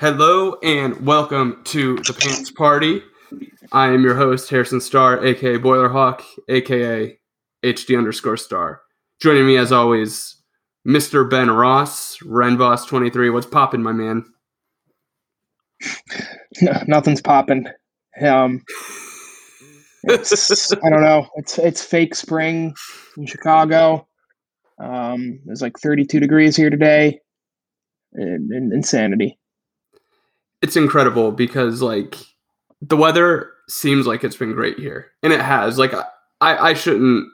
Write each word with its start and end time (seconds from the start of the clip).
Hello 0.00 0.56
and 0.60 1.06
welcome 1.06 1.62
to 1.66 1.94
the 1.98 2.12
Pants 2.14 2.50
Party. 2.50 3.00
I 3.70 3.92
am 3.92 4.02
your 4.02 4.16
host, 4.16 4.50
Harrison 4.50 4.80
Starr, 4.80 5.24
aka 5.24 5.56
Boilerhawk, 5.56 6.20
aka 6.48 7.16
HD 7.64 7.96
underscore 7.96 8.36
star. 8.36 8.80
Joining 9.22 9.46
me 9.46 9.56
as 9.56 9.70
always, 9.70 10.42
Mr. 10.84 11.30
Ben 11.30 11.48
Ross, 11.48 12.18
Renvoss23. 12.24 13.32
What's 13.32 13.46
popping, 13.46 13.84
my 13.84 13.92
man? 13.92 14.24
No, 16.60 16.72
nothing's 16.88 17.22
popping. 17.22 17.68
Um, 18.20 18.62
I 20.10 20.16
don't 20.16 21.02
know. 21.02 21.28
It's 21.36 21.56
it's 21.56 21.84
fake 21.84 22.16
spring 22.16 22.74
in 23.16 23.26
Chicago. 23.26 24.08
Um, 24.82 25.38
it's 25.46 25.62
like 25.62 25.78
32 25.78 26.18
degrees 26.18 26.56
here 26.56 26.70
today. 26.70 27.20
In, 28.14 28.48
in, 28.52 28.70
insanity. 28.72 29.38
It's 30.64 30.76
incredible 30.76 31.30
because 31.30 31.82
like 31.82 32.16
the 32.80 32.96
weather 32.96 33.50
seems 33.68 34.06
like 34.06 34.24
it's 34.24 34.36
been 34.36 34.54
great 34.54 34.78
here, 34.78 35.10
and 35.22 35.30
it 35.30 35.42
has. 35.42 35.78
Like 35.78 35.92
I, 36.40 36.70
I 36.70 36.72
shouldn't, 36.72 37.28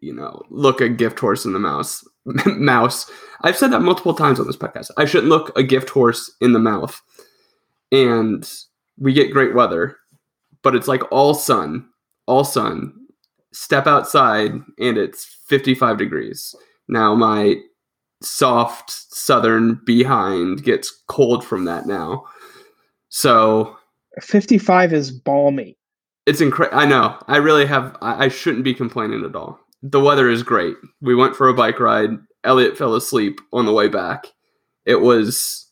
you 0.00 0.14
know, 0.14 0.40
look 0.50 0.80
a 0.80 0.88
gift 0.88 1.18
horse 1.18 1.44
in 1.44 1.52
the 1.52 1.58
mouse. 1.58 2.04
mouse. 2.46 3.10
I've 3.42 3.56
said 3.56 3.72
that 3.72 3.80
multiple 3.80 4.14
times 4.14 4.38
on 4.38 4.46
this 4.46 4.56
podcast. 4.56 4.92
I 4.96 5.04
shouldn't 5.04 5.30
look 5.30 5.50
a 5.58 5.64
gift 5.64 5.90
horse 5.90 6.32
in 6.40 6.52
the 6.52 6.60
mouth. 6.60 7.02
And 7.90 8.48
we 8.98 9.12
get 9.12 9.32
great 9.32 9.52
weather, 9.52 9.96
but 10.62 10.76
it's 10.76 10.86
like 10.86 11.02
all 11.10 11.34
sun, 11.34 11.88
all 12.26 12.44
sun. 12.44 12.92
Step 13.52 13.88
outside 13.88 14.52
and 14.78 14.96
it's 14.96 15.24
55 15.48 15.98
degrees. 15.98 16.54
Now 16.86 17.16
my 17.16 17.56
soft 18.22 18.90
southern 18.90 19.80
behind 19.84 20.62
gets 20.62 21.02
cold 21.08 21.44
from 21.44 21.64
that 21.64 21.86
now. 21.86 22.24
So 23.16 23.74
55 24.20 24.92
is 24.92 25.10
balmy. 25.10 25.78
It's 26.26 26.42
incredible. 26.42 26.78
I 26.78 26.84
know. 26.84 27.16
I 27.28 27.38
really 27.38 27.64
have. 27.64 27.96
I-, 28.02 28.26
I 28.26 28.28
shouldn't 28.28 28.62
be 28.62 28.74
complaining 28.74 29.24
at 29.24 29.34
all. 29.34 29.58
The 29.82 30.02
weather 30.02 30.28
is 30.28 30.42
great. 30.42 30.76
We 31.00 31.14
went 31.14 31.34
for 31.34 31.48
a 31.48 31.54
bike 31.54 31.80
ride. 31.80 32.10
Elliot 32.44 32.76
fell 32.76 32.94
asleep 32.94 33.40
on 33.54 33.64
the 33.64 33.72
way 33.72 33.88
back. 33.88 34.26
It 34.84 35.00
was 35.00 35.66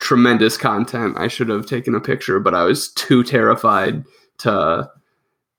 tremendous 0.00 0.56
content. 0.56 1.16
I 1.16 1.28
should 1.28 1.48
have 1.48 1.64
taken 1.64 1.94
a 1.94 2.00
picture, 2.00 2.40
but 2.40 2.56
I 2.56 2.64
was 2.64 2.92
too 2.94 3.22
terrified 3.22 4.04
to 4.38 4.90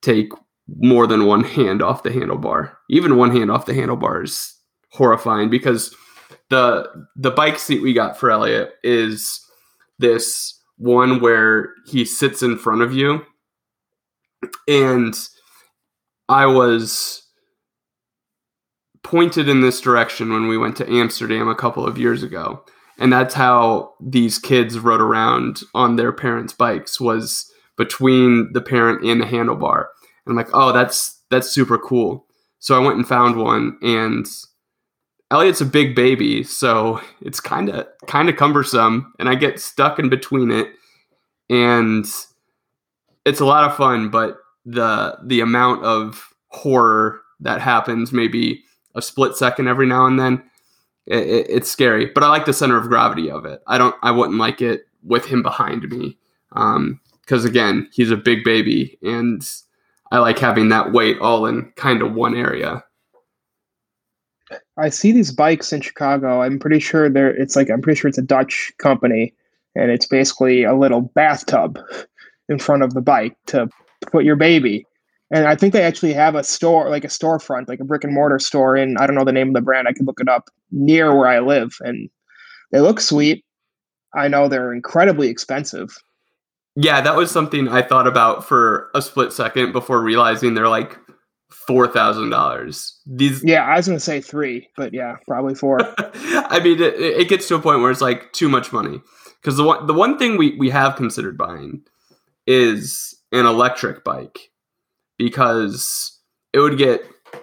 take 0.01 0.33
more 0.81 1.07
than 1.07 1.27
one 1.27 1.45
hand 1.45 1.81
off 1.81 2.03
the 2.03 2.09
handlebar. 2.09 2.73
Even 2.89 3.15
one 3.15 3.31
hand 3.33 3.49
off 3.49 3.65
the 3.65 3.73
handlebar 3.73 4.25
is 4.25 4.53
horrifying 4.89 5.49
because 5.49 5.95
the 6.49 6.89
the 7.15 7.31
bike 7.31 7.57
seat 7.57 7.81
we 7.81 7.93
got 7.93 8.17
for 8.17 8.29
Elliot 8.31 8.73
is 8.83 9.39
this 9.97 10.57
one 10.81 11.21
where 11.21 11.73
he 11.85 12.03
sits 12.03 12.41
in 12.41 12.57
front 12.57 12.81
of 12.81 12.91
you 12.91 13.23
and 14.67 15.13
I 16.27 16.47
was 16.47 17.23
pointed 19.03 19.47
in 19.47 19.61
this 19.61 19.79
direction 19.79 20.33
when 20.33 20.47
we 20.47 20.57
went 20.57 20.75
to 20.77 20.89
Amsterdam 20.89 21.47
a 21.47 21.55
couple 21.55 21.85
of 21.85 21.97
years 21.97 22.23
ago. 22.23 22.63
And 22.97 23.11
that's 23.13 23.33
how 23.33 23.93
these 23.99 24.39
kids 24.39 24.79
rode 24.79 25.01
around 25.01 25.61
on 25.73 25.95
their 25.95 26.11
parents' 26.11 26.53
bikes 26.53 26.99
was 26.99 27.51
between 27.77 28.51
the 28.53 28.61
parent 28.61 29.03
and 29.03 29.21
the 29.21 29.25
handlebar. 29.25 29.85
And 30.25 30.31
I'm 30.31 30.35
like, 30.35 30.49
oh, 30.53 30.71
that's 30.71 31.19
that's 31.29 31.49
super 31.49 31.77
cool. 31.77 32.25
So 32.59 32.75
I 32.75 32.83
went 32.83 32.97
and 32.97 33.07
found 33.07 33.37
one 33.37 33.77
and 33.81 34.27
Elliot's 35.31 35.61
a 35.61 35.65
big 35.65 35.95
baby, 35.95 36.43
so 36.43 37.01
it's 37.21 37.39
kind 37.39 37.69
of 37.69 37.87
kind 38.07 38.29
of 38.29 38.35
cumbersome 38.35 39.13
and 39.17 39.29
I 39.29 39.35
get 39.35 39.59
stuck 39.59 39.97
in 39.97 40.09
between 40.09 40.51
it 40.51 40.67
and 41.49 42.05
it's 43.25 43.39
a 43.39 43.45
lot 43.45 43.63
of 43.63 43.75
fun, 43.75 44.09
but 44.09 44.37
the 44.65 45.17
the 45.23 45.39
amount 45.41 45.83
of 45.83 46.33
horror 46.49 47.21
that 47.39 47.61
happens 47.61 48.11
maybe 48.11 48.63
a 48.95 49.01
split 49.01 49.35
second 49.35 49.67
every 49.67 49.87
now 49.87 50.05
and 50.05 50.19
then 50.19 50.43
it, 51.07 51.27
it, 51.27 51.47
it's 51.49 51.71
scary 51.71 52.05
but 52.05 52.23
i 52.23 52.29
like 52.29 52.45
the 52.45 52.53
center 52.53 52.77
of 52.77 52.87
gravity 52.87 53.31
of 53.31 53.45
it. 53.45 53.61
I 53.67 53.77
don't 53.77 53.95
i 54.03 54.11
wouldn't 54.11 54.37
like 54.37 54.61
it 54.61 54.85
with 55.03 55.25
him 55.25 55.41
behind 55.41 55.89
me 55.89 56.17
because 56.49 56.75
um, 56.75 57.45
again 57.45 57.89
he's 57.91 58.11
a 58.11 58.17
big 58.17 58.43
baby 58.43 58.99
and 59.01 59.41
i 60.11 60.19
like 60.19 60.37
having 60.37 60.69
that 60.69 60.91
weight 60.91 61.17
all 61.19 61.45
in 61.45 61.71
kind 61.75 62.01
of 62.01 62.13
one 62.13 62.35
area 62.35 62.83
i 64.77 64.89
see 64.89 65.11
these 65.11 65.31
bikes 65.31 65.73
in 65.73 65.81
chicago 65.81 66.41
i'm 66.41 66.59
pretty 66.59 66.79
sure 66.79 67.09
they're 67.09 67.35
it's 67.35 67.55
like 67.55 67.69
i'm 67.69 67.81
pretty 67.81 67.99
sure 67.99 68.09
it's 68.09 68.17
a 68.17 68.23
dutch 68.23 68.71
company 68.77 69.33
and 69.75 69.91
it's 69.91 70.05
basically 70.05 70.63
a 70.63 70.75
little 70.75 71.01
bathtub 71.01 71.79
in 72.49 72.59
front 72.59 72.83
of 72.83 72.93
the 72.93 73.01
bike 73.01 73.35
to 73.47 73.69
put 74.11 74.25
your 74.25 74.35
baby. 74.35 74.85
And 75.33 75.47
I 75.47 75.55
think 75.55 75.71
they 75.73 75.83
actually 75.83 76.13
have 76.13 76.35
a 76.35 76.43
store, 76.43 76.89
like 76.89 77.05
a 77.05 77.07
storefront, 77.07 77.69
like 77.69 77.79
a 77.79 77.85
brick 77.85 78.03
and 78.03 78.13
mortar 78.13 78.39
store 78.39 78.75
in, 78.75 78.97
I 78.97 79.07
don't 79.07 79.15
know 79.15 79.23
the 79.23 79.31
name 79.31 79.49
of 79.49 79.53
the 79.53 79.61
brand, 79.61 79.87
I 79.87 79.93
could 79.93 80.05
look 80.05 80.19
it 80.19 80.27
up 80.27 80.49
near 80.71 81.15
where 81.15 81.27
I 81.27 81.39
live. 81.39 81.77
And 81.79 82.09
they 82.71 82.81
look 82.81 82.99
sweet. 82.99 83.45
I 84.13 84.27
know 84.27 84.49
they're 84.49 84.73
incredibly 84.73 85.29
expensive. 85.29 85.97
Yeah, 86.75 86.99
that 87.01 87.15
was 87.15 87.31
something 87.31 87.69
I 87.69 87.81
thought 87.81 88.07
about 88.07 88.45
for 88.45 88.89
a 88.93 89.01
split 89.01 89.31
second 89.31 89.71
before 89.71 90.01
realizing 90.01 90.53
they're 90.53 90.67
like 90.67 90.97
four 91.71 91.87
thousand 91.87 92.29
dollars. 92.29 92.99
These, 93.05 93.43
yeah, 93.43 93.63
I 93.63 93.77
was 93.77 93.87
gonna 93.87 93.99
say 93.99 94.21
three, 94.21 94.67
but 94.75 94.93
yeah, 94.93 95.17
probably 95.27 95.55
four. 95.55 95.79
I 95.97 96.59
mean, 96.63 96.81
it, 96.81 96.95
it, 96.99 97.29
gets 97.29 97.47
to 97.47 97.55
a 97.55 97.59
point 97.59 97.81
where 97.81 97.91
it's 97.91 98.01
like 98.01 98.31
too 98.33 98.49
much 98.49 98.73
money 98.73 99.01
because 99.41 99.57
the 99.57 99.63
one 99.63 99.87
the 99.87 99.93
one 99.93 100.17
thing 100.17 100.37
we 100.37 100.55
we 100.57 100.69
have 100.69 100.95
considered 100.95 101.37
buying 101.37 101.81
is 102.47 103.15
an 103.31 103.45
electric 103.45 104.03
bike 104.03 104.51
because 105.17 106.19
it 106.53 106.59
would 106.59 106.77
get 106.77 107.01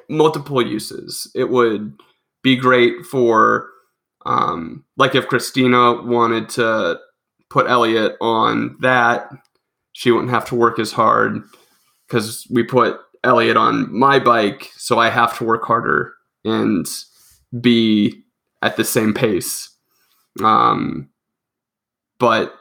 multiple 0.09 0.61
uses. 0.61 1.31
It 1.35 1.51
would 1.51 1.95
be 2.43 2.57
great 2.57 3.05
for, 3.07 3.69
um, 4.27 4.85
like, 4.97 5.15
if 5.15 5.29
Christina 5.29 6.03
wanted 6.03 6.49
to 6.51 6.99
put 7.51 7.69
Elliot 7.69 8.17
on 8.21 8.77
that, 8.81 9.31
she 9.93 10.11
wouldn't 10.11 10.31
have 10.31 10.45
to 10.47 10.55
work 10.55 10.79
as 10.79 10.93
hard 10.93 11.43
because 12.07 12.47
we 12.51 12.63
put 12.63 12.99
Elliot 13.25 13.57
on 13.57 13.93
my 13.93 14.19
bike, 14.19 14.71
so 14.77 14.99
I 14.99 15.11
have 15.11 15.37
to 15.39 15.45
work 15.45 15.65
harder 15.65 16.15
and 16.45 16.87
be 17.61 18.23
at 18.63 18.77
the 18.77 18.85
same 18.85 19.15
pace. 19.15 19.71
Um, 20.43 21.09
but 22.19 22.55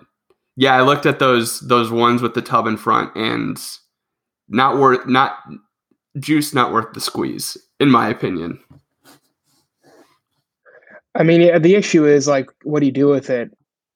yeah, 0.56 0.76
I 0.76 0.82
looked 0.82 1.06
at 1.06 1.20
those 1.20 1.60
those 1.62 1.92
ones 1.92 2.22
with 2.22 2.34
the 2.34 2.42
tub 2.42 2.68
in 2.68 2.78
front 2.78 3.16
and 3.16 3.62
not 4.50 4.78
worth 4.78 5.06
not 5.08 5.38
juice 6.20 6.54
not 6.54 6.72
worth 6.72 6.94
the 6.94 7.02
squeeze 7.02 7.58
in 7.80 7.90
my 7.90 8.10
opinion. 8.10 8.60
I 11.16 11.24
mean, 11.24 11.62
the 11.62 11.76
issue 11.76 12.06
is 12.06 12.28
like 12.28 12.50
what 12.64 12.80
do 12.80 12.86
you 12.86 12.92
do 12.92 13.08
with 13.08 13.30
it 13.30 13.52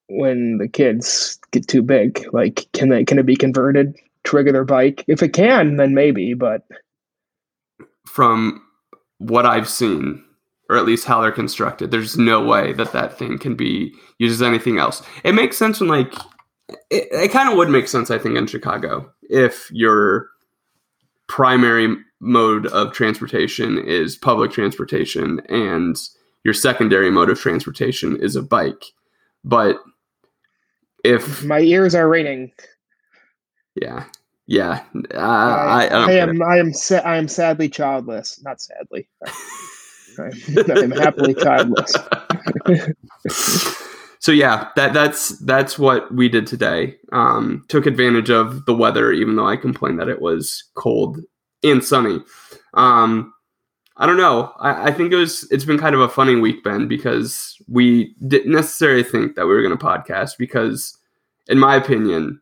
when 0.10 0.58
the 0.58 0.68
kids 0.68 1.40
get 1.52 1.68
too 1.68 1.82
big? 1.82 2.26
Like 2.32 2.68
can 2.74 2.90
they 2.90 3.04
can 3.06 3.20
it 3.20 3.26
be 3.26 3.36
converted 3.36 3.96
to 4.24 4.52
their 4.52 4.66
bike? 4.66 5.04
If 5.08 5.24
it 5.24 5.34
can, 5.34 5.78
then 5.78 5.94
maybe, 5.94 6.34
but 6.34 6.64
from 8.06 8.62
what 9.18 9.46
I've 9.46 9.70
seen, 9.70 10.24
or 10.70 10.78
at 10.78 10.86
least 10.86 11.06
how 11.06 11.22
they're 11.22 11.32
constructed, 11.32 11.92
there's 11.92 12.18
no 12.18 12.44
way 12.44 12.74
that 12.74 12.92
that 12.94 13.18
thing 13.18 13.38
can 13.38 13.56
be 13.56 13.94
used 14.20 14.42
as 14.42 14.48
anything 14.48 14.78
else. 14.78 15.02
It 15.24 15.34
makes 15.34 15.58
sense 15.58 15.80
when 15.80 15.90
like 15.90 16.14
it, 16.90 17.08
it 17.12 17.32
kind 17.32 17.50
of 17.50 17.58
would 17.58 17.70
make 17.70 17.88
sense, 17.88 18.10
I 18.10 18.18
think, 18.18 18.38
in 18.38 18.48
Chicago 18.48 19.12
if 19.30 19.70
your 19.72 20.28
primary 21.28 21.96
mode 22.20 22.68
of 22.68 22.94
transportation 22.94 23.78
is 23.78 24.16
public 24.16 24.52
transportation 24.52 25.42
and 25.50 25.98
your 26.44 26.54
secondary 26.54 27.10
mode 27.10 27.30
of 27.30 27.40
transportation 27.40 28.18
is 28.22 28.36
a 28.36 28.42
bike. 28.42 28.84
But 29.44 29.78
if 31.04 31.44
my 31.44 31.60
ears 31.60 31.96
are 31.96 32.10
ringing, 32.10 32.52
yeah, 33.76 34.06
yeah, 34.48 34.84
uh, 35.14 35.18
I, 35.18 35.88
I, 35.88 36.08
I, 36.08 36.12
am, 36.14 36.42
I 36.42 36.58
am, 36.58 36.74
sa- 36.74 36.98
I 36.98 37.18
am 37.18 37.28
sadly 37.28 37.70
childless. 37.70 38.42
Not 38.44 38.62
sadly, 38.62 39.08
I 40.20 40.80
am 40.80 40.92
happily 40.92 41.34
childless. 41.34 41.94
so 44.20 44.32
yeah, 44.32 44.70
that 44.76 44.94
that's 44.94 45.30
that's 45.40 45.80
what 45.80 46.14
we 46.14 46.30
did 46.30 46.48
today. 46.48 46.98
Um, 47.12 47.66
took 47.68 47.86
advantage 47.86 48.30
of 48.30 48.66
the 48.66 48.76
weather, 48.76 49.12
even 49.12 49.36
though 49.36 49.48
I 49.48 49.58
complained 49.58 50.00
that 50.00 50.10
it 50.10 50.22
was 50.22 50.64
cold 50.76 51.20
and 51.64 51.84
sunny. 51.84 52.20
Um, 52.74 53.34
I 53.98 54.06
don't 54.06 54.18
know. 54.18 54.52
I, 54.60 54.88
I, 54.88 54.92
think 54.92 55.12
it 55.12 55.18
was. 55.18 55.48
It's 55.52 55.66
been 55.66 55.78
kind 55.78 55.94
of 55.94 56.02
a 56.02 56.10
funny 56.10 56.36
week, 56.36 56.64
Ben, 56.64 56.88
because 56.88 57.56
we 57.68 58.16
didn't 58.28 58.52
necessarily 58.52 59.04
think 59.04 59.36
that 59.36 59.46
we 59.46 59.54
were 59.54 59.62
going 59.62 59.78
to 59.78 59.86
podcast. 59.86 60.38
Because, 60.40 60.98
in 61.48 61.60
my 61.60 61.76
opinion, 61.76 62.42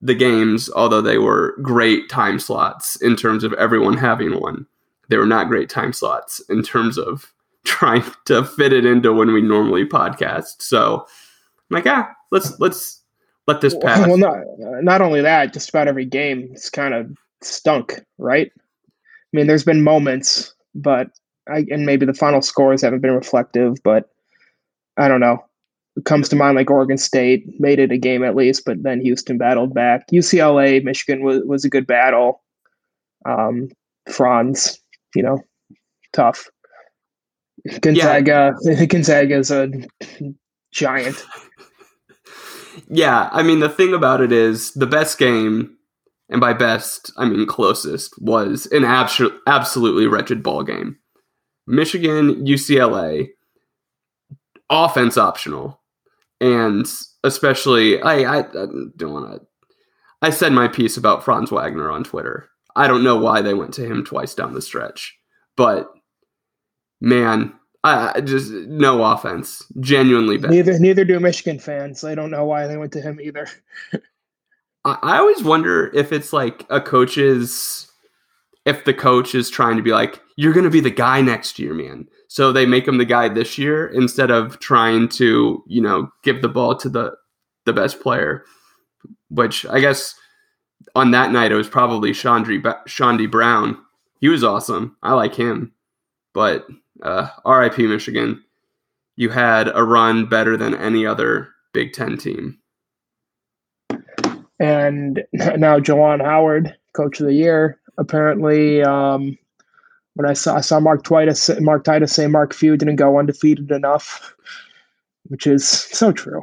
the 0.00 0.14
games, 0.14 0.70
although 0.70 1.02
they 1.02 1.18
were 1.18 1.56
great 1.62 2.08
time 2.08 2.38
slots 2.38 2.96
in 2.96 3.16
terms 3.16 3.44
of 3.44 3.52
everyone 3.54 3.96
having 3.96 4.40
one, 4.40 4.66
they 5.08 5.16
were 5.16 5.26
not 5.26 5.48
great 5.48 5.68
time 5.68 5.92
slots 5.92 6.40
in 6.48 6.62
terms 6.62 6.98
of 6.98 7.32
trying 7.64 8.04
to 8.24 8.44
fit 8.44 8.72
it 8.72 8.86
into 8.86 9.12
when 9.12 9.32
we 9.32 9.42
normally 9.42 9.84
podcast. 9.84 10.60
So 10.62 11.06
I'm 11.70 11.74
like, 11.74 11.86
ah, 11.86 12.10
let's 12.30 12.58
let's 12.58 13.02
let 13.46 13.60
this 13.60 13.76
pass. 13.82 14.06
Well, 14.06 14.16
not 14.16 14.38
not 14.58 15.02
only 15.02 15.20
that, 15.20 15.52
just 15.52 15.68
about 15.68 15.88
every 15.88 16.06
game 16.06 16.48
it's 16.52 16.70
kind 16.70 16.94
of 16.94 17.16
stunk, 17.42 18.00
right? 18.18 18.50
I 18.56 19.36
mean, 19.36 19.46
there's 19.46 19.64
been 19.64 19.84
moments, 19.84 20.54
but 20.74 21.10
I 21.48 21.66
and 21.70 21.84
maybe 21.84 22.06
the 22.06 22.14
final 22.14 22.42
scores 22.42 22.82
haven't 22.82 23.00
been 23.00 23.14
reflective, 23.14 23.76
but 23.84 24.10
I 24.96 25.08
don't 25.08 25.20
know. 25.20 25.44
Comes 26.04 26.28
to 26.28 26.36
mind 26.36 26.56
like 26.56 26.70
Oregon 26.70 26.98
State 26.98 27.44
made 27.60 27.78
it 27.78 27.92
a 27.92 27.98
game 27.98 28.24
at 28.24 28.36
least, 28.36 28.64
but 28.64 28.82
then 28.82 29.00
Houston 29.00 29.38
battled 29.38 29.74
back. 29.74 30.08
UCLA, 30.12 30.82
Michigan 30.84 31.22
was 31.22 31.42
was 31.44 31.64
a 31.64 31.68
good 31.68 31.86
battle. 31.86 32.42
Um, 33.26 33.68
Franz, 34.10 34.78
you 35.14 35.22
know, 35.22 35.42
tough. 36.12 36.48
Gonzaga, 37.80 38.54
yeah. 38.62 38.84
Gonzaga 38.86 39.36
is 39.36 39.50
a 39.50 39.70
giant. 40.72 41.24
Yeah, 42.88 43.28
I 43.32 43.42
mean 43.42 43.60
the 43.60 43.68
thing 43.68 43.92
about 43.94 44.20
it 44.20 44.32
is 44.32 44.72
the 44.74 44.86
best 44.86 45.18
game, 45.18 45.76
and 46.28 46.40
by 46.40 46.52
best 46.52 47.12
I 47.16 47.24
mean 47.24 47.46
closest, 47.46 48.14
was 48.20 48.66
an 48.66 48.82
abso- 48.82 49.36
absolutely 49.46 50.06
wretched 50.06 50.42
ball 50.42 50.62
game. 50.62 50.96
Michigan, 51.66 52.44
UCLA, 52.44 53.28
offense 54.70 55.18
optional, 55.18 55.79
and 56.40 56.86
especially 57.24 58.00
I, 58.02 58.22
I, 58.22 58.38
I 58.40 58.66
don't 58.96 59.12
want 59.12 59.40
to. 59.40 59.46
I 60.22 60.30
said 60.30 60.52
my 60.52 60.68
piece 60.68 60.96
about 60.96 61.24
Franz 61.24 61.50
Wagner 61.50 61.90
on 61.90 62.04
Twitter. 62.04 62.48
I 62.76 62.86
don't 62.86 63.04
know 63.04 63.16
why 63.16 63.42
they 63.42 63.54
went 63.54 63.74
to 63.74 63.86
him 63.86 64.04
twice 64.04 64.34
down 64.34 64.54
the 64.54 64.62
stretch, 64.62 65.18
but 65.56 65.92
man, 67.00 67.54
I 67.82 68.20
just 68.20 68.50
no 68.50 69.02
offense. 69.02 69.64
Genuinely 69.80 70.36
bad. 70.36 70.50
Neither 70.50 70.78
neither 70.78 71.04
do 71.04 71.18
Michigan 71.18 71.58
fans. 71.58 72.04
I 72.04 72.14
don't 72.14 72.30
know 72.30 72.44
why 72.44 72.66
they 72.66 72.76
went 72.76 72.92
to 72.92 73.00
him 73.00 73.20
either. 73.20 73.48
I, 74.84 74.98
I 75.02 75.18
always 75.18 75.42
wonder 75.42 75.90
if 75.94 76.12
it's 76.12 76.32
like 76.32 76.66
a 76.70 76.80
coach's 76.80 77.89
if 78.64 78.84
the 78.84 78.94
coach 78.94 79.34
is 79.34 79.50
trying 79.50 79.76
to 79.76 79.82
be 79.82 79.92
like, 79.92 80.20
you're 80.36 80.52
gonna 80.52 80.70
be 80.70 80.80
the 80.80 80.90
guy 80.90 81.20
next 81.20 81.58
year, 81.58 81.74
man. 81.74 82.08
So 82.28 82.52
they 82.52 82.66
make 82.66 82.86
him 82.86 82.98
the 82.98 83.04
guy 83.04 83.28
this 83.28 83.58
year 83.58 83.88
instead 83.88 84.30
of 84.30 84.60
trying 84.60 85.08
to, 85.10 85.64
you 85.66 85.80
know, 85.82 86.10
give 86.22 86.42
the 86.42 86.48
ball 86.48 86.76
to 86.76 86.88
the 86.88 87.12
the 87.64 87.72
best 87.72 88.00
player. 88.00 88.44
Which 89.28 89.66
I 89.66 89.80
guess 89.80 90.14
on 90.94 91.10
that 91.12 91.32
night 91.32 91.52
it 91.52 91.56
was 91.56 91.68
probably 91.68 92.12
Chaundee 92.12 92.62
Chaundee 92.86 93.30
Brown. 93.30 93.78
He 94.20 94.28
was 94.28 94.44
awesome. 94.44 94.96
I 95.02 95.14
like 95.14 95.34
him. 95.34 95.72
But 96.32 96.66
uh, 97.02 97.28
RIP 97.44 97.78
Michigan, 97.78 98.44
you 99.16 99.30
had 99.30 99.68
a 99.74 99.82
run 99.82 100.26
better 100.26 100.56
than 100.56 100.74
any 100.74 101.06
other 101.06 101.48
Big 101.72 101.92
Ten 101.92 102.16
team. 102.16 102.58
And 104.58 105.24
now 105.32 105.78
Juwan 105.78 106.22
Howard, 106.22 106.76
Coach 106.94 107.20
of 107.20 107.26
the 107.26 107.34
Year. 107.34 107.79
Apparently, 108.00 108.82
um, 108.82 109.38
when 110.14 110.28
I 110.28 110.32
saw 110.32 110.56
I 110.56 110.62
saw 110.62 110.80
Mark 110.80 111.04
Titus, 111.04 111.50
Mark 111.60 111.84
Titus 111.84 112.12
say 112.12 112.26
Mark 112.26 112.52
Few 112.54 112.76
didn't 112.76 112.96
go 112.96 113.18
undefeated 113.18 113.70
enough, 113.70 114.34
which 115.24 115.46
is 115.46 115.68
so 115.68 116.10
true. 116.10 116.42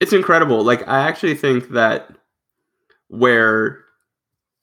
It's 0.00 0.12
incredible. 0.12 0.64
Like 0.64 0.86
I 0.88 1.08
actually 1.08 1.36
think 1.36 1.70
that 1.70 2.10
where 3.08 3.78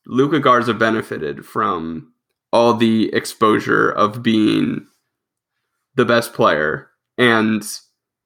Luka 0.05 0.39
Garza 0.39 0.73
benefited 0.73 1.45
from 1.45 2.13
all 2.51 2.73
the 2.73 3.13
exposure 3.13 3.89
of 3.89 4.21
being 4.21 4.85
the 5.95 6.05
best 6.05 6.33
player 6.33 6.89
and 7.17 7.63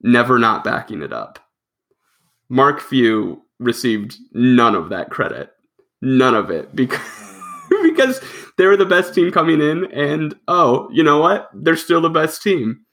never 0.01 0.39
not 0.39 0.63
backing 0.63 1.01
it 1.01 1.13
up. 1.13 1.39
Mark 2.49 2.79
Few 2.79 3.41
received 3.59 4.17
none 4.31 4.75
of 4.75 4.89
that 4.89 5.09
credit. 5.09 5.51
None 6.01 6.35
of 6.35 6.49
it 6.49 6.75
because 6.75 7.22
because 7.95 8.21
they 8.57 8.65
were 8.65 8.77
the 8.77 8.85
best 8.85 9.13
team 9.13 9.31
coming 9.31 9.61
in 9.61 9.91
and 9.91 10.35
oh, 10.47 10.89
you 10.91 11.03
know 11.03 11.19
what? 11.19 11.49
They're 11.53 11.75
still 11.75 12.01
the 12.01 12.09
best 12.09 12.41
team. 12.41 12.85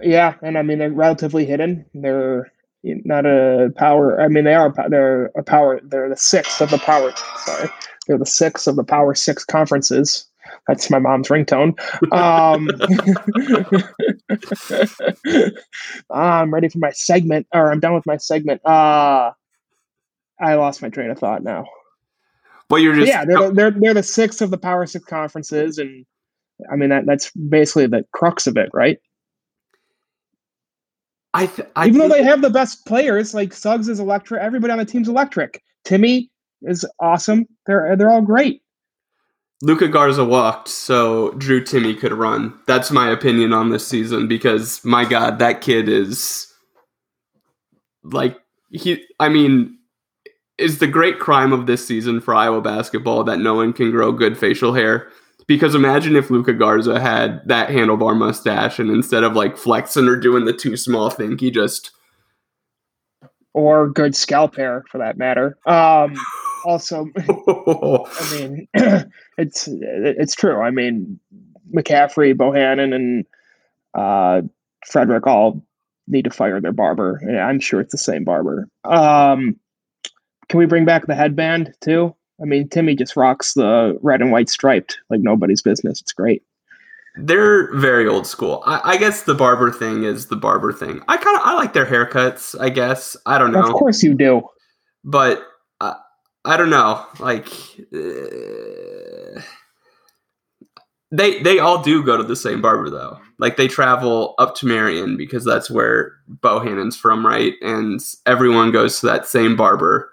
Yeah, 0.00 0.34
and 0.42 0.56
I 0.56 0.62
mean 0.62 0.78
they're 0.78 0.90
relatively 0.90 1.44
hidden. 1.44 1.84
They're 1.94 2.50
not 2.82 3.26
a 3.26 3.72
power. 3.76 4.20
I 4.20 4.28
mean 4.28 4.44
they 4.44 4.54
are. 4.54 4.72
They're 4.88 5.26
a 5.36 5.42
power. 5.42 5.80
They're 5.82 6.08
the 6.08 6.16
sixth 6.16 6.60
of 6.60 6.70
the 6.70 6.78
power. 6.78 7.12
Sorry, 7.44 7.68
they're 8.06 8.18
the 8.18 8.26
sixth 8.26 8.66
of 8.66 8.76
the 8.76 8.84
Power 8.84 9.14
Six 9.14 9.44
conferences. 9.44 10.26
That's 10.66 10.90
my 10.90 10.98
mom's 10.98 11.28
ringtone. 11.28 11.78
Um, 12.12 12.68
I'm 16.10 16.52
ready 16.52 16.68
for 16.68 16.78
my 16.78 16.90
segment, 16.90 17.46
or 17.52 17.70
I'm 17.70 17.80
done 17.80 17.94
with 17.94 18.06
my 18.06 18.16
segment. 18.16 18.60
Uh, 18.64 19.32
I 20.40 20.54
lost 20.54 20.82
my 20.82 20.88
train 20.88 21.10
of 21.10 21.18
thought 21.18 21.42
now. 21.42 21.66
Well, 22.70 22.80
you're 22.80 22.94
just 22.94 23.08
yeah. 23.08 23.24
They're, 23.24 23.38
uh, 23.38 23.50
they're 23.50 23.72
they're 23.72 23.94
the 23.94 24.02
sixth 24.02 24.40
of 24.40 24.50
the 24.50 24.58
Power 24.58 24.86
Six 24.86 25.04
conferences, 25.04 25.76
and 25.78 26.06
I 26.72 26.76
mean 26.76 26.90
that 26.90 27.04
that's 27.04 27.30
basically 27.32 27.88
the 27.88 28.04
crux 28.12 28.46
of 28.46 28.56
it, 28.56 28.70
right? 28.72 28.98
I, 31.32 31.46
th- 31.46 31.68
I 31.76 31.86
even 31.86 31.98
though 31.98 32.08
they 32.08 32.24
have 32.24 32.42
the 32.42 32.50
best 32.50 32.86
players, 32.86 33.34
like 33.34 33.52
Suggs 33.52 33.88
is 33.88 34.00
electric. 34.00 34.40
Everybody 34.40 34.72
on 34.72 34.78
the 34.78 34.84
team's 34.84 35.08
electric. 35.08 35.62
Timme 35.84 36.28
is 36.62 36.84
awesome. 37.00 37.46
They're 37.66 37.96
they're 37.96 38.10
all 38.10 38.22
great. 38.22 38.62
Luka 39.62 39.88
Garza 39.88 40.24
walked 40.24 40.68
so 40.68 41.32
Drew 41.32 41.62
Timme 41.62 41.98
could 41.98 42.12
run. 42.12 42.58
That's 42.66 42.90
my 42.90 43.10
opinion 43.10 43.52
on 43.52 43.70
this 43.70 43.86
season 43.86 44.26
because 44.26 44.82
my 44.84 45.04
God, 45.04 45.38
that 45.38 45.60
kid 45.60 45.88
is 45.88 46.46
like 48.04 48.38
he. 48.70 49.04
I 49.18 49.28
mean, 49.28 49.76
is 50.60 50.78
the 50.78 50.86
great 50.86 51.18
crime 51.18 51.52
of 51.52 51.66
this 51.66 51.86
season 51.86 52.20
for 52.20 52.34
Iowa 52.34 52.60
basketball 52.60 53.24
that 53.24 53.38
no 53.38 53.54
one 53.54 53.72
can 53.72 53.90
grow 53.90 54.12
good 54.12 54.38
facial 54.38 54.74
hair. 54.74 55.08
Because 55.46 55.74
imagine 55.74 56.14
if 56.14 56.30
Luka 56.30 56.52
Garza 56.52 57.00
had 57.00 57.40
that 57.48 57.70
handlebar 57.70 58.16
mustache 58.16 58.78
and 58.78 58.90
instead 58.90 59.24
of 59.24 59.32
like 59.32 59.56
flexing 59.56 60.06
or 60.06 60.14
doing 60.14 60.44
the 60.44 60.52
too 60.52 60.76
small 60.76 61.10
thing, 61.10 61.38
he 61.38 61.50
just 61.50 61.90
or 63.52 63.88
good 63.88 64.14
scalp 64.14 64.56
hair 64.56 64.84
for 64.88 64.98
that 64.98 65.18
matter. 65.18 65.58
Um, 65.66 66.14
also, 66.64 67.08
I 67.18 68.38
mean, 68.38 68.68
it's 69.38 69.68
it's 69.68 70.34
true. 70.34 70.60
I 70.60 70.70
mean, 70.70 71.18
McCaffery, 71.74 72.34
Bohannon, 72.34 72.94
and 72.94 73.26
uh, 73.94 74.42
Frederick 74.86 75.26
all 75.26 75.64
need 76.06 76.24
to 76.24 76.30
fire 76.30 76.60
their 76.60 76.72
barber. 76.72 77.20
I'm 77.40 77.60
sure 77.60 77.80
it's 77.80 77.92
the 77.92 77.98
same 77.98 78.24
barber. 78.24 78.68
Um, 78.84 79.58
can 80.50 80.58
we 80.58 80.66
bring 80.66 80.84
back 80.84 81.06
the 81.06 81.14
headband 81.14 81.72
too? 81.80 82.14
I 82.42 82.44
mean, 82.44 82.68
Timme 82.68 82.98
just 82.98 83.16
rocks 83.16 83.54
the 83.54 83.96
red 84.02 84.20
and 84.20 84.32
white 84.32 84.50
striped 84.50 84.98
like 85.08 85.20
nobody's 85.20 85.62
business. 85.62 86.00
It's 86.00 86.12
great. 86.12 86.42
They're 87.16 87.74
very 87.76 88.06
old 88.06 88.26
school. 88.26 88.62
I, 88.66 88.92
I, 88.92 88.96
guess 88.96 89.22
the 89.22 89.34
barber 89.34 89.72
thing 89.72 90.04
is 90.04 90.26
the 90.26 90.36
barber 90.36 90.72
thing. 90.72 91.02
I 91.08 91.16
kind 91.16 91.36
of 91.36 91.42
I 91.44 91.54
like 91.54 91.72
their 91.72 91.86
haircuts. 91.86 92.58
I 92.60 92.70
guess 92.70 93.16
I 93.26 93.38
don't 93.38 93.52
know. 93.52 93.62
Of 93.62 93.72
course 93.72 94.02
you 94.02 94.14
do. 94.14 94.42
But 95.04 95.42
uh, 95.80 95.94
I 96.44 96.56
don't 96.56 96.70
know. 96.70 97.04
Like 97.18 97.48
uh, 97.92 99.40
they 101.10 101.42
they 101.42 101.58
all 101.58 101.82
do 101.82 102.02
go 102.04 102.16
to 102.16 102.22
the 102.22 102.36
same 102.36 102.62
barber 102.62 102.90
though. 102.90 103.18
Like 103.38 103.56
they 103.56 103.68
travel 103.68 104.34
up 104.38 104.54
to 104.56 104.66
Marion 104.66 105.16
because 105.16 105.44
that's 105.44 105.70
where 105.70 106.12
Bohannon's 106.28 106.96
from, 106.96 107.26
right? 107.26 107.54
And 107.60 108.00
everyone 108.26 108.70
goes 108.70 109.00
to 109.00 109.06
that 109.06 109.26
same 109.26 109.56
barber. 109.56 110.09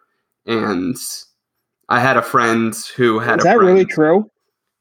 And 0.48 0.96
I 1.90 2.00
had 2.00 2.18
a 2.18 2.22
friend 2.22 2.76
who 2.96 3.20
had. 3.20 3.36
A 3.36 3.38
Is 3.38 3.44
that 3.44 3.58
friend, 3.58 3.74
really 3.74 3.86
true? 3.86 4.32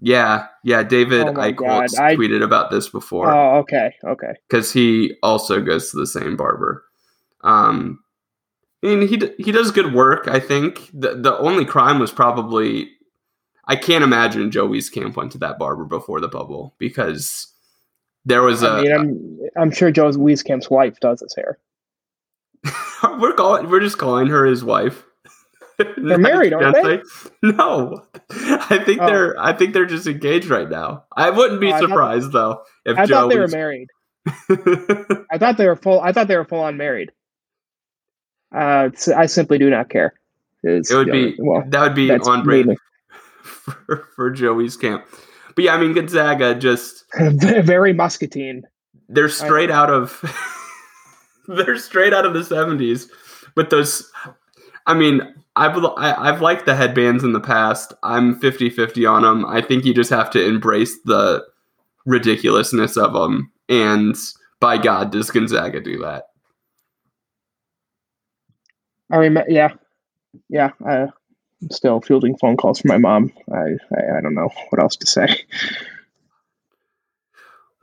Yeah, 0.01 0.47
yeah. 0.63 0.83
David, 0.83 1.27
oh 1.27 1.41
I 1.41 1.53
tweeted 1.53 2.43
about 2.43 2.71
this 2.71 2.89
before. 2.89 3.31
Oh, 3.31 3.59
okay, 3.59 3.93
okay. 4.05 4.35
Because 4.49 4.73
he 4.73 5.15
also 5.23 5.61
goes 5.61 5.91
to 5.91 5.97
the 5.97 6.07
same 6.07 6.37
barber. 6.37 6.85
Um, 7.43 8.01
I 8.83 8.89
mean, 8.89 9.09
he 9.09 9.21
he 9.43 9.53
does 9.53 9.71
good 9.71 9.95
work. 9.95 10.29
I 10.29 10.39
think 10.39 10.91
the 10.93 11.15
the 11.15 11.37
only 11.39 11.65
crime 11.65 11.99
was 11.99 12.13
probably 12.13 12.91
I 13.67 13.77
can't 13.77 14.05
imagine 14.05 14.51
Joe 14.51 14.69
Wieskamp 14.69 15.17
went 15.17 15.33
to 15.33 15.39
that 15.39 15.59
barber 15.59 15.85
before 15.85 16.21
the 16.21 16.29
bubble 16.29 16.75
because 16.79 17.53
there 18.25 18.43
was 18.43 18.63
a. 18.63 18.71
I 18.71 18.83
mean, 18.83 18.93
I'm 18.93 19.63
I'm 19.63 19.71
sure 19.71 19.91
Joe 19.91 20.11
Wieskamp's 20.11 20.69
wife 20.69 21.01
does 21.01 21.21
his 21.21 21.35
hair. 21.35 21.59
we're 23.19 23.33
calling 23.33 23.71
we're 23.71 23.81
just 23.81 23.99
calling 23.99 24.27
her 24.27 24.45
his 24.45 24.63
wife. 24.63 25.05
They're 25.79 26.19
married, 26.19 26.53
aren't 26.53 26.75
they? 26.75 27.03
No, 27.43 28.03
I 28.31 28.83
think 28.85 29.01
oh. 29.01 29.07
they're. 29.07 29.39
I 29.39 29.53
think 29.53 29.75
they're 29.75 29.87
just 29.87 30.07
engaged 30.07 30.47
right 30.47 30.69
now. 30.69 31.05
I 31.15 31.31
wouldn't 31.31 31.61
be 31.61 31.73
oh, 31.73 31.79
surprised 31.79 32.33
thought, 32.33 32.65
though 32.85 32.93
if 32.93 32.99
I 32.99 33.07
Joe 33.07 33.15
thought 33.15 33.29
they 33.31 33.39
was... 33.39 33.53
were 33.53 33.59
married. 33.59 33.89
I 35.31 35.39
thought 35.39 35.57
they 35.59 35.67
were 35.67 35.77
full. 35.77 36.01
I 36.01 36.13
thought 36.13 36.29
they 36.29 36.37
were 36.37 36.45
full 36.45 36.61
on 36.61 36.77
married. 36.77 37.13
Uh, 38.55 38.91
I 39.15 39.27
simply 39.27 39.59
do 39.59 39.69
not 39.69 39.91
care. 39.91 40.15
It 40.63 40.87
would 40.91 41.13
be 41.13 41.35
well, 41.39 41.63
that 41.69 41.83
would 41.83 41.95
be 41.95 42.11
on 42.11 42.43
brand 42.43 42.77
for, 43.43 44.09
for 44.17 44.31
Joe 44.31 44.55
Wieskamp. 44.55 45.05
But 45.55 45.65
yeah, 45.65 45.75
I 45.75 45.81
mean 45.81 45.93
Gonzaga 45.93 46.55
just 46.55 47.05
very 47.19 47.93
muscatine. 47.93 48.63
They're 49.09 49.29
straight 49.29 49.71
out 49.71 49.91
of 49.91 50.23
They're 51.49 51.79
straight 51.79 52.13
out 52.13 52.27
of 52.27 52.35
the 52.35 52.41
70s. 52.41 53.09
But 53.55 53.71
those, 53.71 54.11
I 54.87 54.95
mean, 54.95 55.23
I've, 55.57 55.77
I, 55.97 56.15
I've 56.19 56.43
liked 56.43 56.67
the 56.67 56.77
headbands 56.77 57.25
in 57.25 57.33
the 57.33 57.41
past. 57.41 57.95
I'm 58.03 58.39
50 58.39 58.71
50 58.71 59.07
on 59.07 59.23
them. 59.23 59.47
I 59.47 59.63
think 59.63 59.85
you 59.85 59.95
just 59.95 60.11
have 60.11 60.31
to 60.31 60.47
embrace 60.47 60.97
the 61.05 61.45
ridiculousness 62.05 62.97
of 62.97 63.15
them. 63.15 63.51
And 63.69 64.15
by 64.61 64.79
God, 64.79 65.11
does 65.11 65.31
Gonzaga 65.31 65.81
do 65.81 65.99
that? 65.99 66.29
I 69.11 69.21
mean, 69.21 69.39
yeah, 69.49 69.71
yeah. 70.49 70.71
I'm 70.85 71.11
still 71.71 72.01
fielding 72.01 72.37
phone 72.37 72.57
calls 72.57 72.81
from 72.81 72.89
my 72.89 72.99
mom. 72.99 73.33
I, 73.53 73.57
I, 73.97 74.19
I 74.19 74.21
don't 74.21 74.35
know 74.35 74.51
what 74.71 74.81
else 74.81 74.97
to 74.97 75.07
say. 75.07 75.45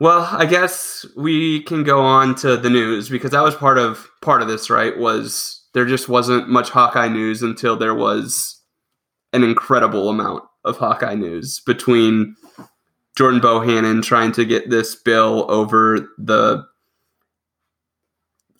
Well, 0.00 0.28
I 0.30 0.44
guess 0.44 1.06
we 1.16 1.62
can 1.62 1.84
go 1.84 2.00
on 2.00 2.34
to 2.36 2.56
the 2.56 2.68
news 2.68 3.08
because 3.08 3.30
that 3.30 3.42
was 3.42 3.54
part 3.54 3.78
of 3.78 4.10
part 4.20 4.42
of 4.42 4.48
this, 4.48 4.68
right? 4.68 4.96
Was 4.98 5.63
there 5.74 5.84
just 5.84 6.08
wasn't 6.08 6.48
much 6.48 6.70
Hawkeye 6.70 7.08
news 7.08 7.42
until 7.42 7.76
there 7.76 7.94
was 7.94 8.60
an 9.32 9.42
incredible 9.42 10.08
amount 10.08 10.44
of 10.64 10.78
Hawkeye 10.78 11.16
news 11.16 11.60
between 11.60 12.36
Jordan 13.16 13.40
Bohannon 13.40 14.02
trying 14.02 14.32
to 14.32 14.44
get 14.44 14.70
this 14.70 14.94
bill 14.94 15.50
over 15.50 16.08
the 16.16 16.64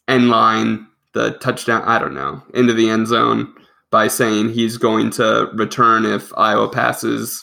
end 0.06 0.28
line, 0.28 0.86
the 1.12 1.32
touchdown, 1.38 1.82
I 1.82 1.98
don't 1.98 2.14
know, 2.14 2.42
into 2.52 2.72
the 2.72 2.90
end 2.90 3.06
zone 3.06 3.54
by 3.90 4.08
saying 4.08 4.50
he's 4.50 4.76
going 4.76 5.10
to 5.10 5.50
return 5.54 6.04
if 6.04 6.36
Iowa 6.36 6.68
passes 6.68 7.42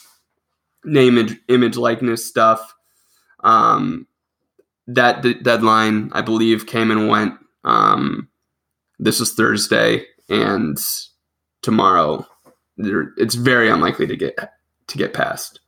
name, 0.84 1.38
image, 1.48 1.76
likeness 1.76 2.26
stuff. 2.26 2.74
Um, 3.40 4.06
that 4.86 5.22
d- 5.22 5.34
deadline, 5.34 6.10
I 6.12 6.20
believe, 6.20 6.66
came 6.66 6.90
and 6.90 7.08
went. 7.08 7.34
Um, 7.64 8.28
this 9.02 9.20
is 9.20 9.34
Thursday, 9.34 10.04
and 10.28 10.78
tomorrow, 11.62 12.26
it's 12.78 13.34
very 13.34 13.68
unlikely 13.68 14.06
to 14.06 14.16
get 14.16 14.36
to 14.88 14.98
get 14.98 15.12
passed 15.12 15.60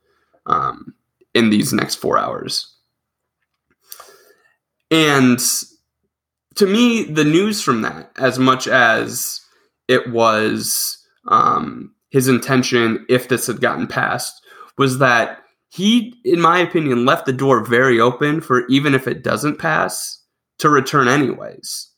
um, 0.47 0.95
in 1.35 1.51
these 1.51 1.73
next 1.73 1.97
four 1.97 2.19
hours. 2.19 2.75
And 4.91 5.41
to 6.55 6.67
me, 6.67 7.05
the 7.05 7.25
news 7.25 7.61
from 7.61 7.83
that, 7.83 8.11
as 8.17 8.39
much 8.39 8.69
as 8.69 9.41
it 9.89 10.11
was 10.11 10.99
um, 11.29 11.95
his 12.11 12.29
intention, 12.29 13.05
if 13.09 13.29
this 13.29 13.47
had 13.49 13.61
gotten 13.61 13.87
passed, 13.87 14.41
was 14.79 14.99
that 14.99 15.41
he, 15.71 16.15
in 16.25 16.41
my 16.41 16.59
opinion, 16.59 17.05
left 17.05 17.27
the 17.27 17.33
door 17.33 17.65
very 17.65 17.99
open 17.99 18.41
for 18.41 18.67
even 18.69 18.95
if 18.95 19.09
it 19.09 19.25
doesn't 19.25 19.59
pass 19.59 20.21
to 20.59 20.69
return 20.69 21.09
anyways. 21.09 21.91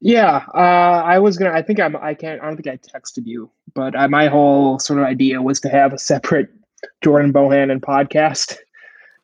Yeah, 0.00 0.44
uh, 0.54 1.02
I 1.04 1.18
was 1.18 1.36
gonna. 1.36 1.52
I 1.52 1.62
think 1.62 1.78
I'm. 1.78 1.94
I 1.96 2.14
can't. 2.14 2.40
I 2.40 2.46
don't 2.46 2.56
think 2.56 2.68
I 2.68 2.78
texted 2.78 3.26
you, 3.26 3.50
but 3.74 3.94
I, 3.94 4.06
my 4.06 4.28
whole 4.28 4.78
sort 4.78 4.98
of 4.98 5.04
idea 5.04 5.42
was 5.42 5.60
to 5.60 5.68
have 5.68 5.92
a 5.92 5.98
separate 5.98 6.48
Jordan 7.02 7.32
Bohannon 7.32 7.80
podcast 7.80 8.56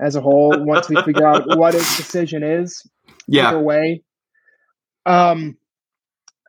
as 0.01 0.17
a 0.17 0.21
whole 0.21 0.63
once 0.65 0.91
we 0.91 1.01
figure 1.03 1.27
out 1.27 1.45
what 1.57 1.73
his 1.73 1.97
decision 1.97 2.43
is. 2.43 2.87
Yeah. 3.27 3.49
Either 3.49 3.61
way. 3.61 4.03
Um, 5.07 5.57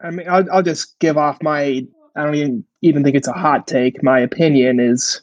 I 0.01 0.11
mean, 0.11 0.27
I'll, 0.29 0.51
I'll 0.51 0.63
just 0.63 0.99
give 0.99 1.17
off 1.17 1.41
my 1.41 1.85
I 2.15 2.23
don't 2.23 2.35
even 2.35 2.65
even 2.81 3.03
think 3.03 3.15
it's 3.15 3.27
a 3.27 3.33
hot 3.33 3.65
take. 3.65 4.03
My 4.03 4.19
opinion 4.19 4.79
is 4.81 5.21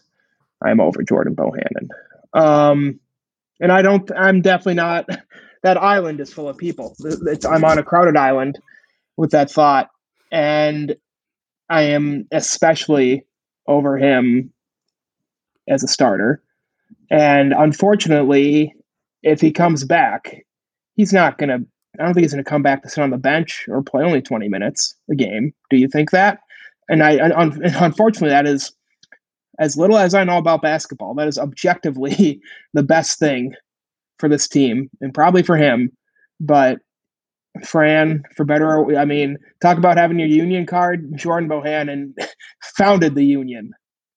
I'm 0.62 0.80
over 0.80 1.02
Jordan 1.02 1.36
Bohannon. 1.36 1.88
Um, 2.32 3.00
and 3.60 3.70
I 3.70 3.82
don't. 3.82 4.10
I'm 4.16 4.40
definitely 4.40 4.74
not. 4.74 5.06
That 5.62 5.78
island 5.78 6.20
is 6.20 6.30
full 6.30 6.46
of 6.46 6.58
people. 6.58 6.94
It's, 7.00 7.46
I'm 7.46 7.64
on 7.64 7.78
a 7.78 7.82
crowded 7.82 8.18
island 8.18 8.58
with 9.16 9.30
that 9.30 9.50
thought, 9.50 9.90
and 10.30 10.96
I 11.70 11.82
am 11.82 12.26
especially 12.32 13.24
over 13.66 13.96
him 13.96 14.52
as 15.68 15.82
a 15.82 15.88
starter. 15.88 16.42
And 17.10 17.52
unfortunately, 17.52 18.74
if 19.22 19.40
he 19.40 19.50
comes 19.50 19.84
back, 19.84 20.44
he's 20.96 21.12
not 21.12 21.38
going 21.38 21.48
to. 21.48 21.66
I 21.98 22.04
don't 22.04 22.14
think 22.14 22.24
he's 22.24 22.32
going 22.32 22.42
to 22.42 22.50
come 22.50 22.62
back 22.62 22.82
to 22.82 22.88
sit 22.88 23.02
on 23.02 23.10
the 23.10 23.16
bench 23.16 23.66
or 23.68 23.80
play 23.80 24.02
only 24.02 24.20
20 24.20 24.48
minutes 24.48 24.96
a 25.08 25.14
game. 25.14 25.54
Do 25.70 25.76
you 25.76 25.86
think 25.86 26.10
that? 26.10 26.40
and 26.88 27.02
I 27.02 27.18
un, 27.18 27.60
unfortunately 27.64 28.30
that 28.30 28.46
is 28.46 28.72
as 29.60 29.76
little 29.76 29.98
as 29.98 30.14
I 30.14 30.24
know 30.24 30.38
about 30.38 30.62
basketball. 30.62 31.14
That 31.14 31.28
is 31.28 31.38
objectively 31.38 32.40
the 32.74 32.82
best 32.82 33.18
thing 33.18 33.54
for 34.18 34.28
this 34.28 34.48
team 34.48 34.90
and 35.00 35.14
probably 35.14 35.42
for 35.42 35.56
him. 35.56 35.90
But 36.40 36.78
Fran, 37.62 38.24
for 38.36 38.44
better, 38.44 38.96
I 38.96 39.04
mean, 39.04 39.38
talk 39.62 39.78
about 39.78 39.96
having 39.96 40.18
your 40.18 40.28
union 40.28 40.66
card. 40.66 41.16
Jordan 41.16 41.48
Bohannon 41.48 42.12
founded 42.76 43.14
the 43.14 43.24
union, 43.24 43.72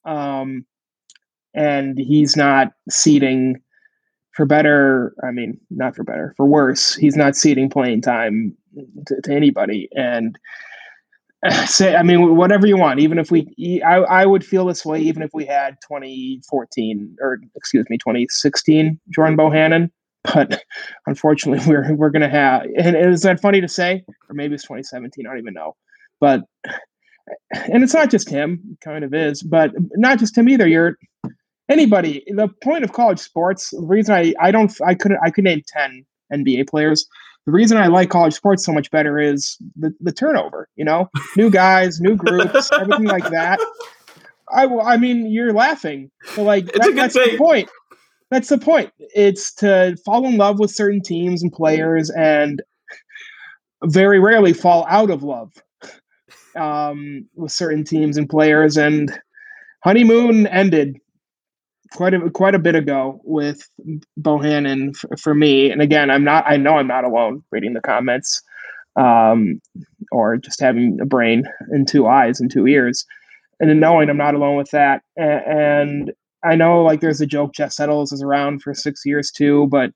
um, 0.05 0.65
and 1.53 1.97
he's 1.97 2.35
not 2.35 2.69
ceding 2.89 3.61
for 4.33 4.45
better. 4.45 5.13
I 5.23 5.31
mean, 5.31 5.59
not 5.69 5.95
for 5.95 6.03
better, 6.03 6.33
for 6.35 6.47
worse. 6.47 6.95
He's 6.95 7.15
not 7.15 7.35
ceding 7.35 7.69
playing 7.69 8.01
time 8.01 8.57
to, 9.05 9.21
to 9.21 9.31
anybody, 9.31 9.87
and 9.93 10.37
say 11.65 11.95
i 11.95 12.03
mean 12.03 12.35
whatever 12.35 12.65
you 12.65 12.77
want 12.77 12.99
even 12.99 13.19
if 13.19 13.31
we 13.31 13.81
I, 13.85 13.97
I 13.97 14.25
would 14.25 14.45
feel 14.45 14.65
this 14.65 14.85
way 14.85 14.99
even 14.99 15.21
if 15.21 15.31
we 15.33 15.45
had 15.45 15.77
2014 15.87 17.15
or 17.21 17.39
excuse 17.55 17.85
me 17.89 17.97
2016 17.97 18.99
jordan 19.09 19.37
bohannon 19.37 19.91
but 20.23 20.63
unfortunately 21.05 21.63
we're 21.71 21.93
we're 21.95 22.09
gonna 22.09 22.29
have 22.29 22.63
and 22.77 22.95
is 22.95 23.21
that 23.21 23.39
funny 23.39 23.61
to 23.61 23.67
say 23.67 24.03
or 24.29 24.35
maybe 24.35 24.53
it's 24.53 24.63
2017 24.63 25.25
i 25.25 25.29
don't 25.29 25.39
even 25.39 25.53
know 25.53 25.75
but 26.19 26.41
and 27.51 27.83
it's 27.83 27.93
not 27.93 28.09
just 28.09 28.29
him 28.29 28.77
kind 28.83 29.03
of 29.03 29.13
is 29.13 29.43
but 29.43 29.71
not 29.95 30.19
just 30.19 30.37
him 30.37 30.49
either 30.49 30.67
you're 30.67 30.97
anybody 31.69 32.23
the 32.27 32.47
point 32.63 32.83
of 32.83 32.93
college 32.93 33.19
sports 33.19 33.71
the 33.71 33.85
reason 33.85 34.15
i 34.15 34.33
i 34.39 34.51
don't 34.51 34.73
i 34.85 34.93
couldn't 34.93 35.19
i 35.23 35.29
could 35.29 35.43
name 35.43 35.61
10 35.67 36.05
nba 36.33 36.67
players 36.67 37.07
the 37.47 37.53
reason 37.53 37.77
I 37.77 37.87
like 37.87 38.09
college 38.09 38.33
sports 38.33 38.65
so 38.65 38.73
much 38.73 38.91
better 38.91 39.17
is 39.17 39.57
the, 39.77 39.93
the 40.01 40.11
turnover, 40.11 40.67
you 40.75 40.83
know, 40.83 41.09
new 41.37 41.49
guys, 41.49 42.01
new 42.01 42.17
groups, 42.17 42.69
everything 42.73 43.05
like 43.05 43.29
that. 43.29 43.57
I, 44.53 44.65
I 44.65 44.97
mean, 44.97 45.31
you're 45.31 45.53
laughing, 45.53 46.11
but 46.35 46.43
like 46.43 46.65
that, 46.73 46.91
that's 46.93 47.13
thing. 47.13 47.31
the 47.31 47.37
point. 47.37 47.69
That's 48.29 48.49
the 48.49 48.57
point. 48.57 48.91
It's 48.99 49.53
to 49.55 49.97
fall 50.05 50.25
in 50.25 50.37
love 50.37 50.59
with 50.59 50.71
certain 50.71 51.01
teams 51.01 51.41
and 51.41 51.51
players, 51.51 52.09
and 52.09 52.61
very 53.85 54.19
rarely 54.19 54.53
fall 54.53 54.85
out 54.89 55.09
of 55.09 55.23
love 55.23 55.53
um, 56.55 57.27
with 57.35 57.51
certain 57.51 57.83
teams 57.83 58.17
and 58.17 58.29
players. 58.29 58.75
And 58.75 59.17
honeymoon 59.83 60.47
ended 60.47 60.97
quite 61.93 62.13
a 62.13 62.29
quite 62.31 62.55
a 62.55 62.59
bit 62.59 62.75
ago 62.75 63.21
with 63.23 63.69
Bohannon 64.19 64.95
for, 64.95 65.15
for 65.17 65.33
me. 65.33 65.71
And 65.71 65.81
again, 65.81 66.09
I'm 66.09 66.23
not. 66.23 66.43
I 66.47 66.57
know 66.57 66.77
I'm 66.77 66.87
not 66.87 67.05
alone 67.05 67.43
reading 67.51 67.73
the 67.73 67.81
comments, 67.81 68.41
um, 68.99 69.61
or 70.11 70.35
just 70.37 70.59
having 70.59 70.99
a 71.01 71.05
brain 71.05 71.43
and 71.69 71.87
two 71.87 72.07
eyes 72.07 72.41
and 72.41 72.51
two 72.51 72.67
ears, 72.67 73.05
and 73.61 73.79
knowing 73.79 74.09
I'm 74.09 74.17
not 74.17 74.35
alone 74.35 74.57
with 74.57 74.71
that. 74.71 75.01
And 75.15 76.11
I 76.43 76.55
know 76.55 76.83
like 76.83 77.01
there's 77.01 77.21
a 77.21 77.25
joke 77.25 77.53
Jeff 77.53 77.71
Settles 77.71 78.11
is 78.11 78.21
around 78.21 78.61
for 78.61 78.73
six 78.73 79.01
years 79.05 79.31
too, 79.31 79.67
but 79.71 79.91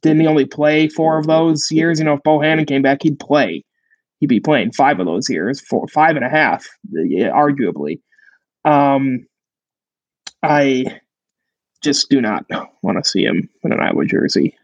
didn't 0.00 0.20
he 0.20 0.26
only 0.26 0.44
play 0.44 0.88
four 0.88 1.18
of 1.18 1.26
those 1.26 1.70
years? 1.70 1.98
You 1.98 2.04
know, 2.04 2.14
if 2.14 2.22
Bo 2.22 2.38
Bohannon 2.38 2.66
came 2.66 2.82
back, 2.82 3.02
he'd 3.02 3.18
play. 3.18 3.64
He'd 4.20 4.28
be 4.28 4.40
playing 4.40 4.72
five 4.72 5.00
of 5.00 5.06
those 5.06 5.28
years, 5.28 5.60
four, 5.60 5.88
five 5.88 6.14
and 6.16 6.24
a 6.24 6.28
half, 6.28 6.66
arguably. 6.94 8.00
Um, 8.64 9.26
I 10.42 11.00
just 11.82 12.08
do 12.08 12.20
not 12.20 12.46
want 12.82 13.02
to 13.02 13.08
see 13.08 13.24
him 13.24 13.48
in 13.64 13.72
an 13.72 13.80
Iowa 13.80 14.04
jersey 14.04 14.56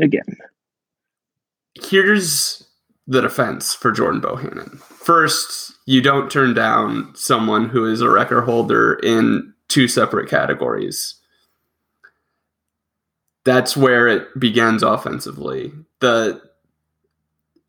again. 0.00 0.38
Here's 1.74 2.66
the 3.06 3.20
defense 3.20 3.74
for 3.74 3.92
Jordan 3.92 4.20
Bohannon. 4.20 4.78
First, 4.80 5.74
you 5.86 6.00
don't 6.00 6.30
turn 6.30 6.54
down 6.54 7.12
someone 7.14 7.68
who 7.68 7.84
is 7.84 8.00
a 8.00 8.08
record 8.08 8.42
holder 8.42 8.94
in 8.94 9.52
two 9.70 9.88
separate 9.88 10.28
categories. 10.28 11.14
That's 13.44 13.76
where 13.76 14.06
it 14.06 14.28
begins 14.38 14.82
offensively. 14.82 15.72
The 16.00 16.42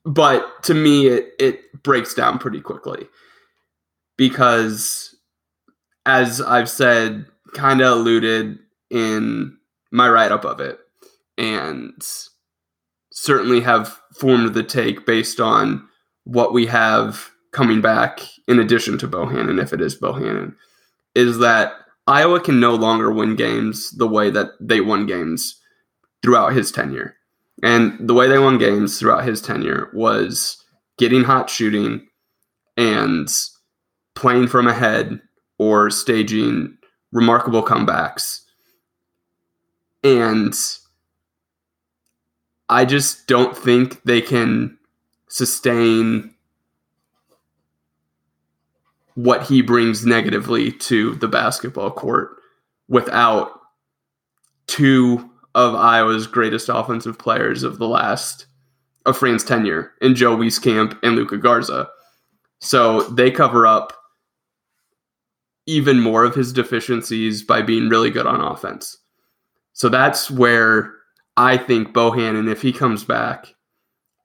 but 0.03 0.63
to 0.63 0.73
me 0.73 1.07
it, 1.07 1.33
it 1.39 1.83
breaks 1.83 2.13
down 2.13 2.39
pretty 2.39 2.59
quickly 2.59 3.07
because 4.17 5.15
as 6.05 6.41
I've 6.41 6.69
said 6.69 7.25
kind 7.53 7.81
of 7.81 7.99
alluded 7.99 8.57
in 8.89 9.57
my 9.91 10.09
write 10.09 10.31
up 10.31 10.43
of 10.43 10.59
it 10.59 10.79
and 11.37 11.93
certainly 13.11 13.61
have 13.61 13.99
formed 14.13 14.53
the 14.53 14.63
take 14.63 15.05
based 15.05 15.39
on 15.39 15.87
what 16.23 16.53
we 16.53 16.65
have 16.65 17.29
coming 17.51 17.81
back 17.81 18.21
in 18.47 18.59
addition 18.59 18.97
to 18.97 19.07
Bohannon, 19.07 19.61
if 19.61 19.73
it 19.73 19.81
is 19.81 19.99
Bohannon, 19.99 20.55
is 21.15 21.39
that 21.39 21.73
Iowa 22.07 22.39
can 22.39 22.59
no 22.59 22.75
longer 22.75 23.11
win 23.11 23.35
games 23.35 23.91
the 23.91 24.07
way 24.07 24.29
that 24.29 24.49
they 24.59 24.81
won 24.81 25.05
games 25.05 25.59
throughout 26.21 26.53
his 26.53 26.71
tenure. 26.71 27.15
And 27.63 28.07
the 28.07 28.13
way 28.13 28.27
they 28.27 28.39
won 28.39 28.57
games 28.57 28.99
throughout 28.99 29.25
his 29.25 29.41
tenure 29.41 29.89
was 29.93 30.63
getting 30.97 31.23
hot 31.23 31.49
shooting 31.49 32.07
and 32.75 33.27
playing 34.15 34.47
from 34.47 34.67
ahead 34.67 35.21
or 35.57 35.89
staging 35.89 36.77
remarkable 37.11 37.63
comebacks. 37.63 38.41
And 40.03 40.55
I 42.69 42.85
just 42.85 43.27
don't 43.27 43.55
think 43.55 44.01
they 44.03 44.21
can 44.21 44.77
sustain 45.27 46.33
what 49.15 49.43
he 49.43 49.61
brings 49.61 50.05
negatively 50.05 50.71
to 50.71 51.15
the 51.15 51.27
basketball 51.27 51.91
court 51.91 52.37
without 52.87 53.51
two 54.67 55.29
of 55.53 55.75
Iowa's 55.75 56.27
greatest 56.27 56.69
offensive 56.69 57.19
players 57.19 57.63
of 57.63 57.77
the 57.77 57.87
last 57.87 58.45
of 59.05 59.17
Fran's 59.17 59.43
tenure 59.43 59.91
in 60.01 60.15
Joe 60.15 60.37
Wieskamp 60.37 60.97
and 61.03 61.15
Luka 61.15 61.37
Garza. 61.37 61.89
So 62.59 63.01
they 63.03 63.31
cover 63.31 63.65
up 63.65 63.93
even 65.65 65.99
more 65.99 66.23
of 66.23 66.35
his 66.35 66.53
deficiencies 66.53 67.43
by 67.43 67.61
being 67.61 67.89
really 67.89 68.11
good 68.11 68.25
on 68.27 68.41
offense. 68.41 68.97
So 69.73 69.89
that's 69.89 70.29
where 70.29 70.93
I 71.37 71.57
think 71.57 71.89
Bohannon, 71.89 72.51
if 72.51 72.61
he 72.61 72.73
comes 72.73 73.03
back, 73.03 73.53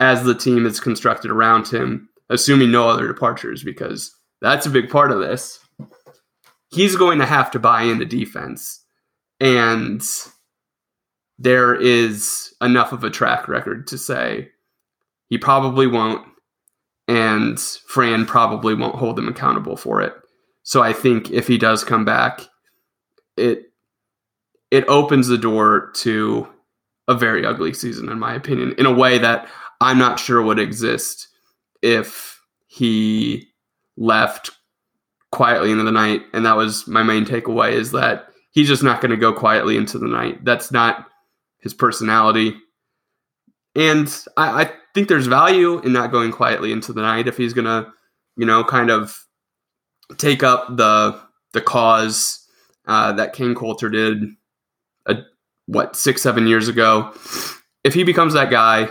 as 0.01 0.25
the 0.25 0.35
team 0.35 0.67
is 0.67 0.81
constructed 0.81 1.31
around 1.31 1.69
him, 1.69 2.09
assuming 2.29 2.71
no 2.71 2.89
other 2.89 3.07
departures, 3.07 3.63
because 3.63 4.15
that's 4.41 4.67
a 4.67 4.71
big 4.71 4.91
part 4.91 5.11
of 5.11 5.21
this, 5.21 5.59
he's 6.71 6.97
going 6.97 7.19
to 7.19 7.27
have 7.27 7.51
to 7.53 7.59
buy 7.59 7.83
into 7.83 8.05
defense. 8.05 8.85
And 9.41 10.03
there 11.39 11.75
is 11.75 12.55
enough 12.61 12.93
of 12.93 13.05
a 13.05 13.11
track 13.11 13.49
record 13.49 13.87
to 13.89 13.99
say 13.99 14.51
he 15.29 15.39
probably 15.39 15.87
won't, 15.87 16.27
and 17.09 17.61
Fran 17.61 18.27
probably 18.27 18.75
won't 18.75 18.97
hold 18.97 19.19
him 19.19 19.29
accountable 19.29 19.77
for 19.77 20.01
it. 20.01 20.15
So 20.63 20.83
I 20.83 20.93
think 20.93 21.31
if 21.31 21.47
he 21.47 21.59
does 21.59 21.85
come 21.85 22.05
back, 22.05 22.43
it 23.37 23.65
it 24.71 24.85
opens 24.89 25.29
the 25.29 25.39
door 25.39 25.91
to 25.95 26.49
a 27.09 27.15
very 27.15 27.47
ugly 27.47 27.73
season, 27.73 28.09
in 28.09 28.19
my 28.19 28.35
opinion, 28.35 28.75
in 28.79 28.87
a 28.87 28.93
way 28.93 29.19
that 29.19 29.49
I'm 29.81 29.99
not 29.99 30.19
sure 30.19 30.43
would 30.43 30.59
exist 30.59 31.29
if 31.83 32.41
he 32.67 33.49
left 33.97 34.51
quietly 35.33 35.71
into 35.71 35.85
the 35.85 35.93
night. 35.93 36.23
And 36.33 36.47
that 36.47 36.57
was 36.57 36.87
my 36.87 37.03
main 37.03 37.25
takeaway 37.25 37.73
is 37.73 37.93
that 37.93 38.29
he's 38.53 38.69
just 38.69 38.83
not 38.83 39.01
going 39.01 39.11
to 39.11 39.17
go 39.17 39.33
quietly 39.33 39.77
into 39.77 39.99
the 39.99 40.07
night. 40.07 40.45
That's 40.45 40.73
not 40.73 41.07
his 41.59 41.75
personality. 41.75 42.57
And 43.75 44.09
I, 44.37 44.63
I 44.63 44.73
think 44.95 45.09
there's 45.09 45.27
value 45.27 45.81
in 45.81 45.93
not 45.93 46.11
going 46.11 46.33
quietly 46.33 46.73
into 46.73 46.93
the 46.93 47.03
night 47.03 47.29
if 47.29 47.37
he's 47.37 47.53
going 47.53 47.67
to, 47.67 47.91
you 48.37 48.47
know, 48.47 48.65
kind 48.65 48.91
of 48.91 49.25
take 50.17 50.43
up 50.43 50.77
the 50.77 51.21
the 51.53 51.61
cause 51.61 52.47
uh, 52.87 53.13
that 53.13 53.33
Kain 53.33 53.55
Colter 53.55 53.89
did, 53.89 54.23
a, 55.07 55.17
what 55.67 55.97
six 55.97 56.23
seven 56.23 56.47
years 56.47 56.69
ago. 56.69 57.13
If 57.85 57.95
he 57.95 58.05
becomes 58.05 58.35
that 58.35 58.51
guy, 58.51 58.89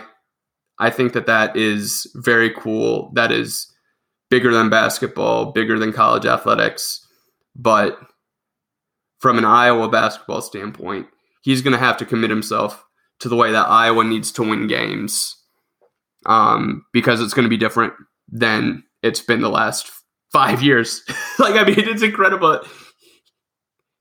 I 0.79 0.89
think 0.89 1.13
that 1.13 1.25
that 1.27 1.55
is 1.55 2.11
very 2.15 2.51
cool. 2.51 3.11
That 3.13 3.31
is 3.31 3.71
bigger 4.35 4.53
than 4.53 4.69
basketball, 4.69 5.53
bigger 5.53 5.79
than 5.79 5.93
college 5.93 6.25
athletics. 6.25 7.07
But 7.55 7.97
from 9.19 9.37
an 9.37 9.45
Iowa 9.45 9.87
basketball 9.87 10.41
standpoint, 10.41 11.07
he's 11.41 11.61
going 11.61 11.71
to 11.71 11.79
have 11.79 11.95
to 11.99 12.05
commit 12.05 12.31
himself 12.31 12.83
to 13.21 13.29
the 13.29 13.37
way 13.37 13.53
that 13.53 13.69
Iowa 13.69 14.03
needs 14.03 14.33
to 14.33 14.43
win 14.43 14.67
games 14.67 15.41
um, 16.25 16.83
because 16.91 17.21
it's 17.21 17.33
going 17.33 17.45
to 17.45 17.49
be 17.49 17.55
different 17.55 17.93
than 18.27 18.83
it's 19.01 19.21
been 19.21 19.39
the 19.39 19.47
last 19.47 19.89
five 20.33 20.61
years. 20.61 21.01
like, 21.39 21.55
I 21.55 21.63
mean, 21.63 21.87
it's 21.87 22.03
incredible. 22.03 22.59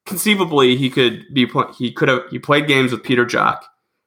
Conceivably, 0.07 0.75
he 0.75 0.91
could 0.91 1.23
be 1.33 1.49
he 1.79 1.93
could 1.93 2.09
have 2.09 2.23
he 2.29 2.41
played 2.41 2.67
games 2.67 2.91
with 2.91 3.05
Peter 3.05 3.25
Jok, 3.25 3.61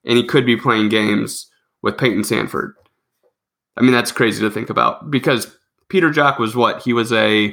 and 0.03 0.17
he 0.17 0.25
could 0.25 0.45
be 0.45 0.57
playing 0.57 0.89
games 0.89 1.49
with 1.81 1.97
Payton 1.97 2.23
Sandfort. 2.23 2.73
I 3.77 3.81
mean, 3.81 3.93
that's 3.93 4.11
crazy 4.11 4.41
to 4.41 4.51
think 4.51 4.69
about 4.69 5.09
because 5.09 5.56
Peter 5.89 6.09
Jok 6.09 6.39
was 6.39 6.55
what? 6.55 6.81
He 6.81 6.93
was 6.93 7.11
a 7.11 7.49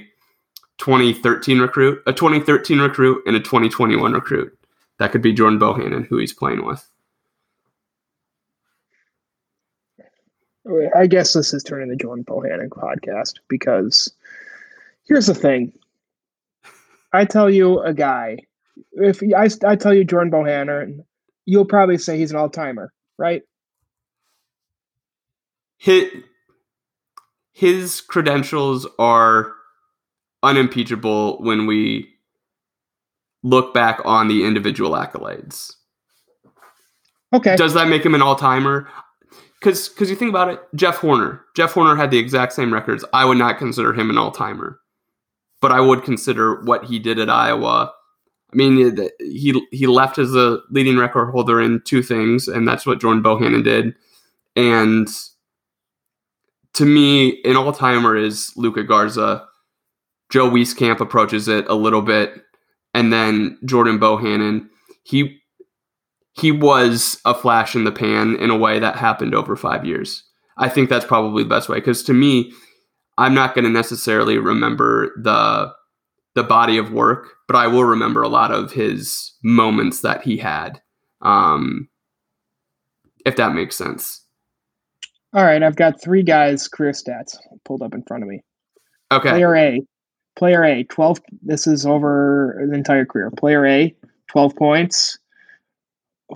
2013 0.78 1.58
recruit, 1.60 2.02
a 2.06 2.12
2013 2.12 2.78
recruit, 2.80 3.22
and 3.26 3.36
a 3.36 3.40
2021 3.40 4.12
recruit. 4.12 4.56
That 4.98 5.12
could 5.12 5.22
be 5.22 5.32
Jordan 5.32 5.58
Bohannon, 5.58 6.06
who 6.06 6.18
he's 6.18 6.32
playing 6.32 6.64
with. 6.64 6.88
I 10.96 11.06
guess 11.06 11.34
this 11.34 11.52
is 11.52 11.62
turning 11.62 11.90
the 11.90 11.96
Jordan 11.96 12.24
Bohannon 12.24 12.68
podcast 12.68 13.34
because 13.48 14.12
here's 15.04 15.26
the 15.26 15.34
thing. 15.34 15.72
I 17.12 17.26
tell 17.26 17.50
you 17.50 17.80
a 17.80 17.92
guy, 17.92 18.38
if 18.92 19.22
I, 19.36 19.48
I 19.68 19.76
tell 19.76 19.92
you 19.92 20.04
Jordan 20.04 20.32
Bohannon, 20.32 21.04
you'll 21.44 21.66
probably 21.66 21.98
say 21.98 22.18
he's 22.18 22.30
an 22.30 22.38
all 22.38 22.48
timer, 22.48 22.92
right? 23.18 23.42
his, 25.84 26.10
his 27.54 28.00
credentials 28.00 28.86
are 28.98 29.52
unimpeachable 30.42 31.38
when 31.40 31.66
we 31.66 32.10
look 33.44 33.72
back 33.72 34.00
on 34.04 34.26
the 34.26 34.44
individual 34.44 34.90
accolades. 34.90 35.72
Okay. 37.32 37.56
Does 37.56 37.74
that 37.74 37.88
make 37.88 38.04
him 38.04 38.14
an 38.14 38.22
all 38.22 38.36
timer? 38.36 38.88
Because 39.60 39.88
because 39.88 40.10
you 40.10 40.16
think 40.16 40.30
about 40.30 40.48
it, 40.50 40.60
Jeff 40.74 40.98
Horner. 40.98 41.42
Jeff 41.56 41.72
Horner 41.72 41.96
had 41.96 42.10
the 42.10 42.18
exact 42.18 42.52
same 42.52 42.74
records. 42.74 43.04
I 43.12 43.24
would 43.24 43.38
not 43.38 43.58
consider 43.58 43.94
him 43.94 44.10
an 44.10 44.18
all 44.18 44.32
timer, 44.32 44.80
but 45.62 45.70
I 45.70 45.80
would 45.80 46.02
consider 46.02 46.60
what 46.62 46.84
he 46.84 46.98
did 46.98 47.18
at 47.18 47.30
Iowa. 47.30 47.92
I 48.52 48.56
mean, 48.56 49.08
he 49.20 49.66
he 49.70 49.86
left 49.86 50.18
as 50.18 50.34
a 50.34 50.58
leading 50.70 50.98
record 50.98 51.30
holder 51.30 51.60
in 51.60 51.82
two 51.84 52.02
things, 52.02 52.48
and 52.48 52.66
that's 52.66 52.84
what 52.84 53.00
Jordan 53.00 53.22
Bohannon 53.22 53.64
did. 53.64 53.94
And 54.56 55.08
to 56.74 56.84
me, 56.84 57.42
an 57.44 57.56
all 57.56 57.72
timer 57.72 58.16
is 58.16 58.52
Luka 58.56 58.84
Garza. 58.84 59.46
Joe 60.30 60.50
Wieskamp 60.50 61.00
approaches 61.00 61.48
it 61.48 61.66
a 61.68 61.74
little 61.74 62.02
bit, 62.02 62.42
and 62.92 63.12
then 63.12 63.58
Jordan 63.64 63.98
Bohannon. 63.98 64.68
He 65.04 65.40
he 66.32 66.50
was 66.50 67.20
a 67.24 67.34
flash 67.34 67.74
in 67.76 67.84
the 67.84 67.92
pan 67.92 68.36
in 68.36 68.50
a 68.50 68.56
way 68.56 68.78
that 68.78 68.96
happened 68.96 69.34
over 69.34 69.54
five 69.54 69.84
years. 69.84 70.24
I 70.56 70.68
think 70.68 70.88
that's 70.88 71.04
probably 71.04 71.44
the 71.44 71.48
best 71.48 71.68
way 71.68 71.78
because 71.78 72.02
to 72.04 72.12
me, 72.12 72.52
I'm 73.18 73.34
not 73.34 73.54
going 73.54 73.64
to 73.64 73.70
necessarily 73.70 74.38
remember 74.38 75.12
the 75.22 75.72
the 76.34 76.42
body 76.42 76.78
of 76.78 76.92
work, 76.92 77.34
but 77.46 77.56
I 77.56 77.68
will 77.68 77.84
remember 77.84 78.22
a 78.22 78.28
lot 78.28 78.50
of 78.50 78.72
his 78.72 79.32
moments 79.44 80.00
that 80.00 80.22
he 80.22 80.38
had. 80.38 80.82
Um, 81.22 81.88
if 83.24 83.36
that 83.36 83.54
makes 83.54 83.76
sense. 83.76 84.23
All 85.34 85.44
right, 85.44 85.64
I've 85.64 85.74
got 85.74 86.00
three 86.00 86.22
guys' 86.22 86.68
career 86.68 86.92
stats 86.92 87.36
pulled 87.64 87.82
up 87.82 87.92
in 87.92 88.04
front 88.04 88.22
of 88.22 88.28
me. 88.28 88.40
Okay. 89.10 89.30
Player 89.30 89.56
A, 89.56 89.82
player 90.36 90.64
A, 90.64 90.84
12. 90.84 91.20
This 91.42 91.66
is 91.66 91.84
over 91.84 92.64
the 92.68 92.74
entire 92.74 93.04
career. 93.04 93.32
Player 93.32 93.66
A, 93.66 93.94
12 94.28 94.54
points, 94.54 95.18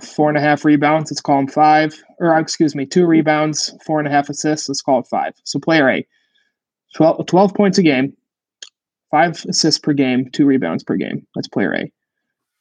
four 0.03 0.27
and 0.27 0.37
a 0.37 0.41
half 0.41 0.65
rebounds. 0.65 1.11
Let's 1.11 1.21
call 1.21 1.39
him 1.39 1.47
five. 1.47 2.03
Or, 2.19 2.37
excuse 2.37 2.75
me, 2.75 2.85
two 2.85 3.05
rebounds, 3.05 3.73
four 3.85 3.99
and 3.99 4.07
a 4.07 4.11
half 4.11 4.29
assists. 4.29 4.67
Let's 4.67 4.81
call 4.81 4.99
it 4.99 5.07
five. 5.07 5.33
So, 5.45 5.59
player 5.59 5.89
A, 5.89 6.07
12, 6.95 7.25
12 7.25 7.53
points 7.53 7.77
a 7.77 7.83
game, 7.83 8.11
five 9.11 9.45
assists 9.47 9.79
per 9.79 9.93
game, 9.93 10.29
two 10.31 10.45
rebounds 10.45 10.83
per 10.83 10.95
game. 10.95 11.25
That's 11.35 11.47
player 11.47 11.73
A. 11.73 11.91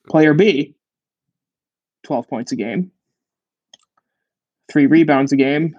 Player 0.08 0.34
B, 0.34 0.76
12 2.04 2.28
points 2.28 2.52
a 2.52 2.56
game, 2.56 2.92
three 4.70 4.86
rebounds 4.86 5.32
a 5.32 5.36
game, 5.36 5.74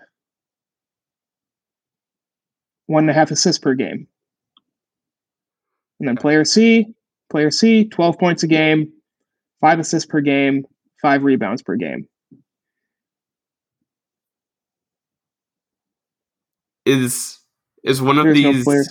one 2.89 3.03
and 3.03 3.11
a 3.11 3.13
half 3.13 3.29
assists 3.29 3.59
per 3.59 3.75
game. 3.75 4.07
And 5.99 6.07
then 6.07 6.17
player 6.17 6.43
C, 6.43 6.87
player 7.29 7.51
C, 7.51 7.85
12 7.85 8.17
points 8.17 8.41
a 8.41 8.47
game, 8.47 8.91
five 9.61 9.79
assists 9.79 10.07
per 10.07 10.21
game, 10.21 10.65
five 10.99 11.23
rebounds 11.23 11.61
per 11.61 11.75
game. 11.75 12.07
Is 16.85 17.37
is 17.83 18.01
one 18.01 18.17
of 18.17 18.23
There's 18.25 18.37
these 18.37 18.65
no 18.65 18.83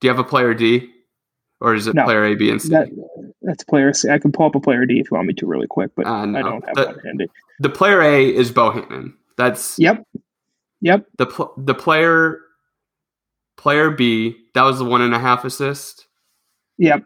Do 0.00 0.08
you 0.08 0.10
have 0.10 0.18
a 0.18 0.24
player 0.24 0.52
D? 0.54 0.90
Or 1.60 1.74
is 1.74 1.86
it 1.86 1.94
no, 1.94 2.04
player 2.04 2.24
A, 2.24 2.34
B, 2.34 2.50
and 2.50 2.60
C? 2.60 2.68
That, 2.70 2.88
that's 3.42 3.62
player 3.62 3.92
C. 3.92 4.10
I 4.10 4.18
can 4.18 4.32
pull 4.32 4.46
up 4.46 4.56
a 4.56 4.60
player 4.60 4.84
D 4.84 4.98
if 4.98 5.10
you 5.10 5.14
want 5.14 5.28
me 5.28 5.34
to 5.34 5.46
really 5.46 5.68
quick, 5.68 5.92
but 5.94 6.06
uh, 6.06 6.26
no. 6.26 6.38
I 6.38 6.42
don't 6.42 6.66
have 6.66 6.74
the, 6.74 6.86
one 6.86 6.98
handy. 7.04 7.26
The 7.60 7.70
player 7.70 8.02
A 8.02 8.34
is 8.34 8.50
Bohannon. 8.50 9.12
That's 9.36 9.78
Yep. 9.78 10.04
Yep. 10.84 11.06
The 11.16 11.24
pl- 11.24 11.54
the 11.56 11.74
player 11.74 12.40
player 13.56 13.90
B 13.90 14.36
that 14.52 14.62
was 14.64 14.78
the 14.78 14.84
one 14.84 15.00
and 15.00 15.14
a 15.14 15.18
half 15.18 15.42
assist. 15.42 16.06
Yep. 16.76 17.04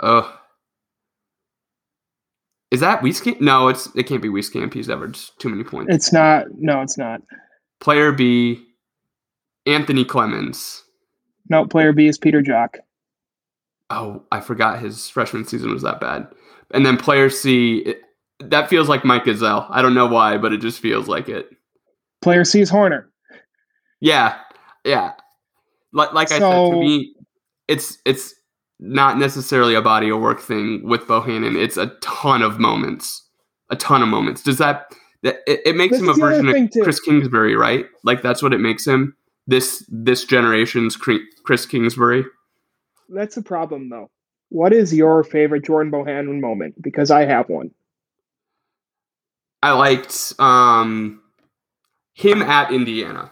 Oh. 0.00 0.36
Is 2.72 2.80
that 2.80 3.00
Wieskamp? 3.00 3.40
No, 3.40 3.68
it's 3.68 3.88
it 3.94 4.08
can't 4.08 4.20
be 4.20 4.28
Wieskamp. 4.28 4.74
He's 4.74 4.90
averaged 4.90 5.38
too 5.38 5.48
many 5.48 5.62
points. 5.62 5.94
It's 5.94 6.12
not. 6.12 6.46
No, 6.58 6.82
it's 6.82 6.98
not. 6.98 7.22
Player 7.80 8.10
B, 8.10 8.66
Anthony 9.64 10.04
Clemmons. 10.04 10.82
No, 11.48 11.64
player 11.64 11.92
B 11.92 12.08
is 12.08 12.18
Peter 12.18 12.42
Jok. 12.42 12.78
Oh, 13.88 14.24
I 14.32 14.40
forgot 14.40 14.80
his 14.80 15.08
freshman 15.08 15.46
season 15.46 15.70
was 15.70 15.82
that 15.82 16.00
bad. 16.00 16.26
And 16.72 16.84
then 16.84 16.96
player 16.96 17.30
C, 17.30 17.78
it, 17.78 18.02
that 18.40 18.68
feels 18.68 18.88
like 18.88 19.04
Mike 19.04 19.24
Gesell. 19.24 19.66
I 19.70 19.80
don't 19.80 19.94
know 19.94 20.08
why, 20.08 20.36
but 20.38 20.52
it 20.52 20.58
just 20.58 20.80
feels 20.80 21.06
like 21.06 21.28
it. 21.28 21.48
Player 22.20 22.44
sees 22.44 22.70
Horner. 22.70 23.10
Yeah, 24.00 24.38
yeah. 24.84 25.12
Like 25.92 26.12
like 26.12 26.32
I 26.32 26.38
said, 26.38 26.70
to 26.70 26.72
me, 26.72 27.14
it's 27.66 27.98
it's 28.04 28.34
not 28.78 29.18
necessarily 29.18 29.74
a 29.74 29.82
body 29.82 30.10
of 30.10 30.20
work 30.20 30.40
thing 30.40 30.82
with 30.84 31.02
Bohannon. 31.02 31.60
It's 31.60 31.76
a 31.76 31.86
ton 32.00 32.42
of 32.42 32.58
moments, 32.58 33.26
a 33.70 33.76
ton 33.76 34.02
of 34.02 34.08
moments. 34.08 34.42
Does 34.42 34.58
that? 34.58 34.92
that 35.22 35.38
it, 35.46 35.60
it 35.64 35.76
makes 35.76 35.98
him 35.98 36.08
a 36.08 36.12
is 36.12 36.16
the 36.16 36.24
other 36.24 36.42
version 36.42 36.64
of 36.64 36.70
too. 36.70 36.82
Chris 36.82 37.00
Kingsbury, 37.00 37.56
right? 37.56 37.86
Like 38.04 38.22
that's 38.22 38.42
what 38.42 38.52
it 38.52 38.58
makes 38.58 38.86
him. 38.86 39.16
This 39.46 39.84
this 39.88 40.24
generation's 40.24 40.96
Chris 40.96 41.66
Kingsbury. 41.66 42.24
That's 43.08 43.36
a 43.36 43.42
problem, 43.42 43.88
though. 43.88 44.10
What 44.50 44.72
is 44.72 44.94
your 44.94 45.24
favorite 45.24 45.64
Jordan 45.64 45.90
Bohannon 45.92 46.40
moment? 46.40 46.80
Because 46.80 47.10
I 47.10 47.24
have 47.24 47.48
one. 47.48 47.70
I 49.62 49.72
liked 49.72 50.34
um, 50.38 51.20
him 52.18 52.42
at 52.42 52.72
Indiana. 52.72 53.30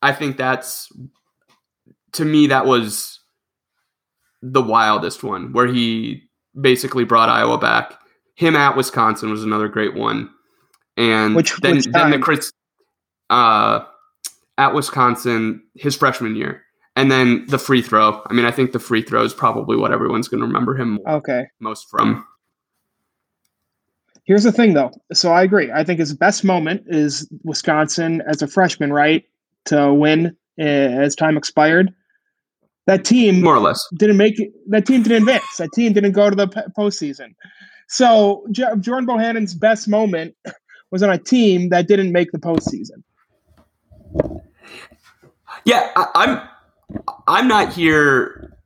I 0.00 0.12
think 0.12 0.36
that's 0.36 0.88
to 2.12 2.24
me 2.24 2.46
that 2.46 2.66
was 2.66 3.18
the 4.42 4.62
wildest 4.62 5.24
one 5.24 5.52
where 5.52 5.66
he 5.66 6.22
basically 6.58 7.04
brought 7.04 7.28
Iowa 7.28 7.58
back. 7.58 7.94
Him 8.36 8.54
at 8.54 8.76
Wisconsin 8.76 9.30
was 9.30 9.42
another 9.42 9.66
great 9.66 9.94
one, 9.94 10.30
and 10.96 11.34
Which- 11.34 11.56
then 11.60 11.76
which 11.76 11.86
then 11.86 12.10
the? 12.12 12.18
Chris 12.20 12.52
uh, 13.30 13.80
at 14.56 14.72
Wisconsin 14.74 15.64
his 15.74 15.96
freshman 15.96 16.36
year, 16.36 16.62
and 16.94 17.10
then 17.10 17.44
the 17.48 17.58
free 17.58 17.82
throw. 17.82 18.22
I 18.26 18.32
mean, 18.32 18.44
I 18.44 18.52
think 18.52 18.70
the 18.70 18.78
free 18.78 19.02
throw 19.02 19.24
is 19.24 19.34
probably 19.34 19.76
what 19.76 19.90
everyone's 19.92 20.28
going 20.28 20.40
to 20.40 20.46
remember 20.46 20.76
him 20.76 21.00
Okay. 21.08 21.46
most 21.58 21.88
from. 21.90 22.24
Here's 24.28 24.44
the 24.44 24.52
thing, 24.52 24.74
though. 24.74 24.90
So 25.14 25.32
I 25.32 25.42
agree. 25.42 25.72
I 25.72 25.82
think 25.84 26.00
his 26.00 26.12
best 26.14 26.44
moment 26.44 26.82
is 26.86 27.26
Wisconsin 27.44 28.22
as 28.28 28.42
a 28.42 28.46
freshman, 28.46 28.92
right? 28.92 29.24
To 29.64 29.94
win 29.94 30.36
uh, 30.60 30.62
as 30.62 31.16
time 31.16 31.38
expired. 31.38 31.94
That 32.86 33.06
team 33.06 33.40
More 33.40 33.56
or 33.56 33.60
less. 33.60 33.82
didn't 33.98 34.18
make 34.18 34.38
it. 34.38 34.52
That 34.68 34.84
team 34.84 35.02
didn't 35.02 35.22
advance. 35.22 35.56
That 35.56 35.70
team 35.74 35.94
didn't 35.94 36.12
go 36.12 36.28
to 36.28 36.36
the 36.36 36.46
postseason. 36.78 37.34
So 37.88 38.46
J- 38.52 38.64
Jordan 38.80 39.06
Bohannon's 39.06 39.54
best 39.54 39.88
moment 39.88 40.34
was 40.90 41.02
on 41.02 41.08
a 41.08 41.16
team 41.18 41.70
that 41.70 41.88
didn't 41.88 42.12
make 42.12 42.30
the 42.30 42.38
postseason. 42.38 43.02
Yeah, 45.64 45.90
I, 45.96 46.06
I'm. 46.14 46.48
I'm 47.26 47.48
not 47.48 47.72
here. 47.72 48.57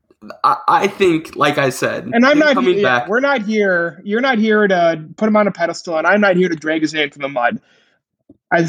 I, 0.44 0.56
I 0.68 0.86
think, 0.88 1.36
like 1.36 1.58
I 1.58 1.70
said, 1.70 2.04
And 2.12 2.24
I'm 2.24 2.38
not. 2.38 2.54
coming 2.54 2.78
yeah, 2.78 2.82
back. 2.82 3.08
We're 3.08 3.20
not 3.20 3.42
here. 3.42 4.00
You're 4.04 4.20
not 4.20 4.38
here 4.38 4.68
to 4.68 5.04
put 5.16 5.28
him 5.28 5.36
on 5.36 5.46
a 5.46 5.52
pedestal, 5.52 5.98
and 5.98 6.06
I'm 6.06 6.20
not 6.20 6.36
here 6.36 6.48
to 6.48 6.56
drag 6.56 6.82
his 6.82 6.94
name 6.94 7.10
from 7.10 7.22
the 7.22 7.28
mud. 7.28 7.60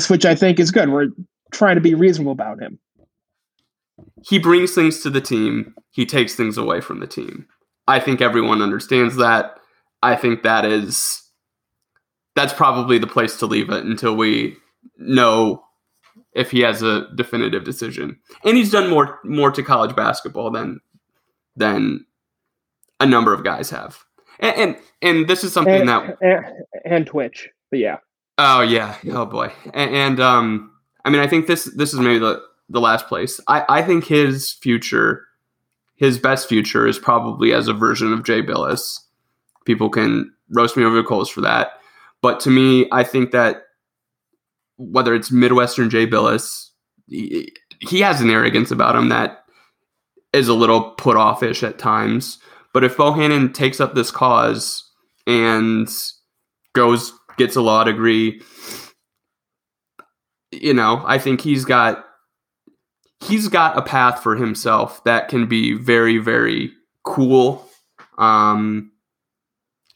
Which 0.09 0.25
I 0.25 0.33
think 0.33 0.59
is 0.59 0.71
good. 0.71 0.89
We're 0.89 1.09
trying 1.51 1.75
to 1.75 1.81
be 1.81 1.93
reasonable 1.93 2.31
about 2.31 2.61
him. 2.61 2.79
He 4.25 4.39
brings 4.39 4.73
things 4.73 5.01
to 5.01 5.09
the 5.09 5.19
team. 5.21 5.75
He 5.91 6.05
takes 6.05 6.35
things 6.35 6.57
away 6.57 6.79
from 6.79 7.01
the 7.01 7.07
team. 7.07 7.47
I 7.87 7.99
think 7.99 8.21
everyone 8.21 8.61
understands 8.61 9.17
that. 9.17 9.57
I 10.01 10.15
think 10.15 10.43
that 10.43 10.63
is. 10.65 11.21
That's 12.35 12.53
probably 12.53 12.97
the 12.97 13.07
place 13.07 13.37
to 13.37 13.45
leave 13.45 13.69
it 13.69 13.83
until 13.83 14.15
we 14.15 14.55
know 14.97 15.63
if 16.33 16.49
he 16.51 16.61
has 16.61 16.81
a 16.81 17.07
definitive 17.15 17.63
decision. 17.63 18.17
And 18.43 18.57
he's 18.57 18.71
done 18.71 18.89
more 18.89 19.19
more 19.23 19.51
to 19.51 19.61
college 19.63 19.95
basketball 19.95 20.49
than 20.49 20.79
than 21.55 22.05
a 22.99 23.05
number 23.05 23.33
of 23.33 23.43
guys 23.43 23.69
have. 23.69 24.03
And 24.39 24.55
and, 24.57 24.77
and 25.01 25.27
this 25.27 25.43
is 25.43 25.53
something 25.53 25.81
And, 25.81 25.89
that 25.89 26.17
and, 26.21 26.45
and 26.85 27.07
Twitch, 27.07 27.49
but 27.69 27.79
yeah. 27.79 27.97
Oh 28.37 28.61
yeah. 28.61 28.97
Oh 29.11 29.25
boy. 29.25 29.51
And, 29.73 29.95
and 29.95 30.19
um, 30.19 30.71
I 31.05 31.09
mean, 31.09 31.21
I 31.21 31.27
think 31.27 31.47
this 31.47 31.65
this 31.75 31.93
is 31.93 31.99
maybe 31.99 32.19
the 32.19 32.41
the 32.69 32.81
last 32.81 33.07
place. 33.07 33.39
I 33.47 33.63
I 33.69 33.81
think 33.81 34.05
his 34.05 34.51
future, 34.53 35.25
his 35.95 36.17
best 36.17 36.49
future, 36.49 36.87
is 36.87 36.97
probably 36.97 37.53
as 37.53 37.67
a 37.67 37.73
version 37.73 38.11
of 38.11 38.23
Jay 38.23 38.41
Bilas. 38.41 38.99
People 39.65 39.89
can 39.89 40.33
roast 40.49 40.75
me 40.75 40.83
over 40.83 40.95
the 40.95 41.03
coals 41.03 41.29
for 41.29 41.41
that, 41.41 41.73
but 42.21 42.39
to 42.41 42.49
me, 42.49 42.87
I 42.91 43.03
think 43.03 43.31
that 43.31 43.63
whether 44.77 45.13
it's 45.13 45.31
Midwestern 45.31 45.89
Jay 45.89 46.07
Bilas, 46.07 46.69
he, 47.07 47.53
he 47.79 48.01
has 48.01 48.21
an 48.21 48.29
arrogance 48.29 48.71
about 48.71 48.95
him 48.95 49.09
that 49.09 49.42
is 50.33 50.47
a 50.47 50.53
little 50.53 50.91
put 50.91 51.15
offish 51.15 51.63
at 51.63 51.79
times. 51.79 52.39
But 52.73 52.83
if 52.83 52.97
Bohannon 52.97 53.53
takes 53.53 53.79
up 53.79 53.93
this 53.93 54.11
cause 54.11 54.89
and 55.27 55.87
goes 56.73 57.13
gets 57.37 57.55
a 57.55 57.61
law 57.61 57.83
degree. 57.83 58.41
You 60.51 60.73
know, 60.73 61.03
I 61.05 61.17
think 61.17 61.41
he's 61.41 61.65
got 61.65 62.05
he's 63.21 63.47
got 63.47 63.77
a 63.77 63.81
path 63.81 64.21
for 64.21 64.35
himself 64.35 65.03
that 65.05 65.29
can 65.29 65.47
be 65.47 65.73
very 65.73 66.17
very 66.17 66.71
cool. 67.03 67.67
Um 68.17 68.91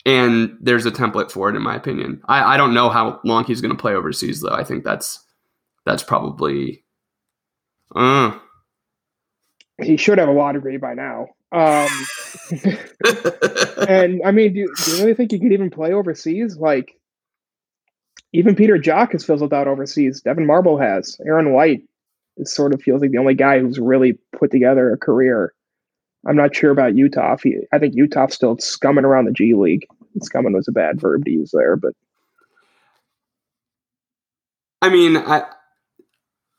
and 0.06 0.58
there's 0.62 0.86
a 0.86 0.91
template 0.91 1.32
for 1.32 1.50
it 1.50 1.56
in 1.56 1.62
my 1.62 1.76
opinion. 1.76 2.21
I, 2.28 2.54
I 2.54 2.58
don't 2.58 2.73
know 2.73 2.89
how 2.89 3.19
long 3.26 3.43
he's 3.43 3.60
going 3.60 3.76
to 3.76 3.82
play 3.82 3.93
overseas 3.93 4.39
though. 4.41 4.54
I 4.54 4.63
think 4.63 4.86
that's 4.86 5.23
that's 5.86 6.02
probably 6.02 6.86
uh 7.95 8.38
He 9.81 9.97
should 9.97 10.17
have 10.17 10.29
a 10.29 10.33
law 10.33 10.51
degree 10.51 10.77
by 10.77 10.93
now. 10.93 11.27
Um, 11.51 11.89
and 13.87 14.21
I 14.25 14.31
mean, 14.31 14.53
do, 14.53 14.67
do 14.75 14.91
you 14.91 14.97
really 14.97 15.13
think 15.13 15.31
he 15.31 15.39
could 15.39 15.51
even 15.51 15.69
play 15.69 15.93
overseas? 15.93 16.57
Like, 16.57 16.99
even 18.33 18.55
Peter 18.55 18.77
Jok 18.77 19.11
has 19.13 19.23
fizzled 19.23 19.53
out 19.53 19.67
overseas. 19.67 20.21
Devyn 20.25 20.45
Marble 20.45 20.77
has. 20.77 21.19
Aaron 21.25 21.53
White 21.53 21.83
is 22.37 22.53
sort 22.53 22.73
of 22.73 22.81
feels 22.81 23.01
like 23.01 23.11
the 23.11 23.17
only 23.17 23.35
guy 23.35 23.59
who's 23.59 23.79
really 23.79 24.17
put 24.37 24.51
together 24.51 24.91
a 24.91 24.97
career. 24.97 25.53
I'm 26.27 26.35
not 26.35 26.55
sure 26.55 26.71
about 26.71 26.93
Uthoff. 26.93 27.43
He, 27.43 27.57
I 27.71 27.79
think 27.79 27.95
Uthoff's 27.95 28.35
still 28.35 28.57
scumming 28.57 29.03
around 29.03 29.25
the 29.25 29.31
G 29.31 29.53
League. 29.53 29.85
Scumming 30.19 30.53
was 30.53 30.67
a 30.67 30.71
bad 30.71 30.99
verb 30.99 31.23
to 31.25 31.31
use 31.31 31.51
there, 31.53 31.75
but 31.75 31.93
I 34.81 34.89
mean, 34.89 35.17
I 35.17 35.43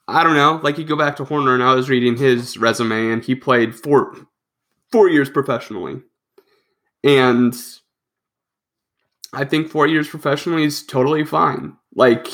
I 0.09 0.25
don't 0.25 0.35
know. 0.35 0.59
Like 0.63 0.79
you 0.79 0.85
go 0.85 0.97
back 0.97 1.17
to 1.17 1.25
Horner, 1.25 1.53
and 1.53 1.63
I 1.63 1.75
was 1.75 1.91
reading 1.91 2.17
his 2.17 2.57
resume, 2.57 3.13
and 3.13 3.23
he 3.23 3.35
played 3.35 3.77
four 3.77 4.17
four 4.91 5.09
years 5.09 5.29
professionally, 5.29 6.01
and 7.05 7.55
I 9.35 9.45
think 9.45 9.69
four 9.69 9.87
years 9.87 10.09
professionally 10.09 10.65
is 10.65 10.83
totally 10.85 11.25
fine. 11.27 11.77
Like, 11.95 12.27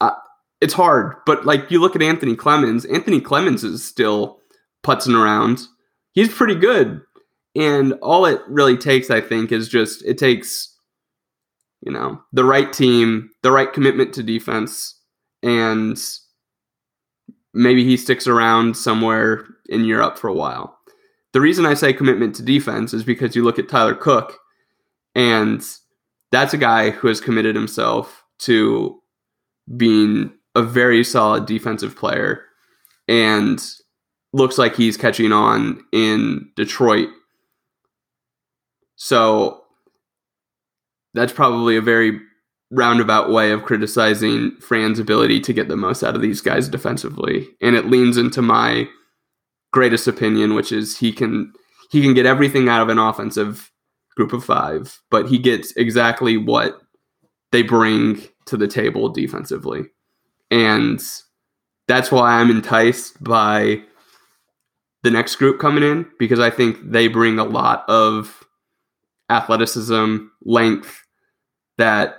uh, 0.00 0.16
it's 0.60 0.74
hard, 0.74 1.14
but 1.24 1.46
like 1.46 1.70
you 1.70 1.80
look 1.80 1.94
at 1.94 2.02
Anthony 2.02 2.34
Clemmons. 2.34 2.84
Anthony 2.92 3.20
Clemmons 3.20 3.62
is 3.62 3.84
still 3.84 4.40
putzing 4.84 5.14
around. 5.14 5.68
He's 6.12 6.34
pretty 6.34 6.56
good, 6.56 7.00
and 7.54 7.92
all 8.02 8.26
it 8.26 8.40
really 8.48 8.76
takes, 8.76 9.08
I 9.08 9.20
think, 9.20 9.52
is 9.52 9.68
just 9.68 10.04
it 10.04 10.18
takes 10.18 10.74
you 11.80 11.92
know 11.92 12.20
the 12.32 12.44
right 12.44 12.72
team, 12.72 13.30
the 13.44 13.52
right 13.52 13.72
commitment 13.72 14.14
to 14.14 14.24
defense 14.24 14.96
and 15.44 15.96
maybe 17.54 17.84
he 17.84 17.96
sticks 17.96 18.26
around 18.26 18.76
somewhere 18.76 19.46
in 19.68 19.84
Europe 19.84 20.18
for 20.18 20.28
a 20.28 20.34
while. 20.34 20.78
The 21.32 21.40
reason 21.40 21.66
I 21.66 21.74
say 21.74 21.92
commitment 21.92 22.34
to 22.36 22.42
defense 22.42 22.94
is 22.94 23.04
because 23.04 23.36
you 23.36 23.44
look 23.44 23.58
at 23.58 23.68
Tyler 23.68 23.94
Cook, 23.94 24.38
and 25.14 25.62
that's 26.32 26.54
a 26.54 26.58
guy 26.58 26.90
who 26.90 27.08
has 27.08 27.20
committed 27.20 27.54
himself 27.54 28.24
to 28.40 29.00
being 29.76 30.32
a 30.54 30.62
very 30.62 31.04
solid 31.04 31.46
defensive 31.46 31.96
player 31.96 32.44
and 33.06 33.62
looks 34.32 34.58
like 34.58 34.74
he's 34.74 34.96
catching 34.96 35.32
on 35.32 35.84
in 35.92 36.50
Detroit. 36.56 37.08
So 38.96 39.62
that's 41.14 41.32
probably 41.32 41.76
a 41.76 41.82
very 41.82 42.20
roundabout 42.70 43.30
way 43.30 43.50
of 43.50 43.64
criticizing 43.64 44.54
Fran's 44.60 44.98
ability 44.98 45.40
to 45.40 45.52
get 45.52 45.68
the 45.68 45.76
most 45.76 46.02
out 46.02 46.14
of 46.14 46.20
these 46.20 46.40
guys 46.40 46.68
defensively. 46.68 47.48
And 47.60 47.74
it 47.74 47.86
leans 47.86 48.16
into 48.16 48.42
my 48.42 48.88
greatest 49.72 50.06
opinion, 50.06 50.54
which 50.54 50.72
is 50.72 50.98
he 50.98 51.12
can 51.12 51.52
he 51.90 52.02
can 52.02 52.14
get 52.14 52.26
everything 52.26 52.68
out 52.68 52.82
of 52.82 52.88
an 52.90 52.98
offensive 52.98 53.70
group 54.16 54.32
of 54.32 54.44
five, 54.44 55.00
but 55.10 55.28
he 55.28 55.38
gets 55.38 55.72
exactly 55.76 56.36
what 56.36 56.80
they 57.52 57.62
bring 57.62 58.20
to 58.46 58.56
the 58.56 58.68
table 58.68 59.08
defensively. 59.08 59.84
And 60.50 61.00
that's 61.86 62.12
why 62.12 62.32
I'm 62.32 62.50
enticed 62.50 63.22
by 63.22 63.82
the 65.02 65.10
next 65.10 65.36
group 65.36 65.60
coming 65.60 65.82
in 65.82 66.06
because 66.18 66.40
I 66.40 66.50
think 66.50 66.78
they 66.82 67.08
bring 67.08 67.38
a 67.38 67.44
lot 67.44 67.88
of 67.88 68.44
athleticism, 69.30 70.16
length, 70.42 71.02
that 71.78 72.16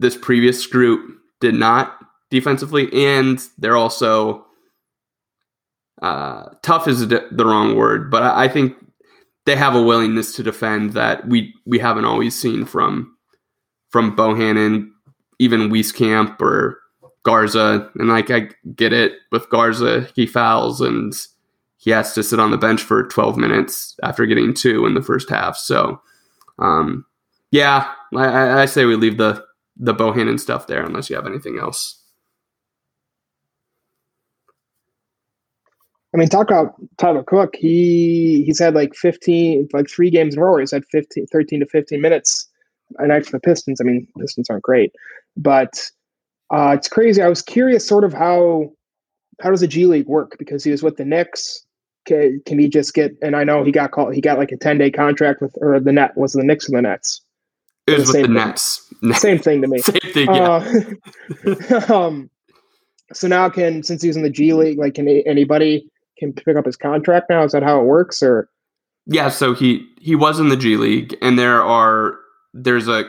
this 0.00 0.16
previous 0.16 0.66
group 0.66 1.18
did 1.40 1.54
not 1.54 1.98
defensively, 2.30 2.92
and 2.92 3.40
they're 3.58 3.76
also 3.76 4.44
uh, 6.02 6.50
tough 6.62 6.88
is 6.88 7.08
the 7.08 7.44
wrong 7.44 7.76
word, 7.76 8.10
but 8.10 8.22
I, 8.22 8.44
I 8.44 8.48
think 8.48 8.76
they 9.46 9.56
have 9.56 9.74
a 9.74 9.82
willingness 9.82 10.34
to 10.36 10.42
defend 10.42 10.92
that 10.94 11.28
we 11.28 11.54
we 11.66 11.78
haven't 11.78 12.04
always 12.04 12.38
seen 12.38 12.64
from 12.64 13.16
from 13.90 14.16
Bohannon, 14.16 14.90
even 15.38 15.70
Wieskamp 15.70 16.40
or 16.40 16.80
Garza. 17.22 17.90
And 17.94 18.08
like 18.08 18.30
I 18.30 18.48
get 18.74 18.92
it 18.92 19.12
with 19.30 19.48
Garza, 19.50 20.08
he 20.14 20.26
fouls 20.26 20.80
and 20.80 21.12
he 21.76 21.90
has 21.90 22.12
to 22.14 22.22
sit 22.22 22.40
on 22.40 22.50
the 22.50 22.56
bench 22.56 22.82
for 22.82 23.06
12 23.06 23.36
minutes 23.36 23.96
after 24.02 24.26
getting 24.26 24.54
two 24.54 24.86
in 24.86 24.94
the 24.94 25.02
first 25.02 25.28
half. 25.30 25.56
So, 25.56 26.00
um, 26.58 27.04
yeah, 27.50 27.92
I, 28.16 28.62
I 28.62 28.64
say 28.66 28.84
we 28.84 28.96
leave 28.96 29.18
the 29.18 29.44
the 29.76 29.94
Bohannon 29.94 30.38
stuff 30.38 30.66
there 30.66 30.84
unless 30.84 31.10
you 31.10 31.16
have 31.16 31.26
anything 31.26 31.58
else. 31.58 32.00
I 36.14 36.16
mean, 36.16 36.28
talk 36.28 36.48
about 36.48 36.74
Tyler 36.96 37.24
Cook. 37.24 37.56
He 37.56 38.44
he's 38.46 38.60
had 38.60 38.74
like 38.74 38.94
15, 38.94 39.68
like 39.72 39.90
three 39.90 40.10
games 40.10 40.34
in 40.34 40.40
a 40.40 40.44
row. 40.44 40.58
He's 40.58 40.70
had 40.70 40.84
15, 40.86 41.26
13 41.26 41.60
to 41.60 41.66
15 41.66 42.00
minutes 42.00 42.48
a 42.98 43.06
night 43.06 43.26
for 43.26 43.32
the 43.32 43.40
Pistons. 43.40 43.80
I 43.80 43.84
mean, 43.84 44.06
Pistons 44.20 44.48
aren't 44.48 44.62
great, 44.62 44.92
but 45.36 45.90
uh, 46.50 46.74
it's 46.76 46.88
crazy. 46.88 47.20
I 47.20 47.28
was 47.28 47.42
curious, 47.42 47.86
sort 47.86 48.04
of 48.04 48.12
how 48.12 48.72
how 49.42 49.50
does 49.50 49.60
the 49.60 49.66
G 49.66 49.86
League 49.86 50.06
work? 50.06 50.36
Because 50.38 50.62
he 50.62 50.70
was 50.70 50.84
with 50.84 50.96
the 50.96 51.04
Knicks. 51.04 51.66
Can, 52.06 52.40
can 52.46 52.60
he 52.60 52.68
just 52.68 52.94
get? 52.94 53.12
And 53.20 53.34
I 53.34 53.42
know 53.42 53.64
he 53.64 53.72
got 53.72 53.90
called. 53.90 54.14
He 54.14 54.20
got 54.20 54.38
like 54.38 54.52
a 54.52 54.56
10 54.56 54.78
day 54.78 54.92
contract 54.92 55.40
with 55.40 55.56
or 55.60 55.80
the 55.80 55.92
net 55.92 56.16
was 56.16 56.34
the 56.34 56.44
Knicks 56.44 56.68
and 56.68 56.78
the 56.78 56.82
Nets. 56.82 57.23
It 57.86 57.98
was 57.98 58.12
the 58.12 58.22
with 58.22 58.28
the. 58.28 58.34
Nets. 58.34 58.92
Same 59.20 59.38
thing 59.38 59.62
to 59.62 59.68
me. 59.68 59.78
Same 59.78 60.12
thing. 60.12 60.34
Yeah. 60.34 60.64
Uh, 61.88 61.94
um, 61.94 62.30
so 63.12 63.28
now 63.28 63.48
can 63.48 63.82
since 63.82 64.02
he's 64.02 64.16
in 64.16 64.22
the 64.22 64.30
G 64.30 64.52
League, 64.54 64.78
like 64.78 64.94
can 64.94 65.08
anybody 65.08 65.90
can 66.18 66.32
pick 66.32 66.56
up 66.56 66.66
his 66.66 66.76
contract 66.76 67.26
now? 67.28 67.44
Is 67.44 67.52
that 67.52 67.62
how 67.62 67.80
it 67.80 67.84
works, 67.84 68.22
or? 68.22 68.48
Yeah, 69.06 69.28
so 69.28 69.54
he 69.54 69.86
he 70.00 70.14
was 70.14 70.40
in 70.40 70.48
the 70.48 70.56
G 70.56 70.76
League, 70.76 71.16
and 71.20 71.38
there 71.38 71.62
are 71.62 72.18
there's 72.54 72.88
a 72.88 73.04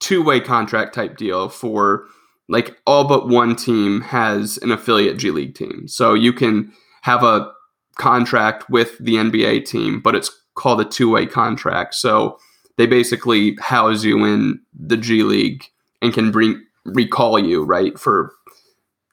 two 0.00 0.22
way 0.22 0.40
contract 0.40 0.94
type 0.94 1.16
deal 1.16 1.48
for 1.48 2.06
like 2.48 2.76
all 2.86 3.06
but 3.06 3.28
one 3.28 3.56
team 3.56 4.00
has 4.02 4.58
an 4.58 4.70
affiliate 4.70 5.18
G 5.18 5.30
League 5.30 5.54
team, 5.54 5.86
so 5.86 6.14
you 6.14 6.32
can 6.32 6.72
have 7.02 7.22
a 7.22 7.52
contract 7.96 8.70
with 8.70 8.96
the 8.98 9.14
NBA 9.14 9.66
team, 9.66 10.00
but 10.00 10.14
it's 10.14 10.30
called 10.54 10.80
a 10.80 10.84
two 10.84 11.10
way 11.10 11.26
contract. 11.26 11.94
So 11.94 12.38
they 12.76 12.86
basically 12.86 13.56
house 13.60 14.04
you 14.04 14.24
in 14.24 14.60
the 14.72 14.96
G 14.96 15.22
League 15.22 15.64
and 16.02 16.12
can 16.12 16.30
bring 16.30 16.62
recall 16.84 17.38
you 17.38 17.64
right 17.64 17.98
for 17.98 18.32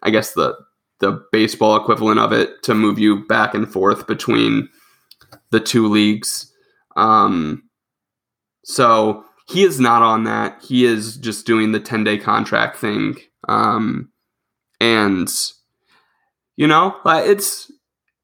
I 0.03 0.09
guess 0.09 0.33
the 0.33 0.55
the 0.99 1.23
baseball 1.31 1.75
equivalent 1.75 2.19
of 2.19 2.31
it 2.31 2.61
to 2.63 2.75
move 2.75 2.99
you 2.99 3.25
back 3.25 3.53
and 3.53 3.71
forth 3.71 4.05
between 4.07 4.69
the 5.49 5.59
two 5.59 5.87
leagues. 5.87 6.53
Um, 6.95 7.63
so 8.63 9.25
he 9.47 9.63
is 9.63 9.79
not 9.79 10.03
on 10.03 10.23
that. 10.25 10.63
He 10.63 10.85
is 10.85 11.17
just 11.17 11.45
doing 11.45 11.71
the 11.71 11.79
10 11.79 12.03
day 12.03 12.17
contract 12.17 12.77
thing. 12.77 13.17
Um, 13.49 14.11
and 14.79 15.29
you 16.55 16.67
know, 16.67 16.95
it's 17.05 17.71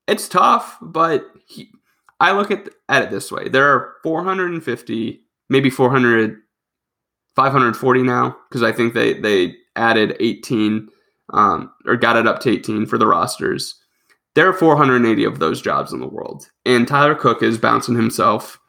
it's 0.07 0.29
tough, 0.29 0.77
but 0.81 1.25
he, 1.47 1.69
I 2.19 2.31
look 2.33 2.51
at 2.51 2.69
at 2.87 3.03
it 3.03 3.09
this 3.09 3.31
way: 3.31 3.49
there 3.49 3.67
are 3.67 3.95
450, 4.03 5.21
maybe 5.49 5.69
400, 5.69 6.37
540 7.37 8.01
now 8.01 8.35
because 8.49 8.63
I 8.63 8.71
think 8.71 8.93
they 8.93 9.13
they 9.13 9.55
added 9.75 10.17
18 10.19 10.89
um, 11.33 11.71
or 11.85 11.95
got 11.95 12.17
it 12.17 12.27
up 12.27 12.39
to 12.41 12.49
18 12.49 12.87
for 12.87 12.97
the 12.97 13.07
rosters. 13.07 13.75
There 14.33 14.49
are 14.49 14.53
480 14.53 15.23
of 15.23 15.39
those 15.39 15.61
jobs 15.61 15.93
in 15.93 15.99
the 15.99 16.07
world, 16.07 16.49
and 16.65 16.87
Tyler 16.87 17.15
Cook 17.15 17.43
is 17.43 17.57
bouncing 17.57 17.95
himself 17.95 18.59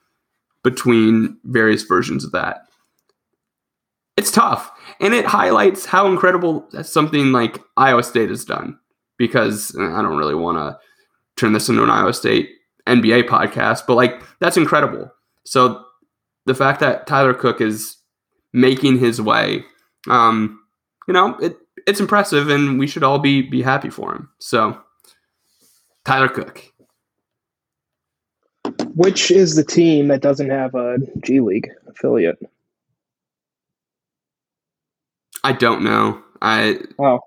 between 0.62 1.38
various 1.44 1.82
versions 1.82 2.24
of 2.24 2.32
that. 2.32 2.62
It's 4.18 4.30
tough, 4.30 4.70
and 5.00 5.14
it 5.14 5.24
highlights 5.24 5.86
how 5.86 6.06
incredible 6.06 6.68
something 6.82 7.32
like 7.32 7.58
Iowa 7.76 8.02
State 8.02 8.28
has 8.28 8.44
done. 8.44 8.78
Because 9.16 9.74
I 9.76 10.00
don't 10.00 10.16
really 10.16 10.34
want 10.34 10.58
to 10.58 10.78
turn 11.36 11.52
this 11.52 11.68
into 11.68 11.82
an 11.82 11.90
Iowa 11.90 12.12
State 12.12 12.50
NBA 12.86 13.24
podcast, 13.24 13.82
but 13.86 13.94
like 13.94 14.22
that's 14.40 14.56
incredible. 14.56 15.10
So 15.44 15.84
the 16.48 16.54
fact 16.54 16.80
that 16.80 17.06
Tyler 17.06 17.34
Cook 17.34 17.60
is 17.60 17.96
making 18.52 18.98
his 18.98 19.20
way, 19.20 19.64
um, 20.08 20.58
you 21.06 21.14
know, 21.14 21.36
it 21.36 21.56
it's 21.86 22.00
impressive, 22.00 22.48
and 22.48 22.78
we 22.78 22.86
should 22.86 23.04
all 23.04 23.18
be 23.18 23.42
be 23.42 23.62
happy 23.62 23.90
for 23.90 24.12
him. 24.12 24.30
So, 24.40 24.80
Tyler 26.04 26.28
Cook. 26.28 26.64
Which 28.94 29.30
is 29.30 29.54
the 29.54 29.64
team 29.64 30.08
that 30.08 30.22
doesn't 30.22 30.50
have 30.50 30.74
a 30.74 30.98
G 31.22 31.40
League 31.40 31.68
affiliate? 31.86 32.38
I 35.44 35.52
don't 35.52 35.84
know. 35.84 36.22
I 36.42 36.80
oh, 36.98 37.20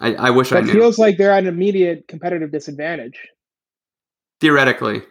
I, 0.00 0.14
I 0.14 0.30
wish 0.30 0.50
that 0.50 0.58
I 0.58 0.60
knew. 0.66 0.72
feels 0.72 0.98
like 0.98 1.16
they're 1.16 1.32
at 1.32 1.44
an 1.44 1.48
immediate 1.48 2.06
competitive 2.08 2.50
disadvantage. 2.50 3.18
Theoretically. 4.40 5.02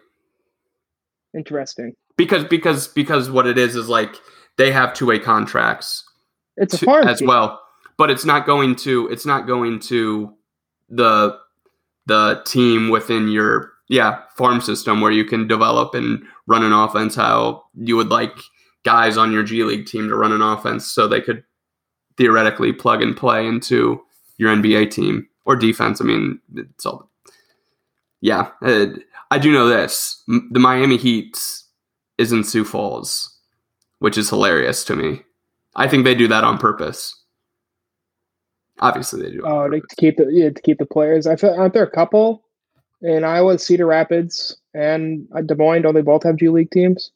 Interesting. 1.33 1.95
Because 2.17 2.43
because 2.43 2.87
because 2.87 3.29
what 3.29 3.47
it 3.47 3.57
is 3.57 3.75
is 3.75 3.89
like 3.89 4.15
they 4.57 4.71
have 4.71 4.93
two 4.93 5.07
way 5.07 5.19
contracts. 5.19 6.03
It's 6.57 6.83
a 6.83 6.89
as 7.07 7.21
well 7.21 7.59
but 7.97 8.09
it's 8.09 8.25
not 8.25 8.45
going 8.45 8.75
to 8.75 9.07
it's 9.09 9.25
not 9.25 9.47
going 9.47 9.79
to 9.79 10.33
the 10.89 11.37
the 12.05 12.41
team 12.45 12.89
within 12.89 13.29
your 13.29 13.71
yeah 13.89 14.21
farm 14.35 14.61
system 14.61 15.01
where 15.01 15.11
you 15.11 15.25
can 15.25 15.47
develop 15.47 15.93
and 15.93 16.23
run 16.47 16.63
an 16.63 16.73
offense 16.73 17.15
how 17.15 17.63
you 17.75 17.95
would 17.95 18.09
like 18.09 18.37
guys 18.83 19.17
on 19.17 19.31
your 19.31 19.43
G 19.43 19.63
League 19.63 19.85
team 19.85 20.09
to 20.09 20.15
run 20.15 20.31
an 20.31 20.41
offense 20.41 20.85
so 20.85 21.07
they 21.07 21.21
could 21.21 21.43
theoretically 22.17 22.73
plug 22.73 23.01
and 23.01 23.15
play 23.15 23.47
into 23.47 24.01
your 24.37 24.53
NBA 24.53 24.91
team 24.91 25.27
or 25.45 25.55
defense. 25.55 26.01
I 26.01 26.03
mean, 26.03 26.39
it's 26.55 26.85
all 26.85 27.09
yeah. 28.21 28.49
I 28.61 29.37
do 29.39 29.51
know 29.51 29.67
this: 29.67 30.21
the 30.27 30.59
Miami 30.59 30.97
Heat 30.97 31.39
is 32.23 32.31
in 32.31 32.43
Sioux 32.43 32.63
Falls, 32.63 33.37
which 33.99 34.17
is 34.17 34.29
hilarious 34.29 34.83
to 34.85 34.95
me. 34.95 35.21
I 35.75 35.87
think 35.87 36.05
they 36.05 36.15
do 36.15 36.27
that 36.29 36.43
on 36.43 36.57
purpose. 36.57 37.19
Obviously, 38.79 39.21
they 39.21 39.31
do. 39.31 39.43
Oh, 39.45 39.69
to 39.69 39.81
keep 39.97 40.17
the 40.17 40.27
yeah, 40.31 40.49
to 40.49 40.61
keep 40.61 40.79
the 40.79 40.85
players. 40.85 41.27
I 41.27 41.35
feel 41.35 41.53
aren't 41.53 41.73
there 41.73 41.83
a 41.83 41.91
couple 41.91 42.43
in 43.01 43.23
Iowa, 43.23 43.59
Cedar 43.59 43.85
Rapids, 43.85 44.57
and 44.73 45.27
uh, 45.35 45.41
Des 45.41 45.55
Moines? 45.55 45.83
Don't 45.83 45.93
they 45.93 46.01
both 46.01 46.23
have 46.23 46.37
G 46.37 46.49
League 46.49 46.71
teams? 46.71 47.11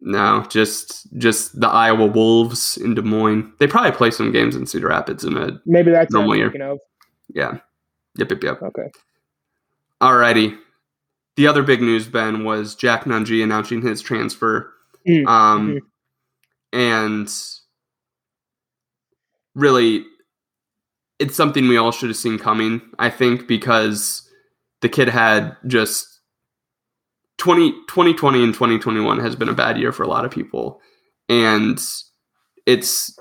No, 0.00 0.44
just 0.50 1.06
just 1.16 1.58
the 1.60 1.68
Iowa 1.68 2.06
Wolves 2.06 2.76
in 2.76 2.94
Des 2.94 3.02
Moines. 3.02 3.50
They 3.58 3.66
probably 3.66 3.92
play 3.92 4.10
some 4.10 4.32
games 4.32 4.56
in 4.56 4.66
Cedar 4.66 4.88
Rapids 4.88 5.24
in 5.24 5.36
a 5.36 5.60
maybe 5.64 5.92
that's 5.92 6.12
normal 6.12 6.36
year. 6.36 6.52
Of. 6.62 6.80
Yeah. 7.34 7.58
Yep. 8.18 8.30
Yep. 8.30 8.44
Yep. 8.44 8.62
Okay. 8.62 8.90
Alrighty. 10.02 10.58
The 11.36 11.46
other 11.46 11.62
big 11.62 11.80
news, 11.80 12.06
Ben, 12.06 12.44
was 12.44 12.74
Jack 12.74 13.04
Nunge 13.04 13.42
announcing 13.42 13.82
his 13.82 14.02
transfer. 14.02 14.72
Mm. 15.08 15.26
Um, 15.26 15.68
mm-hmm. 15.68 16.78
and 16.78 17.34
really 19.54 20.04
it's 21.18 21.36
something 21.36 21.68
we 21.68 21.76
all 21.76 21.92
should 21.92 22.08
have 22.08 22.16
seen 22.16 22.38
coming, 22.38 22.82
I 22.98 23.08
think, 23.08 23.46
because 23.46 24.28
the 24.80 24.88
kid 24.88 25.08
had 25.08 25.56
just 25.66 26.20
20, 27.38 27.70
2020 27.88 28.42
and 28.42 28.52
2021 28.52 29.20
has 29.20 29.36
been 29.36 29.48
a 29.48 29.54
bad 29.54 29.78
year 29.78 29.92
for 29.92 30.02
a 30.02 30.08
lot 30.08 30.24
of 30.24 30.32
people. 30.32 30.80
And 31.28 31.80
it's 32.66 33.16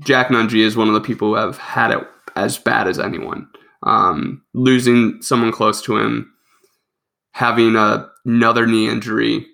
Jack 0.00 0.28
Nunge 0.28 0.58
is 0.58 0.76
one 0.76 0.88
of 0.88 0.94
the 0.94 1.00
people 1.00 1.28
who 1.28 1.34
have 1.34 1.58
had 1.58 1.92
it 1.92 2.00
as 2.34 2.58
bad 2.58 2.88
as 2.88 2.98
anyone. 2.98 3.48
Um, 3.84 4.42
losing 4.52 5.22
someone 5.22 5.52
close 5.52 5.80
to 5.82 5.96
him, 5.96 6.31
having 7.32 7.76
a, 7.76 8.08
another 8.24 8.66
knee 8.66 8.88
injury. 8.88 9.46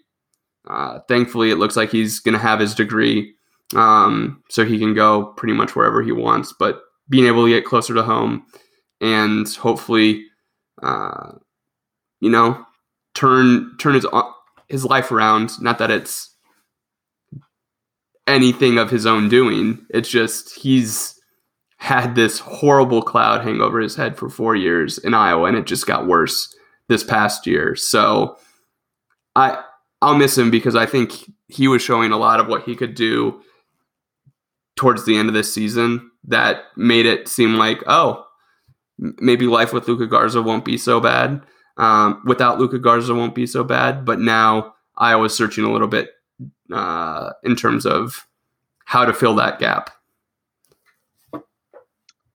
Uh, 0.68 0.98
thankfully, 1.08 1.50
it 1.50 1.56
looks 1.56 1.76
like 1.76 1.90
he's 1.90 2.20
going 2.20 2.34
to 2.34 2.38
have 2.38 2.60
his 2.60 2.74
degree, 2.74 3.32
um, 3.74 4.42
so 4.50 4.64
he 4.64 4.78
can 4.78 4.94
go 4.94 5.32
pretty 5.36 5.54
much 5.54 5.74
wherever 5.74 6.02
he 6.02 6.12
wants. 6.12 6.52
But 6.58 6.82
being 7.08 7.26
able 7.26 7.44
to 7.44 7.50
get 7.50 7.64
closer 7.64 7.94
to 7.94 8.02
home 8.02 8.44
and 9.00 9.48
hopefully, 9.54 10.24
uh, 10.82 11.32
you 12.20 12.28
know, 12.30 12.64
turn 13.14 13.76
turn 13.78 13.94
his 13.94 14.06
his 14.68 14.84
life 14.84 15.10
around. 15.10 15.60
Not 15.60 15.78
that 15.78 15.90
it's 15.90 16.34
anything 18.26 18.76
of 18.76 18.90
his 18.90 19.06
own 19.06 19.28
doing. 19.28 19.86
It's 19.90 20.10
just 20.10 20.54
he's 20.54 21.18
had 21.78 22.14
this 22.14 22.40
horrible 22.40 23.02
cloud 23.02 23.42
hang 23.42 23.60
over 23.60 23.80
his 23.80 23.96
head 23.96 24.18
for 24.18 24.28
four 24.28 24.54
years 24.54 24.98
in 24.98 25.14
Iowa, 25.14 25.44
and 25.44 25.56
it 25.56 25.66
just 25.66 25.86
got 25.86 26.06
worse 26.06 26.54
this 26.88 27.05
past 27.05 27.46
year. 27.46 27.77
So 27.77 28.37
I 29.37 29.62
I'll 30.01 30.16
miss 30.16 30.37
him 30.37 30.51
because 30.51 30.77
I 30.77 30.87
think 30.87 31.31
he 31.48 31.68
was 31.68 31.83
showing 31.83 32.12
a 32.12 32.18
lot 32.18 32.40
of 32.40 32.48
what 32.48 32.64
he 32.64 32.77
could 32.77 32.94
do 32.94 33.40
towards 34.77 35.05
the 35.05 35.16
end 35.16 35.29
of 35.29 35.35
this 35.35 35.53
season 35.53 36.11
that 36.24 36.62
made 36.77 37.07
it 37.07 37.27
seem 37.27 37.55
like, 37.55 37.83
oh, 37.87 38.24
maybe 38.98 39.46
life 39.46 39.72
with 39.72 39.88
Luka 39.88 40.07
Garza 40.07 40.42
won't 40.42 40.64
be 40.64 40.77
so 40.77 41.01
bad. 41.01 41.42
Um, 41.77 42.22
without 42.24 42.59
Luka 42.59 42.79
Garza 42.79 43.14
won't 43.14 43.35
be 43.35 43.46
so 43.46 43.64
bad. 43.64 44.05
But 44.05 44.20
now 44.20 44.74
I 44.96 45.16
was 45.16 45.37
searching 45.37 45.64
a 45.64 45.72
little 45.72 45.88
bit 45.88 46.11
uh, 46.72 47.31
in 47.42 47.57
terms 47.57 47.87
of 47.87 48.27
how 48.85 49.05
to 49.05 49.12
fill 49.12 49.35
that 49.37 49.59
gap. 49.59 49.90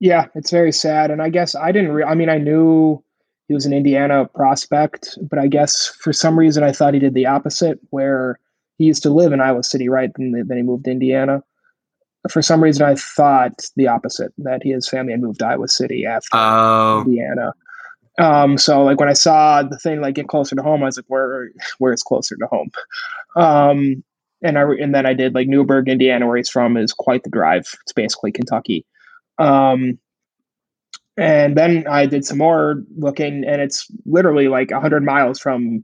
Yeah, 0.00 0.26
it's 0.34 0.50
very 0.50 0.72
sad. 0.72 1.10
And 1.10 1.22
I 1.22 1.28
guess 1.28 1.54
I 1.54 1.72
didn't, 1.72 1.92
re- 1.92 2.04
I 2.04 2.14
mean, 2.14 2.28
I 2.28 2.38
knew 2.38 3.03
he 3.48 3.54
was 3.54 3.66
an 3.66 3.72
Indiana 3.72 4.26
prospect, 4.34 5.18
but 5.28 5.38
I 5.38 5.46
guess 5.46 5.88
for 6.00 6.12
some 6.12 6.38
reason 6.38 6.64
I 6.64 6.72
thought 6.72 6.94
he 6.94 7.00
did 7.00 7.14
the 7.14 7.26
opposite, 7.26 7.78
where 7.90 8.38
he 8.78 8.84
used 8.84 9.02
to 9.02 9.10
live 9.10 9.32
in 9.32 9.40
Iowa 9.40 9.62
City, 9.62 9.88
right? 9.88 10.10
And 10.16 10.48
then 10.48 10.56
he 10.56 10.62
moved 10.62 10.84
to 10.84 10.90
Indiana. 10.90 11.42
For 12.30 12.40
some 12.40 12.62
reason, 12.62 12.86
I 12.86 12.94
thought 12.94 13.68
the 13.76 13.88
opposite 13.88 14.32
that 14.38 14.62
his 14.62 14.88
family 14.88 15.12
had 15.12 15.20
moved 15.20 15.40
to 15.40 15.46
Iowa 15.46 15.68
City 15.68 16.06
after 16.06 16.30
oh. 16.32 17.02
Indiana. 17.02 17.52
Um, 18.18 18.56
so 18.56 18.82
like 18.82 18.98
when 18.98 19.08
I 19.08 19.14
saw 19.14 19.62
the 19.62 19.78
thing 19.78 20.00
like 20.00 20.14
get 20.14 20.28
closer 20.28 20.56
to 20.56 20.62
home, 20.62 20.82
I 20.82 20.86
was 20.86 20.96
like, 20.96 21.06
where 21.08 21.50
where 21.78 21.92
is 21.92 22.02
closer 22.02 22.36
to 22.36 22.46
home? 22.46 22.70
Um, 23.36 24.04
and 24.42 24.58
I 24.58 24.62
and 24.62 24.94
then 24.94 25.04
I 25.04 25.14
did 25.14 25.34
like 25.34 25.48
Newburgh, 25.48 25.88
Indiana, 25.88 26.26
where 26.26 26.36
he's 26.36 26.48
from, 26.48 26.76
is 26.76 26.92
quite 26.92 27.24
the 27.24 27.30
drive. 27.30 27.74
It's 27.82 27.92
basically 27.92 28.32
Kentucky. 28.32 28.86
Um, 29.38 29.98
and 31.16 31.56
then 31.56 31.84
I 31.88 32.06
did 32.06 32.24
some 32.24 32.38
more 32.38 32.82
looking, 32.96 33.44
and 33.44 33.60
it's 33.60 33.86
literally 34.04 34.48
like 34.48 34.70
100 34.70 35.04
miles 35.04 35.38
from 35.38 35.82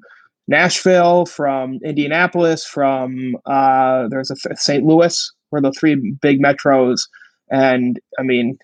Nashville, 0.49 1.27
from 1.27 1.79
Indianapolis, 1.85 2.67
from 2.67 3.37
uh, 3.47 4.09
there's 4.09 4.31
a 4.31 4.57
St. 4.57 4.85
Louis, 4.85 5.33
where 5.51 5.63
the 5.63 5.73
three 5.73 6.17
big 6.21 6.43
metros. 6.43 7.03
And 7.51 8.01
I 8.19 8.23
mean, 8.23 8.59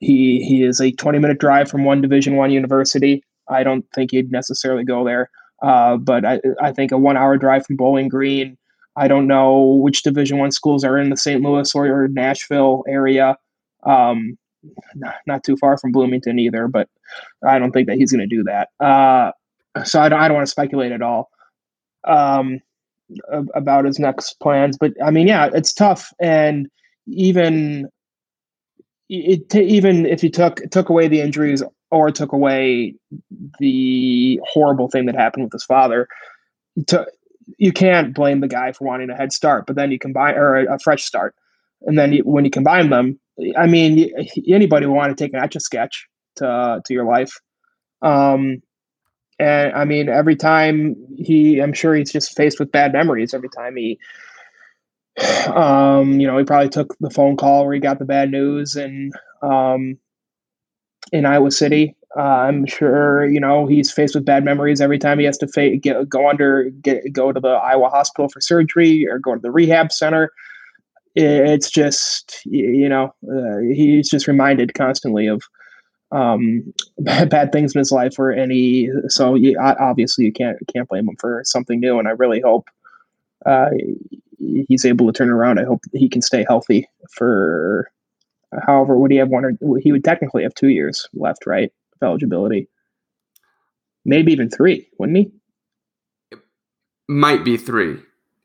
he 0.00 0.42
he 0.42 0.64
is 0.64 0.80
a 0.80 0.90
20 0.92 1.18
minute 1.18 1.38
drive 1.38 1.70
from 1.70 1.84
one 1.84 2.00
Division 2.00 2.36
One 2.36 2.50
university. 2.50 3.22
I 3.48 3.62
don't 3.62 3.84
think 3.94 4.10
he'd 4.10 4.32
necessarily 4.32 4.84
go 4.84 5.04
there, 5.04 5.30
uh, 5.62 5.96
but 5.96 6.24
I 6.24 6.40
I 6.60 6.72
think 6.72 6.90
a 6.90 6.98
one 6.98 7.16
hour 7.16 7.36
drive 7.36 7.64
from 7.66 7.76
Bowling 7.76 8.08
Green. 8.08 8.58
I 8.96 9.08
don't 9.08 9.26
know 9.26 9.78
which 9.82 10.02
Division 10.02 10.38
One 10.38 10.50
schools 10.50 10.82
are 10.82 10.98
in 10.98 11.10
the 11.10 11.16
St. 11.16 11.40
Louis 11.42 11.72
or 11.74 12.08
Nashville 12.08 12.82
area. 12.88 13.36
Um, 13.84 14.36
not, 15.26 15.44
too 15.44 15.56
far 15.56 15.78
from 15.78 15.92
Bloomington 15.92 16.38
either, 16.38 16.68
but 16.68 16.88
I 17.46 17.58
don't 17.58 17.72
think 17.72 17.86
that 17.88 17.96
he's 17.96 18.12
going 18.12 18.28
to 18.28 18.36
do 18.36 18.44
that. 18.44 18.68
Uh, 18.80 19.32
so 19.84 20.00
I 20.00 20.08
don't, 20.08 20.20
I 20.20 20.28
don't 20.28 20.36
want 20.36 20.46
to 20.46 20.50
speculate 20.50 20.92
at 20.92 21.02
all 21.02 21.30
um, 22.04 22.60
about 23.54 23.84
his 23.84 23.98
next 23.98 24.38
plans. 24.40 24.76
But 24.78 24.92
I 25.04 25.10
mean, 25.10 25.28
yeah, 25.28 25.50
it's 25.52 25.72
tough, 25.72 26.12
and 26.20 26.68
even 27.06 27.88
it 29.08 29.54
even 29.54 30.06
if 30.06 30.22
you 30.22 30.30
took 30.30 30.60
took 30.70 30.88
away 30.88 31.08
the 31.08 31.20
injuries 31.20 31.62
or 31.90 32.10
took 32.10 32.32
away 32.32 32.94
the 33.58 34.40
horrible 34.44 34.88
thing 34.88 35.06
that 35.06 35.14
happened 35.14 35.44
with 35.44 35.52
his 35.52 35.64
father, 35.64 36.08
to, 36.88 37.06
you 37.58 37.72
can't 37.72 38.14
blame 38.14 38.40
the 38.40 38.48
guy 38.48 38.72
for 38.72 38.84
wanting 38.84 39.10
a 39.10 39.14
head 39.14 39.32
start. 39.32 39.66
But 39.66 39.76
then 39.76 39.92
you 39.92 39.98
combine 39.98 40.34
or 40.34 40.56
a, 40.56 40.74
a 40.74 40.78
fresh 40.78 41.04
start, 41.04 41.34
and 41.82 41.98
then 41.98 42.12
you, 42.12 42.22
when 42.24 42.44
you 42.44 42.50
combine 42.50 42.90
them, 42.90 43.20
I 43.56 43.66
mean, 43.66 44.10
anybody 44.48 44.86
would 44.86 44.94
want 44.94 45.16
to 45.16 45.24
take 45.24 45.34
an 45.34 45.40
etch 45.40 45.56
a 45.56 45.60
sketch 45.60 46.06
to 46.36 46.80
to 46.84 46.94
your 46.94 47.04
life. 47.04 47.38
Um, 48.02 48.62
and 49.38 49.72
I 49.74 49.84
mean, 49.84 50.08
every 50.08 50.36
time 50.36 50.96
he, 51.16 51.60
I'm 51.60 51.72
sure 51.72 51.94
he's 51.94 52.12
just 52.12 52.34
faced 52.36 52.58
with 52.58 52.72
bad 52.72 52.92
memories. 52.92 53.34
Every 53.34 53.50
time 53.50 53.76
he, 53.76 53.98
um, 55.54 56.18
you 56.20 56.26
know, 56.26 56.38
he 56.38 56.44
probably 56.44 56.70
took 56.70 56.96
the 57.00 57.10
phone 57.10 57.36
call 57.36 57.64
where 57.64 57.74
he 57.74 57.80
got 57.80 57.98
the 57.98 58.04
bad 58.04 58.30
news, 58.30 58.76
and 58.76 59.12
um, 59.42 59.98
in 61.12 61.26
Iowa 61.26 61.50
City, 61.50 61.94
uh, 62.16 62.22
I'm 62.22 62.64
sure 62.64 63.26
you 63.26 63.40
know 63.40 63.66
he's 63.66 63.92
faced 63.92 64.14
with 64.14 64.24
bad 64.24 64.44
memories 64.44 64.80
every 64.80 64.98
time 64.98 65.18
he 65.18 65.26
has 65.26 65.36
to 65.38 65.48
fa- 65.48 65.76
get, 65.76 66.08
go 66.08 66.28
under, 66.28 66.70
get, 66.80 67.12
go 67.12 67.32
to 67.32 67.40
the 67.40 67.48
Iowa 67.48 67.90
hospital 67.90 68.28
for 68.28 68.40
surgery 68.40 69.06
or 69.06 69.18
go 69.18 69.34
to 69.34 69.40
the 69.40 69.50
rehab 69.50 69.92
center 69.92 70.30
it's 71.16 71.70
just 71.70 72.40
you 72.44 72.88
know 72.88 73.14
uh, 73.30 73.58
he's 73.72 74.08
just 74.08 74.28
reminded 74.28 74.74
constantly 74.74 75.26
of 75.26 75.42
um, 76.12 76.72
bad 76.98 77.50
things 77.52 77.74
in 77.74 77.78
his 77.78 77.90
life 77.90 78.18
or 78.18 78.30
any 78.30 78.88
so 79.08 79.34
you, 79.34 79.58
obviously 79.58 80.24
you 80.24 80.32
can't 80.32 80.58
can't 80.72 80.88
blame 80.88 81.08
him 81.08 81.16
for 81.16 81.42
something 81.44 81.80
new 81.80 81.98
and 81.98 82.06
i 82.06 82.12
really 82.12 82.40
hope 82.40 82.68
uh, 83.44 83.70
he's 84.68 84.84
able 84.84 85.06
to 85.06 85.12
turn 85.12 85.30
around. 85.30 85.58
I 85.58 85.64
hope 85.64 85.82
he 85.92 86.08
can 86.08 86.22
stay 86.22 86.44
healthy 86.46 86.88
for 87.10 87.90
however 88.66 88.96
would 88.96 89.10
he 89.10 89.16
have 89.18 89.28
one 89.28 89.44
or 89.44 89.78
he 89.78 89.92
would 89.92 90.04
technically 90.04 90.42
have 90.42 90.54
two 90.54 90.68
years 90.68 91.08
left 91.14 91.46
right 91.46 91.72
of 92.00 92.06
eligibility. 92.06 92.68
Maybe 94.04 94.32
even 94.32 94.50
three 94.50 94.88
wouldn't 94.98 95.18
he? 95.18 95.30
It 96.32 96.38
might 97.08 97.44
be 97.44 97.56
three 97.56 97.98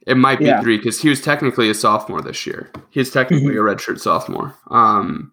it 0.08 0.18
might 0.18 0.40
be 0.40 0.46
yeah. 0.46 0.62
three 0.62 0.78
because 0.78 1.00
he 1.00 1.10
was 1.10 1.22
technically 1.22 1.70
a 1.70 1.74
sophomore 1.74 2.22
this 2.22 2.46
year. 2.46 2.72
He's 2.90 3.12
technically 3.12 3.56
mm-hmm. 3.56 3.68
a 3.68 3.76
redshirt 3.76 4.00
sophomore. 4.00 4.56
Um, 4.70 5.32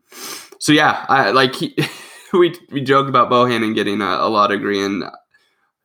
so 0.59 0.73
yeah, 0.73 1.07
I 1.09 1.31
like 1.31 1.55
he, 1.55 1.77
we 2.33 2.55
we 2.71 2.81
joke 2.81 3.09
about 3.09 3.31
Bohannon 3.31 3.75
getting 3.75 4.01
a, 4.01 4.05
a 4.05 4.29
law 4.29 4.47
degree, 4.47 4.85
and 4.85 5.05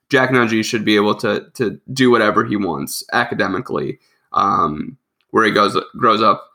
Jack 0.09 0.31
Nunge 0.31 0.63
should 0.65 0.85
be 0.85 0.95
able 0.95 1.15
to 1.15 1.47
to 1.55 1.79
do 1.91 2.11
whatever 2.11 2.45
he 2.45 2.55
wants 2.55 3.03
academically, 3.13 3.99
um, 4.33 4.97
where 5.31 5.45
he 5.45 5.51
goes 5.51 5.77
grows 5.97 6.21
up, 6.21 6.49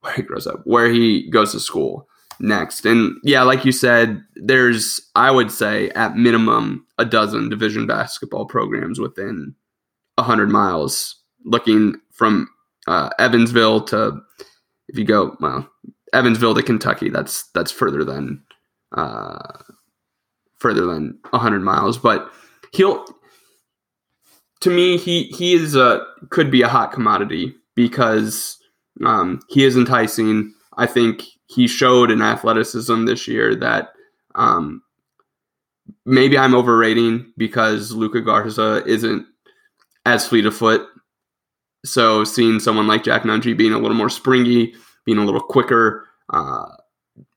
where 0.00 0.14
he 0.14 0.22
grows 0.22 0.46
up, 0.46 0.60
where 0.64 0.88
he 0.88 1.28
goes 1.30 1.52
to 1.52 1.60
school 1.60 2.08
next. 2.38 2.86
And 2.86 3.16
yeah, 3.24 3.42
like 3.42 3.64
you 3.64 3.72
said, 3.72 4.22
there's 4.36 5.00
I 5.16 5.30
would 5.30 5.50
say 5.50 5.90
at 5.90 6.16
minimum 6.16 6.86
a 6.98 7.04
dozen 7.04 7.48
division 7.48 7.86
basketball 7.86 8.46
programs 8.46 9.00
within 9.00 9.54
hundred 10.18 10.48
miles 10.48 11.15
looking 11.46 11.94
from 12.12 12.48
uh, 12.86 13.08
Evansville 13.18 13.82
to 13.84 14.20
if 14.88 14.98
you 14.98 15.04
go 15.04 15.36
well 15.40 15.68
Evansville 16.12 16.54
to 16.54 16.62
Kentucky, 16.62 17.08
that's 17.08 17.48
that's 17.54 17.70
further 17.70 18.04
than 18.04 18.42
uh, 18.92 19.58
further 20.58 20.86
than 20.86 21.18
hundred 21.32 21.60
miles. 21.60 21.98
But 21.98 22.30
he'll 22.72 23.04
to 24.60 24.70
me 24.70 24.96
he 24.96 25.24
he 25.24 25.54
is 25.54 25.74
a 25.74 26.04
could 26.30 26.50
be 26.50 26.62
a 26.62 26.68
hot 26.68 26.92
commodity 26.92 27.54
because 27.74 28.58
um, 29.04 29.40
he 29.48 29.64
is 29.64 29.76
enticing. 29.76 30.52
I 30.76 30.86
think 30.86 31.24
he 31.46 31.66
showed 31.66 32.10
an 32.10 32.22
athleticism 32.22 33.04
this 33.04 33.26
year 33.26 33.54
that 33.56 33.92
um, 34.34 34.82
maybe 36.04 36.36
I'm 36.36 36.54
overrating 36.54 37.32
because 37.36 37.92
Luka 37.92 38.20
Garza 38.20 38.82
isn't 38.86 39.26
as 40.04 40.28
fleet 40.28 40.46
of 40.46 40.54
foot 40.56 40.86
so 41.86 42.24
seeing 42.24 42.60
someone 42.60 42.86
like 42.86 43.04
Jack 43.04 43.22
Nunge 43.22 43.56
being 43.56 43.72
a 43.72 43.78
little 43.78 43.96
more 43.96 44.10
springy, 44.10 44.74
being 45.04 45.18
a 45.18 45.24
little 45.24 45.40
quicker, 45.40 46.06
uh, 46.32 46.66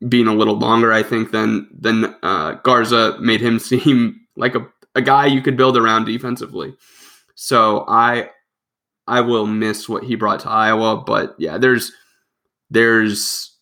being 0.08 0.28
a 0.28 0.34
little 0.34 0.58
longer, 0.58 0.92
I 0.92 1.04
think 1.04 1.32
than 1.32 1.68
than 1.78 2.16
uh, 2.24 2.54
Garza 2.64 3.18
made 3.20 3.42
him 3.42 3.60
seem 3.60 4.20
like 4.36 4.56
a, 4.56 4.66
a 4.96 5.02
guy 5.02 5.26
you 5.26 5.42
could 5.42 5.58
build 5.58 5.78
around 5.78 6.06
defensively. 6.06 6.74
So 7.36 7.86
I 7.88 8.30
I 9.08 9.22
will 9.22 9.48
miss 9.48 9.88
what 9.88 10.04
he 10.04 10.16
brought 10.16 10.42
to 10.42 10.50
Iowa, 10.50 11.04
but 11.06 11.36
yeah, 11.40 11.58
there's 11.58 11.92
there's 12.70 13.56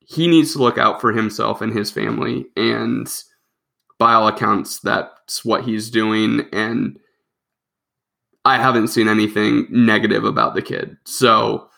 he 0.00 0.26
needs 0.26 0.52
to 0.52 0.58
look 0.58 0.78
out 0.78 1.00
for 1.00 1.12
himself 1.12 1.60
and 1.60 1.72
his 1.72 1.90
family, 1.90 2.46
and 2.56 3.08
by 3.98 4.14
all 4.14 4.28
accounts, 4.28 4.80
that's 4.80 5.44
what 5.44 5.64
he's 5.64 5.90
doing. 5.90 6.46
And 6.52 6.98
I 8.44 8.56
haven't 8.56 8.88
seen 8.88 9.08
anything 9.08 9.66
negative 9.70 10.24
about 10.24 10.54
the 10.54 10.62
kid. 10.62 10.96
So 11.04 11.68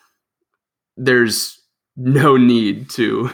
there's 0.97 1.61
no 1.97 2.37
need 2.37 2.91
to 2.91 3.31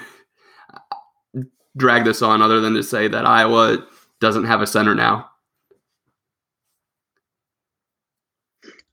drag 1.77 2.05
this 2.05 2.23
on 2.23 2.43
other 2.43 2.61
than 2.61 2.75
to 2.75 2.83
say 2.83 3.09
that 3.09 3.27
Iowa 3.27 3.87
doesn't 4.21 4.45
have 4.45 4.63
a 4.63 4.67
center 4.67 4.95
now. 4.95 5.29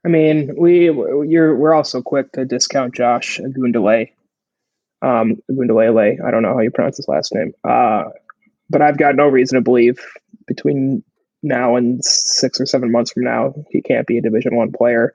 I 0.06 0.08
mean, 0.08 0.54
we 0.56 0.86
you're 0.86 1.56
we're 1.56 1.74
also 1.74 2.02
quick 2.02 2.32
to 2.34 2.46
discount 2.46 2.94
Josh 2.94 3.40
Gundele. 3.40 4.12
Um, 5.02 5.42
I 5.50 6.32
don't 6.32 6.42
know 6.44 6.54
how 6.54 6.60
you 6.60 6.70
pronounce 6.70 6.98
his 6.98 7.08
last 7.08 7.34
name. 7.34 7.54
Uh, 7.64 8.06
but 8.70 8.82
I've 8.82 8.98
got 8.98 9.16
no 9.16 9.28
reason 9.28 9.56
to 9.56 9.62
believe 9.62 10.00
between 10.48 11.04
now 11.46 11.76
and 11.76 12.04
six 12.04 12.60
or 12.60 12.66
seven 12.66 12.92
months 12.92 13.12
from 13.12 13.24
now, 13.24 13.54
he 13.70 13.82
can't 13.82 14.08
be 14.08 14.18
a 14.18 14.22
Division 14.22 14.56
One 14.56 14.72
player. 14.72 15.14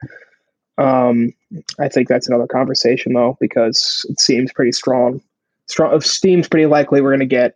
Um, 0.79 1.35
I 1.79 1.89
think 1.89 2.09
that's 2.09 2.29
another 2.29 2.47
conversation 2.47 3.13
though, 3.13 3.37
because 3.41 4.07
it 4.09 4.19
seems 4.19 4.53
pretty 4.53 4.73
strong. 4.73 5.21
Strong 5.67 5.95
it 5.95 6.05
seems 6.05 6.49
pretty 6.49 6.67
likely 6.67 7.01
we're 7.01 7.11
going 7.11 7.21
to 7.21 7.27
get 7.27 7.55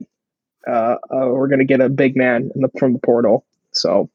uh, 0.67 0.97
uh, 1.11 1.29
we're 1.29 1.49
going 1.49 1.59
to 1.59 1.65
get 1.65 1.81
a 1.81 1.89
big 1.89 2.17
man 2.17 2.51
the, 2.55 2.69
from 2.79 2.93
the 2.93 2.99
portal. 2.99 3.45
So 3.73 4.11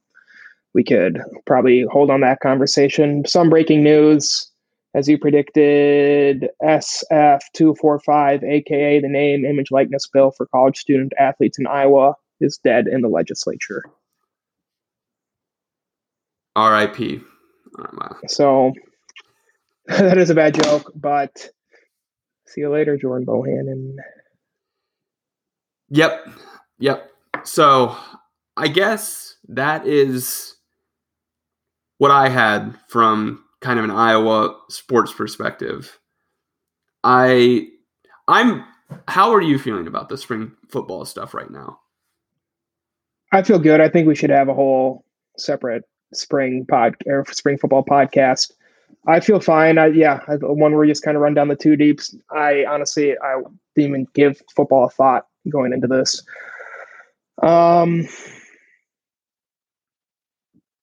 we 0.73 0.83
could 0.83 1.21
probably 1.45 1.85
hold 1.91 2.11
on 2.11 2.21
that 2.21 2.39
conversation. 2.41 3.25
Some 3.25 3.49
breaking 3.49 3.83
news: 3.83 4.49
as 4.93 5.07
you 5.07 5.17
predicted, 5.17 6.49
SF245, 6.63 8.43
aka 8.43 8.99
the 8.99 9.07
name, 9.07 9.45
image, 9.45 9.71
likeness 9.71 10.07
bill 10.07 10.31
for 10.31 10.45
college 10.47 10.77
student 10.77 11.13
athletes 11.17 11.57
in 11.57 11.67
Iowa, 11.67 12.13
is 12.41 12.59
dead 12.63 12.87
in 12.87 13.01
the 13.01 13.09
legislature. 13.09 13.83
R.I.P. 16.55 17.21
So 18.27 18.73
that 19.87 20.17
is 20.17 20.29
a 20.29 20.35
bad 20.35 20.61
joke, 20.61 20.91
but 20.95 21.49
see 22.47 22.61
you 22.61 22.69
later, 22.69 22.97
Jordan 22.97 23.25
Bohannon. 23.25 23.95
Yep. 25.89 26.29
Yep. 26.79 27.11
So 27.43 27.95
I 28.57 28.67
guess 28.67 29.35
that 29.47 29.87
is 29.87 30.55
what 31.97 32.11
I 32.11 32.29
had 32.29 32.77
from 32.87 33.43
kind 33.61 33.79
of 33.79 33.85
an 33.85 33.91
Iowa 33.91 34.57
sports 34.69 35.13
perspective. 35.13 35.99
I 37.03 37.67
I'm 38.27 38.65
how 39.07 39.31
are 39.31 39.41
you 39.41 39.59
feeling 39.59 39.87
about 39.87 40.09
the 40.09 40.17
spring 40.17 40.53
football 40.67 41.05
stuff 41.05 41.33
right 41.33 41.49
now? 41.49 41.79
I 43.31 43.43
feel 43.43 43.59
good. 43.59 43.79
I 43.79 43.89
think 43.89 44.07
we 44.07 44.15
should 44.15 44.31
have 44.31 44.49
a 44.49 44.53
whole 44.53 45.05
separate 45.37 45.83
spring 46.13 46.65
pod 46.65 46.95
or 47.05 47.25
spring 47.31 47.57
football 47.57 47.83
podcast. 47.83 48.51
I 49.07 49.19
feel 49.19 49.39
fine. 49.39 49.77
I, 49.77 49.87
yeah, 49.87 50.19
I, 50.27 50.35
one 50.35 50.71
where 50.71 50.81
we 50.81 50.87
just 50.87 51.03
kind 51.03 51.15
of 51.15 51.21
run 51.21 51.33
down 51.33 51.47
the 51.47 51.55
two 51.55 51.75
deeps. 51.75 52.15
I 52.31 52.65
honestly, 52.65 53.15
I 53.19 53.41
didn't 53.75 53.89
even 53.89 54.07
give 54.13 54.41
football 54.55 54.85
a 54.85 54.89
thought 54.89 55.27
going 55.49 55.73
into 55.73 55.87
this. 55.87 56.21
Um, 57.41 58.07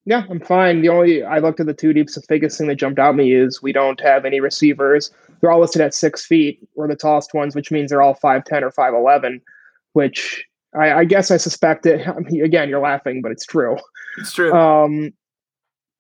yeah, 0.07 0.25
I'm 0.31 0.41
fine. 0.41 0.83
The 0.83 0.89
only 0.89 1.25
I 1.25 1.41
looked 1.41 1.61
at 1.61 1.67
the 1.67 1.75
two 1.75 1.93
deeps. 1.93 2.15
The 2.15 2.23
biggest 2.29 2.57
thing 2.59 2.69
that 2.69 2.77
jumped 2.77 2.99
out 2.99 3.17
me 3.17 3.35
is 3.35 3.61
we 3.61 3.73
don't 3.73 4.01
have 4.01 4.25
any 4.25 4.41
receivers. 4.41 5.11
They're 5.41 5.51
all 5.51 5.61
listed 5.61 5.83
at 5.83 5.95
six 5.95 6.25
feet. 6.25 6.61
We're 6.75 6.89
the 6.89 6.97
tallest 6.97 7.35
ones, 7.35 7.55
which 7.55 7.71
means 7.71 7.91
they're 7.91 8.03
all 8.03 8.15
five 8.15 8.45
ten 8.45 8.65
or 8.65 8.71
five 8.71 8.95
eleven. 8.95 9.43
Which 9.93 10.47
I, 10.79 11.01
I, 11.01 11.05
guess 11.05 11.31
I 11.31 11.37
suspect 11.37 11.87
it. 11.87 12.07
I 12.09 12.19
mean, 12.21 12.45
again, 12.45 12.69
you're 12.69 12.81
laughing, 12.81 13.23
but 13.23 13.33
it's 13.33 13.47
true. 13.47 13.77
It's 14.19 14.33
true. 14.33 14.53
Um, 14.53 15.13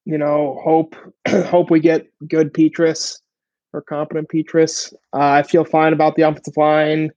you 0.04 0.18
know, 0.18 0.60
hope 0.62 0.94
hope 1.28 1.70
we 1.70 1.80
get 1.80 2.06
good 2.28 2.52
Petras 2.52 3.18
or 3.72 3.82
competent 3.82 4.28
Petras. 4.28 4.92
Uh, 5.12 5.18
I 5.18 5.42
feel 5.42 5.64
fine 5.64 5.92
about 5.92 6.16
the 6.16 6.22
offensive 6.22 6.56
line. 6.56 7.10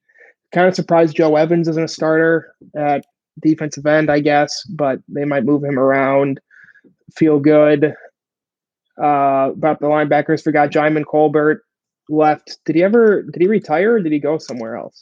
Kind 0.51 0.67
of 0.67 0.75
surprised 0.75 1.15
Joe 1.15 1.35
Evans 1.35 1.67
isn't 1.67 1.83
a 1.83 1.87
starter 1.87 2.53
at 2.75 3.05
defensive 3.41 3.85
end, 3.85 4.09
I 4.09 4.19
guess, 4.19 4.63
but 4.65 4.99
they 5.07 5.25
might 5.25 5.45
move 5.45 5.63
him 5.63 5.77
around 5.77 6.39
feel 7.15 7.39
good 7.39 7.93
uh, 9.01 9.51
about 9.51 9.79
the 9.79 9.87
linebackers. 9.87 10.43
Forgot 10.43 10.71
Djimon 10.71 11.05
Colbert 11.05 11.63
left. 12.09 12.59
Did 12.65 12.75
he 12.75 12.83
ever? 12.83 13.23
Did 13.23 13.41
he 13.41 13.47
retire? 13.47 13.95
or 13.95 13.99
Did 13.99 14.11
he 14.11 14.19
go 14.19 14.37
somewhere 14.37 14.77
else? 14.77 15.01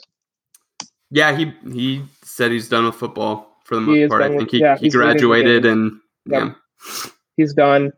Yeah, 1.10 1.36
he 1.36 1.54
he 1.72 2.04
said 2.24 2.52
he's 2.52 2.70
done 2.70 2.86
with 2.86 2.96
football 2.96 3.58
for 3.64 3.76
the 3.76 3.82
most 3.82 4.10
part. 4.10 4.22
I 4.22 4.30
think 4.30 4.42
with, 4.42 4.52
he, 4.52 4.60
yeah, 4.60 4.78
he 4.78 4.90
graduated 4.90 5.66
and 5.66 6.00
yeah. 6.26 6.54
he's 7.36 7.54
done. 7.54 7.92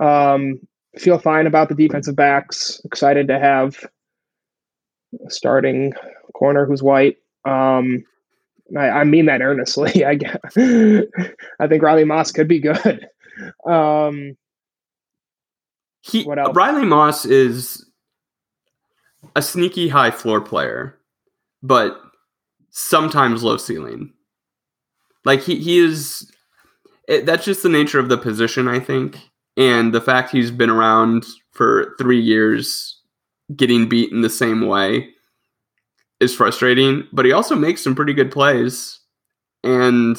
Um, 0.00 0.60
feel 0.98 1.18
fine 1.18 1.46
about 1.46 1.68
the 1.68 1.74
defensive 1.74 2.16
backs. 2.16 2.80
Excited 2.84 3.28
to 3.28 3.38
have 3.38 3.84
a 5.24 5.30
starting 5.30 5.92
corner 6.34 6.66
who's 6.66 6.82
white. 6.82 7.16
Um, 7.44 8.04
I, 8.76 8.88
I 8.88 9.04
mean 9.04 9.26
that 9.26 9.42
earnestly. 9.42 10.04
I 10.04 10.14
guess. 10.14 10.56
I 10.56 11.66
think 11.68 11.82
Riley 11.82 12.04
Moss 12.04 12.32
could 12.32 12.48
be 12.48 12.60
good. 12.60 13.08
Um, 13.68 14.36
he 16.02 16.24
what 16.24 16.38
else? 16.38 16.54
Riley 16.54 16.84
Moss 16.84 17.24
is 17.24 17.84
a 19.34 19.42
sneaky 19.42 19.88
high 19.88 20.10
floor 20.10 20.40
player, 20.40 20.98
but 21.62 22.00
sometimes 22.74 23.42
low 23.42 23.56
ceiling. 23.56 24.12
Like 25.24 25.40
he 25.40 25.56
he 25.58 25.78
is. 25.78 26.30
It, 27.08 27.26
that's 27.26 27.44
just 27.44 27.62
the 27.62 27.68
nature 27.68 27.98
of 27.98 28.08
the 28.08 28.18
position, 28.18 28.66
I 28.66 28.80
think, 28.80 29.18
and 29.56 29.94
the 29.94 30.00
fact 30.00 30.30
he's 30.30 30.50
been 30.50 30.70
around 30.70 31.26
for 31.52 31.94
three 31.98 32.20
years, 32.20 32.98
getting 33.54 33.88
beat 33.88 34.10
in 34.10 34.22
the 34.22 34.30
same 34.30 34.66
way, 34.66 35.10
is 36.20 36.34
frustrating. 36.34 37.06
But 37.12 37.26
he 37.26 37.32
also 37.32 37.54
makes 37.54 37.82
some 37.82 37.94
pretty 37.94 38.14
good 38.14 38.32
plays, 38.32 39.00
and 39.62 40.18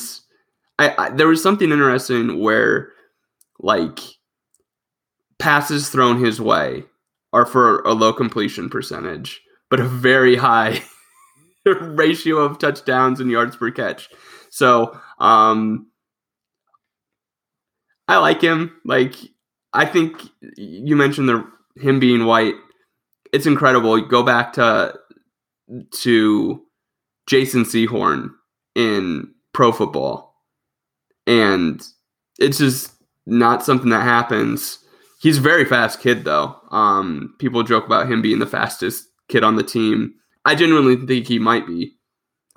I, 0.80 0.94
I 0.98 1.10
there 1.10 1.28
was 1.28 1.44
something 1.44 1.72
interesting 1.72 2.40
where 2.40 2.92
like 3.60 4.00
passes 5.40 5.90
thrown 5.90 6.24
his 6.24 6.40
way 6.40 6.84
are 7.34 7.46
for 7.46 7.80
a 7.82 7.94
low 7.94 8.14
completion 8.14 8.70
percentage, 8.70 9.42
but 9.70 9.80
a 9.80 9.88
very 9.88 10.36
high 10.36 10.82
ratio 11.66 12.38
of 12.38 12.60
touchdowns 12.60 13.20
and 13.20 13.32
yards 13.32 13.56
per 13.56 13.72
catch. 13.72 14.10
So, 14.50 15.00
um, 15.20 15.88
I 18.08 18.18
like 18.18 18.42
him. 18.42 18.80
Like, 18.86 19.16
I 19.74 19.86
think 19.86 20.22
you 20.58 20.96
mentioned 20.96 21.28
the 21.28 21.46
him 21.78 22.00
being 22.00 22.26
white. 22.26 22.56
It's 23.34 23.46
incredible. 23.46 23.98
You 23.98 24.08
Go 24.08 24.24
back 24.24 24.54
to 24.54 24.98
to 25.92 26.62
Jason 27.28 27.64
Sehorn 27.64 28.30
in 28.76 29.34
pro 29.54 29.72
football, 29.72 30.36
and 31.26 31.82
it's 32.40 32.60
just 32.60 32.94
not 33.26 33.64
something 33.64 33.90
that 33.90 34.04
happens. 34.04 34.80
He's 35.20 35.40
a 35.40 35.42
very 35.42 35.66
fast 35.66 36.00
kid, 36.00 36.24
though. 36.24 36.56
Um, 36.70 37.34
people 37.40 37.64
joke 37.64 37.86
about 37.86 38.12
him 38.12 38.22
being 38.22 38.40
the 38.40 38.46
fastest 38.46 39.08
kid 39.28 39.44
on 39.44 39.56
the 39.56 39.64
team. 39.64 40.14
I 40.46 40.56
genuinely 40.56 40.96
think 40.96 41.28
he 41.28 41.40
might 41.40 41.68
be. 41.68 41.94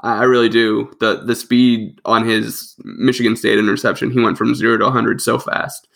I, 0.00 0.18
I 0.18 0.22
really 0.24 0.48
do. 0.48 0.92
the 1.00 1.22
The 1.24 1.34
speed 1.34 2.00
on 2.04 2.26
his 2.26 2.74
Michigan 2.84 3.36
State 3.36 3.58
interception, 3.58 4.10
he 4.10 4.20
went 4.20 4.38
from 4.38 4.54
zero 4.54 4.76
to 4.78 4.84
100 4.84 5.20
so 5.20 5.38
fast. 5.38 5.88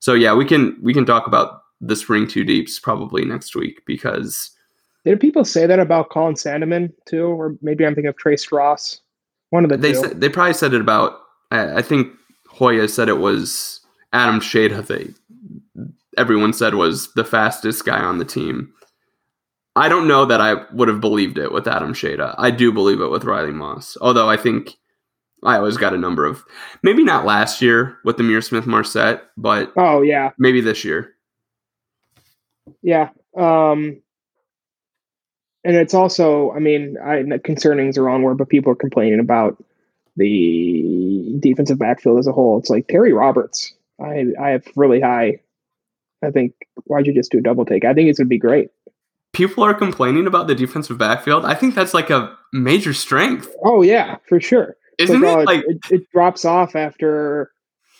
So 0.00 0.14
yeah, 0.14 0.34
we 0.34 0.44
can 0.44 0.76
we 0.82 0.94
can 0.94 1.04
talk 1.04 1.26
about 1.26 1.62
the 1.80 1.96
spring 1.96 2.26
two 2.26 2.44
deeps 2.44 2.78
probably 2.78 3.24
next 3.24 3.54
week 3.54 3.82
because. 3.86 4.50
Did 5.04 5.20
people 5.20 5.44
say 5.44 5.66
that 5.66 5.78
about 5.78 6.10
Colin 6.10 6.34
Sandeman 6.34 6.92
too, 7.06 7.26
or 7.26 7.56
maybe 7.62 7.86
I'm 7.86 7.94
thinking 7.94 8.08
of 8.08 8.16
Trace 8.16 8.52
Ross? 8.52 9.00
One 9.50 9.64
of 9.64 9.70
the 9.70 9.76
they. 9.76 9.94
Said, 9.94 10.20
they 10.20 10.28
probably 10.28 10.54
said 10.54 10.74
it 10.74 10.80
about. 10.80 11.18
I, 11.50 11.76
I 11.76 11.82
think 11.82 12.12
Hoya 12.48 12.88
said 12.88 13.08
it 13.08 13.18
was 13.18 13.80
Adam 14.12 14.40
Shada, 14.40 15.14
everyone 16.18 16.52
said 16.52 16.74
was 16.74 17.12
the 17.14 17.24
fastest 17.24 17.84
guy 17.84 18.00
on 18.00 18.18
the 18.18 18.24
team. 18.24 18.72
I 19.78 19.88
don't 19.88 20.08
know 20.08 20.24
that 20.24 20.40
I 20.40 20.64
would 20.72 20.88
have 20.88 21.00
believed 21.00 21.38
it 21.38 21.52
with 21.52 21.68
Adam 21.68 21.94
Shada. 21.94 22.34
I 22.38 22.50
do 22.50 22.72
believe 22.72 23.00
it 23.00 23.10
with 23.10 23.24
Riley 23.24 23.52
Moss. 23.52 23.96
Although 24.00 24.28
I 24.28 24.36
think 24.36 24.74
I 25.44 25.56
always 25.56 25.76
got 25.76 25.94
a 25.94 25.98
number 25.98 26.24
of 26.24 26.44
maybe 26.82 27.04
not 27.04 27.24
last 27.24 27.62
year 27.62 27.98
with 28.04 28.16
the 28.16 28.22
Ihmir 28.22 28.44
Smith 28.44 28.66
Marsette, 28.66 29.22
but 29.36 29.72
oh 29.76 30.02
yeah, 30.02 30.30
maybe 30.38 30.60
this 30.60 30.84
year. 30.84 31.14
Yeah. 32.82 33.10
Um 33.36 34.02
and 35.64 35.76
it's 35.76 35.94
also, 35.94 36.52
I 36.52 36.60
mean, 36.60 36.96
I 37.04 37.24
concerning 37.44 37.88
is 37.88 37.96
the 37.96 38.02
wrong 38.02 38.22
word, 38.22 38.38
but 38.38 38.48
people 38.48 38.72
are 38.72 38.76
complaining 38.76 39.20
about 39.20 39.62
the 40.16 41.36
defensive 41.40 41.78
backfield 41.78 42.18
as 42.18 42.26
a 42.26 42.32
whole. 42.32 42.58
It's 42.58 42.70
like 42.70 42.88
Terry 42.88 43.12
Roberts 43.12 43.74
I 44.00 44.26
I 44.40 44.50
have 44.50 44.64
really 44.76 45.00
high. 45.00 45.40
I 46.22 46.30
think 46.30 46.54
why'd 46.84 47.06
you 47.06 47.14
just 47.14 47.30
do 47.30 47.38
a 47.38 47.42
double 47.42 47.64
take? 47.64 47.84
I 47.84 47.94
think 47.94 48.08
it's 48.08 48.18
gonna 48.18 48.28
be 48.28 48.38
great. 48.38 48.70
People 49.32 49.62
are 49.62 49.74
complaining 49.74 50.26
about 50.26 50.46
the 50.46 50.54
defensive 50.54 50.98
backfield. 50.98 51.44
I 51.44 51.54
think 51.54 51.74
that's 51.74 51.94
like 51.94 52.10
a 52.10 52.36
major 52.52 52.92
strength. 52.94 53.48
Oh 53.64 53.82
yeah, 53.82 54.16
for 54.28 54.40
sure. 54.40 54.76
Isn't 54.98 55.20
like, 55.20 55.38
it? 55.38 55.46
like 55.46 55.64
it, 55.68 55.78
it, 55.90 56.10
drops 56.12 56.44
off 56.44 56.74
after 56.74 57.52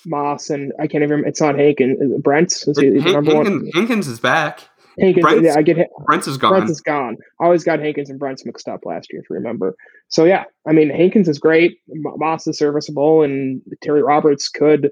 Moss 0.07 0.51
and 0.51 0.73
I 0.81 0.87
can't 0.87 1.05
even. 1.05 1.25
It's 1.27 1.41
on 1.41 1.57
Hankins. 1.57 1.99
Brents 2.23 2.67
is 2.67 2.79
he, 2.79 3.01
Hankins, 3.01 3.75
Hankins 3.75 4.09
is 4.09 4.19
back. 4.19 4.61
Hankins, 4.99 5.23
Brents, 5.23 5.45
yeah, 5.45 5.55
I 5.57 5.63
get 5.63 5.89
Brents 6.07 6.27
is 6.27 6.39
gone. 6.39 6.51
Brents 6.51 6.71
is 6.73 6.81
gone. 6.81 7.17
I 7.41 7.45
always 7.45 7.63
got 7.63 7.79
Hankins 7.79 8.11
and 8.11 8.19
Brents 8.19 8.45
mixed 8.45 8.67
up 8.67 8.85
last 8.85 9.13
year, 9.13 9.23
if 9.23 9.31
you 9.31 9.37
remember. 9.37 9.77
So 10.09 10.25
yeah, 10.25 10.45
I 10.67 10.73
mean 10.73 10.91
Hankins 10.91 11.29
is 11.29 11.39
great. 11.39 11.79
Moss 11.89 12.47
is 12.49 12.59
serviceable, 12.59 13.23
and 13.23 13.63
Terry 13.83 14.03
Roberts 14.03 14.49
could 14.49 14.91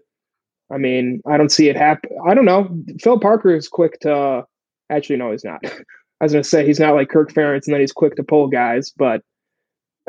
I 0.70 0.78
mean, 0.78 1.22
I 1.26 1.36
don't 1.36 1.50
see 1.50 1.68
it 1.68 1.76
happen. 1.76 2.10
I 2.26 2.34
don't 2.34 2.44
know. 2.44 2.68
Phil 3.00 3.18
Parker 3.20 3.54
is 3.54 3.68
quick 3.68 4.00
to. 4.00 4.44
Actually, 4.90 5.16
no, 5.16 5.32
he's 5.32 5.44
not. 5.44 5.62
I 6.20 6.24
was 6.24 6.32
going 6.32 6.42
to 6.42 6.48
say 6.48 6.66
he's 6.66 6.80
not 6.80 6.94
like 6.94 7.08
Kirk 7.08 7.32
Ferentz, 7.32 7.66
and 7.66 7.74
then 7.74 7.80
he's 7.80 7.92
quick 7.92 8.16
to 8.16 8.22
pull 8.22 8.48
guys. 8.48 8.92
But, 8.96 9.22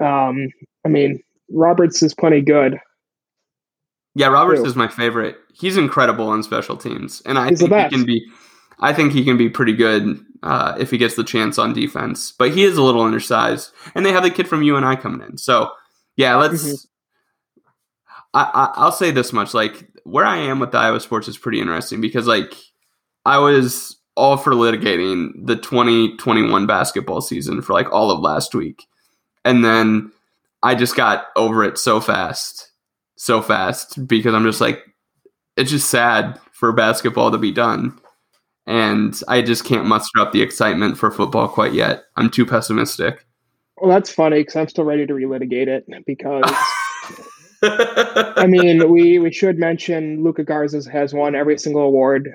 um, 0.01 0.47
I 0.85 0.89
mean, 0.89 1.21
Roberts 1.49 2.01
is 2.01 2.13
plenty 2.13 2.41
good. 2.41 2.79
Yeah, 4.15 4.27
Roberts 4.27 4.61
is 4.61 4.75
my 4.75 4.87
favorite. 4.87 5.37
He's 5.53 5.77
incredible 5.77 6.27
on 6.27 6.41
special 6.41 6.75
teams, 6.75 7.21
and 7.25 7.37
I 7.37 7.49
he's 7.49 7.59
think 7.59 7.71
he 7.71 7.89
can 7.89 8.03
be. 8.05 8.25
I 8.79 8.91
think 8.93 9.11
he 9.11 9.23
can 9.23 9.37
be 9.37 9.49
pretty 9.49 9.73
good 9.73 10.19
uh, 10.41 10.75
if 10.79 10.89
he 10.89 10.97
gets 10.97 11.15
the 11.15 11.23
chance 11.23 11.59
on 11.59 11.73
defense. 11.73 12.31
But 12.31 12.51
he 12.51 12.63
is 12.63 12.77
a 12.77 12.81
little 12.81 13.01
undersized, 13.01 13.71
and 13.93 14.03
they 14.03 14.11
have 14.11 14.23
the 14.23 14.31
kid 14.31 14.47
from 14.47 14.63
UNI 14.63 14.95
coming 14.95 15.27
in. 15.27 15.37
So, 15.37 15.69
yeah, 16.15 16.35
let's. 16.35 16.63
Mm-hmm. 16.63 16.75
I, 18.33 18.71
I, 18.75 18.85
will 18.85 18.91
say 18.91 19.11
this 19.11 19.31
much: 19.33 19.53
like 19.53 19.87
where 20.03 20.25
I 20.25 20.37
am 20.37 20.59
with 20.59 20.71
the 20.71 20.79
Iowa 20.79 20.99
sports 20.99 21.27
is 21.27 21.37
pretty 21.37 21.59
interesting 21.59 22.01
because 22.01 22.25
like 22.25 22.55
I 23.23 23.37
was 23.37 23.96
all 24.17 24.35
for 24.35 24.51
litigating 24.51 25.31
the 25.37 25.55
2021 25.55 26.65
basketball 26.65 27.21
season 27.21 27.61
for 27.61 27.73
like 27.73 27.91
all 27.93 28.11
of 28.11 28.19
last 28.19 28.53
week. 28.55 28.87
And 29.45 29.63
then 29.63 30.11
I 30.63 30.75
just 30.75 30.95
got 30.95 31.27
over 31.35 31.63
it 31.63 31.77
so 31.77 32.01
fast, 32.01 32.71
so 33.15 33.41
fast 33.41 34.07
because 34.07 34.33
I'm 34.33 34.43
just 34.43 34.59
like, 34.59 34.83
it's 35.55 35.71
just 35.71 35.89
sad 35.89 36.39
for 36.51 36.73
basketball 36.73 37.31
to 37.31 37.37
be 37.37 37.51
done. 37.51 37.97
And 38.65 39.17
I 39.27 39.41
just 39.41 39.63
can't 39.63 39.85
muster 39.85 40.19
up 40.19 40.33
the 40.33 40.41
excitement 40.41 40.97
for 40.97 41.09
football 41.11 41.47
quite 41.47 41.73
yet. 41.73 42.03
I'm 42.17 42.29
too 42.29 42.45
pessimistic. 42.45 43.25
Well, 43.77 43.91
that's 43.91 44.11
funny 44.11 44.39
because 44.39 44.55
I'm 44.55 44.67
still 44.67 44.83
ready 44.83 45.05
to 45.05 45.13
relitigate 45.13 45.67
it 45.67 45.85
because. 46.05 46.51
I 47.63 48.45
mean, 48.47 48.91
we, 48.91 49.19
we 49.19 49.31
should 49.31 49.57
mention 49.57 50.23
Luka 50.23 50.43
Garza 50.43 50.89
has 50.91 51.13
won 51.13 51.35
every 51.35 51.57
single 51.57 51.81
award 51.81 52.29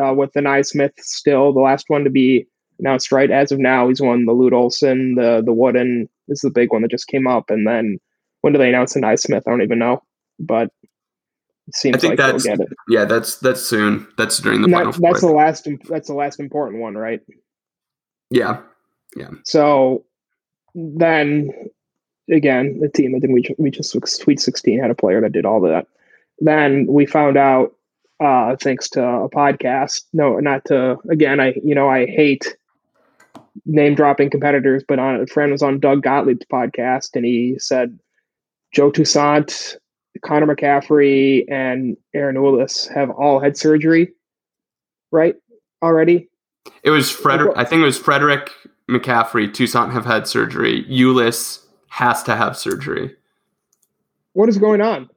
uh, 0.00 0.14
with 0.14 0.32
the 0.32 0.40
Naismith 0.40 0.92
still 0.98 1.52
the 1.52 1.60
last 1.60 1.86
one 1.88 2.04
to 2.04 2.10
be 2.10 2.46
announced 2.78 3.10
right 3.12 3.30
as 3.30 3.52
of 3.52 3.58
now. 3.58 3.88
He's 3.88 4.00
won 4.00 4.26
the 4.26 4.32
Lute 4.32 4.52
Olson, 4.52 5.14
the 5.14 5.42
the 5.44 5.52
Wooden. 5.52 6.08
This 6.28 6.38
is 6.38 6.42
the 6.42 6.50
big 6.50 6.72
one 6.72 6.82
that 6.82 6.90
just 6.90 7.08
came 7.08 7.26
up, 7.26 7.50
and 7.50 7.66
then 7.66 7.98
when 8.42 8.52
do 8.52 8.58
they 8.58 8.68
announce 8.68 8.94
the 8.94 9.00
Naismith? 9.00 9.44
I 9.46 9.50
don't 9.50 9.62
even 9.62 9.78
know, 9.78 10.02
but 10.38 10.70
it 11.66 11.74
seems 11.74 11.96
I 11.96 11.98
think 11.98 12.10
like 12.18 12.32
that's, 12.32 12.44
get 12.44 12.60
it. 12.60 12.68
Yeah, 12.88 13.04
that's 13.04 13.38
that's 13.38 13.62
soon. 13.62 14.06
That's 14.16 14.38
during 14.38 14.62
the 14.62 14.68
that, 14.68 14.74
final. 14.74 14.92
That's 14.92 15.20
the 15.20 15.32
last. 15.32 15.68
That's 15.88 16.08
the 16.08 16.14
last 16.14 16.40
important 16.40 16.80
one, 16.80 16.94
right? 16.94 17.20
Yeah, 18.30 18.60
yeah. 19.16 19.30
So 19.44 20.04
then 20.74 21.50
again, 22.30 22.78
the 22.80 22.88
team 22.88 23.12
that 23.12 23.20
didn't 23.20 23.34
reach, 23.34 23.50
reach 23.58 23.78
a 23.78 23.82
Sweet 23.82 24.40
16 24.40 24.80
had 24.80 24.90
a 24.90 24.94
player 24.94 25.20
that 25.20 25.32
did 25.32 25.46
all 25.46 25.60
that. 25.62 25.86
Then 26.40 26.86
we 26.88 27.06
found 27.06 27.36
out, 27.36 27.74
uh, 28.20 28.56
thanks 28.56 28.88
to 28.90 29.02
a 29.02 29.30
podcast. 29.30 30.04
No, 30.12 30.38
not 30.38 30.64
to. 30.66 30.98
Again, 31.08 31.40
I 31.40 31.54
you 31.62 31.74
know 31.74 31.88
I 31.88 32.06
hate 32.06 32.56
name 33.64 33.94
dropping 33.94 34.30
competitors, 34.30 34.82
but 34.86 34.98
on 34.98 35.20
a 35.20 35.26
friend 35.26 35.52
was 35.52 35.62
on 35.62 35.78
Doug 35.78 36.02
Gottlieb's 36.02 36.46
podcast, 36.52 37.10
and 37.14 37.24
he 37.24 37.56
said 37.58 37.96
Joe 38.72 38.90
Toussaint, 38.90 39.76
Connor 40.24 40.52
McCaffery, 40.52 41.44
and 41.48 41.96
Ahron 42.14 42.34
Ulis 42.34 42.92
have 42.92 43.10
all 43.10 43.40
had 43.40 43.56
surgery, 43.56 44.12
right? 45.12 45.36
Already. 45.82 46.28
It 46.82 46.90
was 46.90 47.10
Frederick. 47.10 47.52
I 47.56 47.64
think 47.64 47.82
it 47.82 47.86
was 47.86 47.98
Frederick 47.98 48.50
McCaffery. 48.90 49.52
Toussaint 49.52 49.92
have 49.92 50.04
had 50.04 50.26
surgery. 50.26 50.84
Ulis 50.84 51.60
has 51.88 52.22
to 52.24 52.36
have 52.36 52.56
surgery. 52.56 53.14
What 54.32 54.48
is 54.48 54.58
going 54.58 54.80
on? 54.80 55.08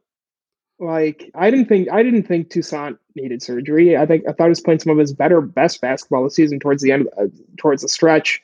Like 0.80 1.30
I 1.36 1.52
didn't 1.52 1.68
think 1.68 1.90
I 1.92 2.02
didn't 2.02 2.24
think 2.24 2.50
Toussaint 2.50 2.98
needed 3.16 3.44
surgery. 3.44 3.96
I 3.96 4.06
think 4.06 4.24
I 4.28 4.32
thought 4.32 4.46
he 4.46 4.50
was 4.50 4.62
playing 4.62 4.80
some 4.80 4.92
of 4.92 4.98
his 4.98 5.14
better 5.14 5.40
best 5.40 5.80
basketball 5.80 6.24
this 6.24 6.36
season 6.36 6.60
towards 6.60 6.82
the 6.82 6.92
end 6.92 7.08
uh, 7.20 7.28
towards 7.58 7.84
the 7.84 7.88
stretch. 7.88 8.42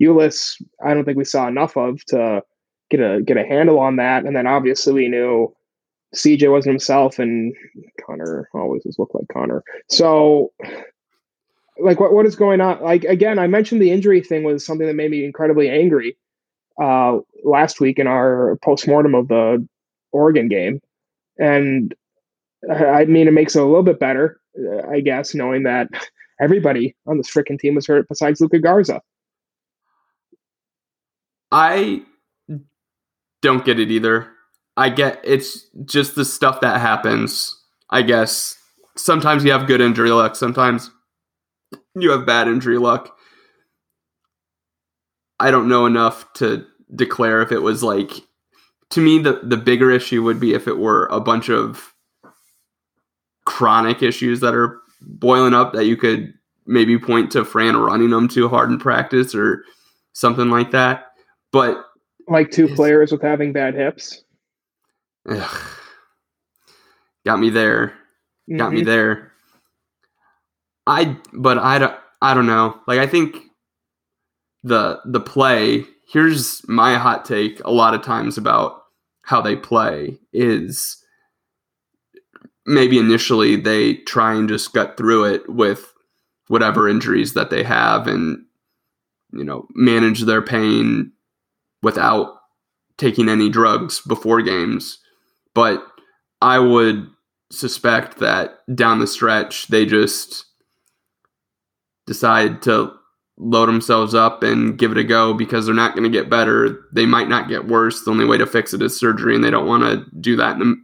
Ulis, 0.00 0.62
I 0.84 0.92
don't 0.92 1.04
think 1.04 1.16
we 1.16 1.24
saw 1.24 1.48
enough 1.48 1.76
of 1.76 2.04
to 2.06 2.42
get 2.90 3.00
a 3.00 3.22
get 3.22 3.38
a 3.38 3.46
handle 3.46 3.78
on 3.78 3.96
that. 3.96 4.24
And 4.26 4.36
then 4.36 4.46
obviously 4.46 4.92
we 4.92 5.08
knew 5.08 5.54
CJ 6.14 6.50
wasn't 6.50 6.72
himself, 6.72 7.18
and 7.18 7.54
Connor 8.04 8.48
always 8.54 8.84
has 8.84 8.98
looked 8.98 9.14
like 9.14 9.28
Connor. 9.32 9.62
So, 9.88 10.52
like, 11.78 12.00
what 12.00 12.12
what 12.12 12.26
is 12.26 12.36
going 12.36 12.60
on? 12.60 12.82
Like 12.82 13.04
again, 13.04 13.38
I 13.38 13.46
mentioned 13.46 13.80
the 13.80 13.90
injury 13.90 14.20
thing 14.22 14.42
was 14.42 14.64
something 14.64 14.86
that 14.86 14.94
made 14.94 15.10
me 15.10 15.24
incredibly 15.24 15.68
angry 15.68 16.16
uh, 16.80 17.18
last 17.44 17.80
week 17.80 17.98
in 17.98 18.06
our 18.06 18.56
postmortem 18.62 19.14
of 19.14 19.28
the 19.28 19.66
Oregon 20.12 20.48
game, 20.48 20.80
and 21.38 21.94
I 22.70 23.04
mean 23.04 23.28
it 23.28 23.32
makes 23.32 23.56
it 23.56 23.62
a 23.62 23.66
little 23.66 23.82
bit 23.82 24.00
better, 24.00 24.40
uh, 24.58 24.88
I 24.88 25.00
guess, 25.00 25.34
knowing 25.34 25.64
that 25.64 25.88
everybody 26.40 26.94
on 27.06 27.16
this 27.16 27.30
freaking 27.30 27.58
team 27.58 27.74
was 27.74 27.86
hurt 27.86 28.08
besides 28.08 28.40
Luka 28.40 28.58
Garza. 28.58 29.00
I 31.50 32.02
don't 33.42 33.64
get 33.64 33.80
it 33.80 33.90
either. 33.90 34.28
I 34.76 34.90
get 34.90 35.20
it's 35.24 35.66
just 35.84 36.14
the 36.14 36.24
stuff 36.24 36.60
that 36.60 36.80
happens. 36.80 37.54
I 37.90 38.02
guess 38.02 38.56
sometimes 38.96 39.44
you 39.44 39.52
have 39.52 39.66
good 39.66 39.80
injury 39.80 40.10
luck, 40.10 40.36
sometimes 40.36 40.90
you 41.94 42.10
have 42.10 42.26
bad 42.26 42.48
injury 42.48 42.78
luck. 42.78 43.17
I 45.40 45.50
don't 45.50 45.68
know 45.68 45.86
enough 45.86 46.32
to 46.34 46.66
declare 46.94 47.42
if 47.42 47.52
it 47.52 47.60
was 47.60 47.82
like 47.82 48.12
to 48.90 49.00
me 49.00 49.18
the 49.18 49.40
the 49.42 49.56
bigger 49.56 49.90
issue 49.90 50.22
would 50.22 50.40
be 50.40 50.54
if 50.54 50.66
it 50.66 50.78
were 50.78 51.06
a 51.06 51.20
bunch 51.20 51.48
of 51.50 51.94
chronic 53.44 54.02
issues 54.02 54.40
that 54.40 54.54
are 54.54 54.80
boiling 55.00 55.54
up 55.54 55.72
that 55.72 55.86
you 55.86 55.96
could 55.96 56.34
maybe 56.66 56.98
point 56.98 57.30
to 57.32 57.44
Fran 57.44 57.76
running 57.76 58.10
them 58.10 58.28
too 58.28 58.48
hard 58.48 58.70
in 58.70 58.78
practice 58.78 59.34
or 59.34 59.64
something 60.12 60.50
like 60.50 60.70
that. 60.72 61.06
But 61.50 61.84
like 62.26 62.50
two 62.50 62.68
players 62.74 63.10
with 63.10 63.22
having 63.22 63.52
bad 63.52 63.74
hips. 63.74 64.22
Ugh, 65.28 65.60
got 67.24 67.40
me 67.40 67.50
there. 67.50 67.94
Got 68.50 68.68
mm-hmm. 68.68 68.74
me 68.76 68.82
there. 68.82 69.32
I 70.86 71.16
but 71.32 71.58
I 71.58 71.78
don't 71.78 71.96
I 72.20 72.34
don't 72.34 72.46
know. 72.46 72.80
Like 72.86 72.98
I 72.98 73.06
think 73.06 73.36
the 74.68 75.00
the 75.04 75.20
play. 75.20 75.84
Here's 76.08 76.66
my 76.68 76.94
hot 76.94 77.24
take 77.24 77.60
a 77.64 77.70
lot 77.70 77.94
of 77.94 78.02
times 78.02 78.38
about 78.38 78.82
how 79.22 79.40
they 79.40 79.56
play 79.56 80.18
is 80.32 80.96
maybe 82.64 82.98
initially 82.98 83.56
they 83.56 83.94
try 83.94 84.34
and 84.34 84.48
just 84.48 84.72
gut 84.72 84.96
through 84.96 85.24
it 85.24 85.48
with 85.48 85.92
whatever 86.48 86.88
injuries 86.88 87.34
that 87.34 87.50
they 87.50 87.62
have 87.62 88.06
and 88.06 88.44
you 89.32 89.44
know 89.44 89.66
manage 89.74 90.22
their 90.22 90.42
pain 90.42 91.12
without 91.82 92.34
taking 92.96 93.28
any 93.28 93.48
drugs 93.48 94.00
before 94.00 94.42
games. 94.42 94.98
But 95.54 95.84
i 96.40 96.58
would 96.58 97.08
suspect 97.50 98.18
that 98.18 98.60
down 98.74 98.98
the 98.98 99.06
stretch 99.06 99.66
they 99.68 99.86
just 99.86 100.44
decide 102.06 102.62
to 102.62 102.92
load 103.38 103.66
themselves 103.66 104.14
up 104.14 104.42
and 104.42 104.76
give 104.76 104.90
it 104.90 104.98
a 104.98 105.04
go 105.04 105.32
because 105.32 105.64
they're 105.64 105.74
not 105.74 105.94
going 105.94 106.10
to 106.10 106.16
get 106.18 106.28
better. 106.28 106.84
They 106.92 107.06
might 107.06 107.28
not 107.28 107.48
get 107.48 107.68
worse. 107.68 108.02
The 108.02 108.10
only 108.10 108.24
way 108.24 108.36
to 108.36 108.46
fix 108.46 108.74
it 108.74 108.82
is 108.82 108.98
surgery, 108.98 109.34
and 109.34 109.44
they 109.44 109.50
don't 109.50 109.66
want 109.66 109.84
to 109.84 110.04
do 110.20 110.36
that 110.36 110.58
the, 110.58 110.76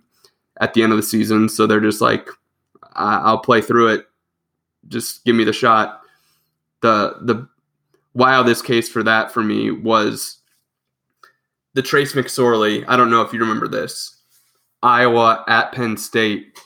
at 0.60 0.74
the 0.74 0.82
end 0.82 0.92
of 0.92 0.96
the 0.96 1.02
season. 1.02 1.48
So 1.48 1.66
they're 1.66 1.80
just 1.80 2.00
like, 2.00 2.28
I'll 2.94 3.38
play 3.38 3.60
through 3.60 3.88
it. 3.88 4.06
Just 4.88 5.24
give 5.24 5.34
me 5.34 5.44
the 5.44 5.52
shot. 5.52 6.00
The 6.80 7.16
the 7.22 7.48
wildest 8.12 8.64
case 8.64 8.88
for 8.88 9.02
that 9.02 9.32
for 9.32 9.42
me 9.42 9.70
was 9.70 10.38
the 11.72 11.82
Trace 11.82 12.12
McSorley. 12.12 12.84
I 12.86 12.96
don't 12.96 13.10
know 13.10 13.22
if 13.22 13.32
you 13.32 13.40
remember 13.40 13.66
this. 13.66 14.20
Iowa 14.82 15.44
at 15.48 15.72
Penn 15.72 15.96
State 15.96 16.60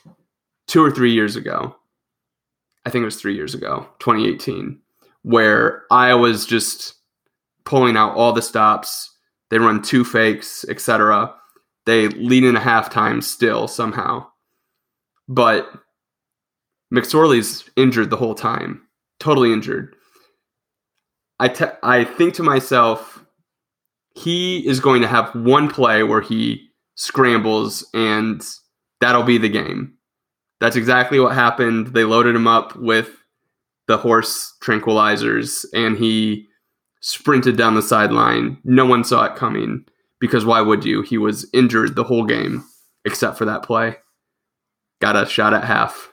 two 0.66 0.84
or 0.84 0.90
three 0.90 1.12
years 1.12 1.36
ago. 1.36 1.76
I 2.84 2.90
think 2.90 3.02
it 3.02 3.06
was 3.06 3.20
three 3.20 3.36
years 3.36 3.54
ago, 3.54 3.86
2018 4.00 4.80
where 5.22 5.84
Iowa's 5.90 6.46
just 6.46 6.94
pulling 7.64 7.96
out 7.96 8.16
all 8.16 8.32
the 8.32 8.42
stops. 8.42 9.14
They 9.50 9.58
run 9.58 9.82
two 9.82 10.04
fakes, 10.04 10.64
etc. 10.68 11.34
They 11.86 12.08
lead 12.08 12.44
in 12.44 12.56
a 12.56 12.60
halftime 12.60 13.22
still 13.22 13.68
somehow. 13.68 14.26
But 15.28 15.70
McSorley's 16.92 17.68
injured 17.76 18.10
the 18.10 18.16
whole 18.16 18.34
time, 18.34 18.82
totally 19.20 19.52
injured. 19.52 19.94
I, 21.40 21.72
I 21.82 22.04
think 22.04 22.34
to 22.34 22.42
myself, 22.42 23.24
he 24.14 24.66
is 24.66 24.80
going 24.80 25.02
to 25.02 25.08
have 25.08 25.34
one 25.34 25.70
play 25.70 26.02
where 26.02 26.20
he 26.20 26.68
scrambles 26.96 27.88
and 27.94 28.42
that'll 29.00 29.22
be 29.22 29.38
the 29.38 29.48
game. 29.48 29.94
That's 30.60 30.76
exactly 30.76 31.20
what 31.20 31.34
happened. 31.34 31.88
They 31.88 32.04
loaded 32.04 32.34
him 32.34 32.48
up 32.48 32.74
with 32.76 33.17
the 33.88 33.96
horse 33.96 34.54
tranquilizers 34.62 35.64
and 35.72 35.96
he 35.96 36.46
sprinted 37.00 37.56
down 37.56 37.74
the 37.74 37.82
sideline. 37.82 38.58
No 38.62 38.86
one 38.86 39.02
saw 39.02 39.24
it 39.24 39.34
coming 39.34 39.84
because 40.20 40.44
why 40.44 40.60
would 40.60 40.84
you? 40.84 41.02
He 41.02 41.18
was 41.18 41.48
injured 41.52 41.96
the 41.96 42.04
whole 42.04 42.24
game 42.24 42.64
except 43.04 43.36
for 43.38 43.46
that 43.46 43.64
play. 43.64 43.96
Got 45.00 45.16
a 45.16 45.26
shot 45.26 45.54
at 45.54 45.64
half. 45.64 46.12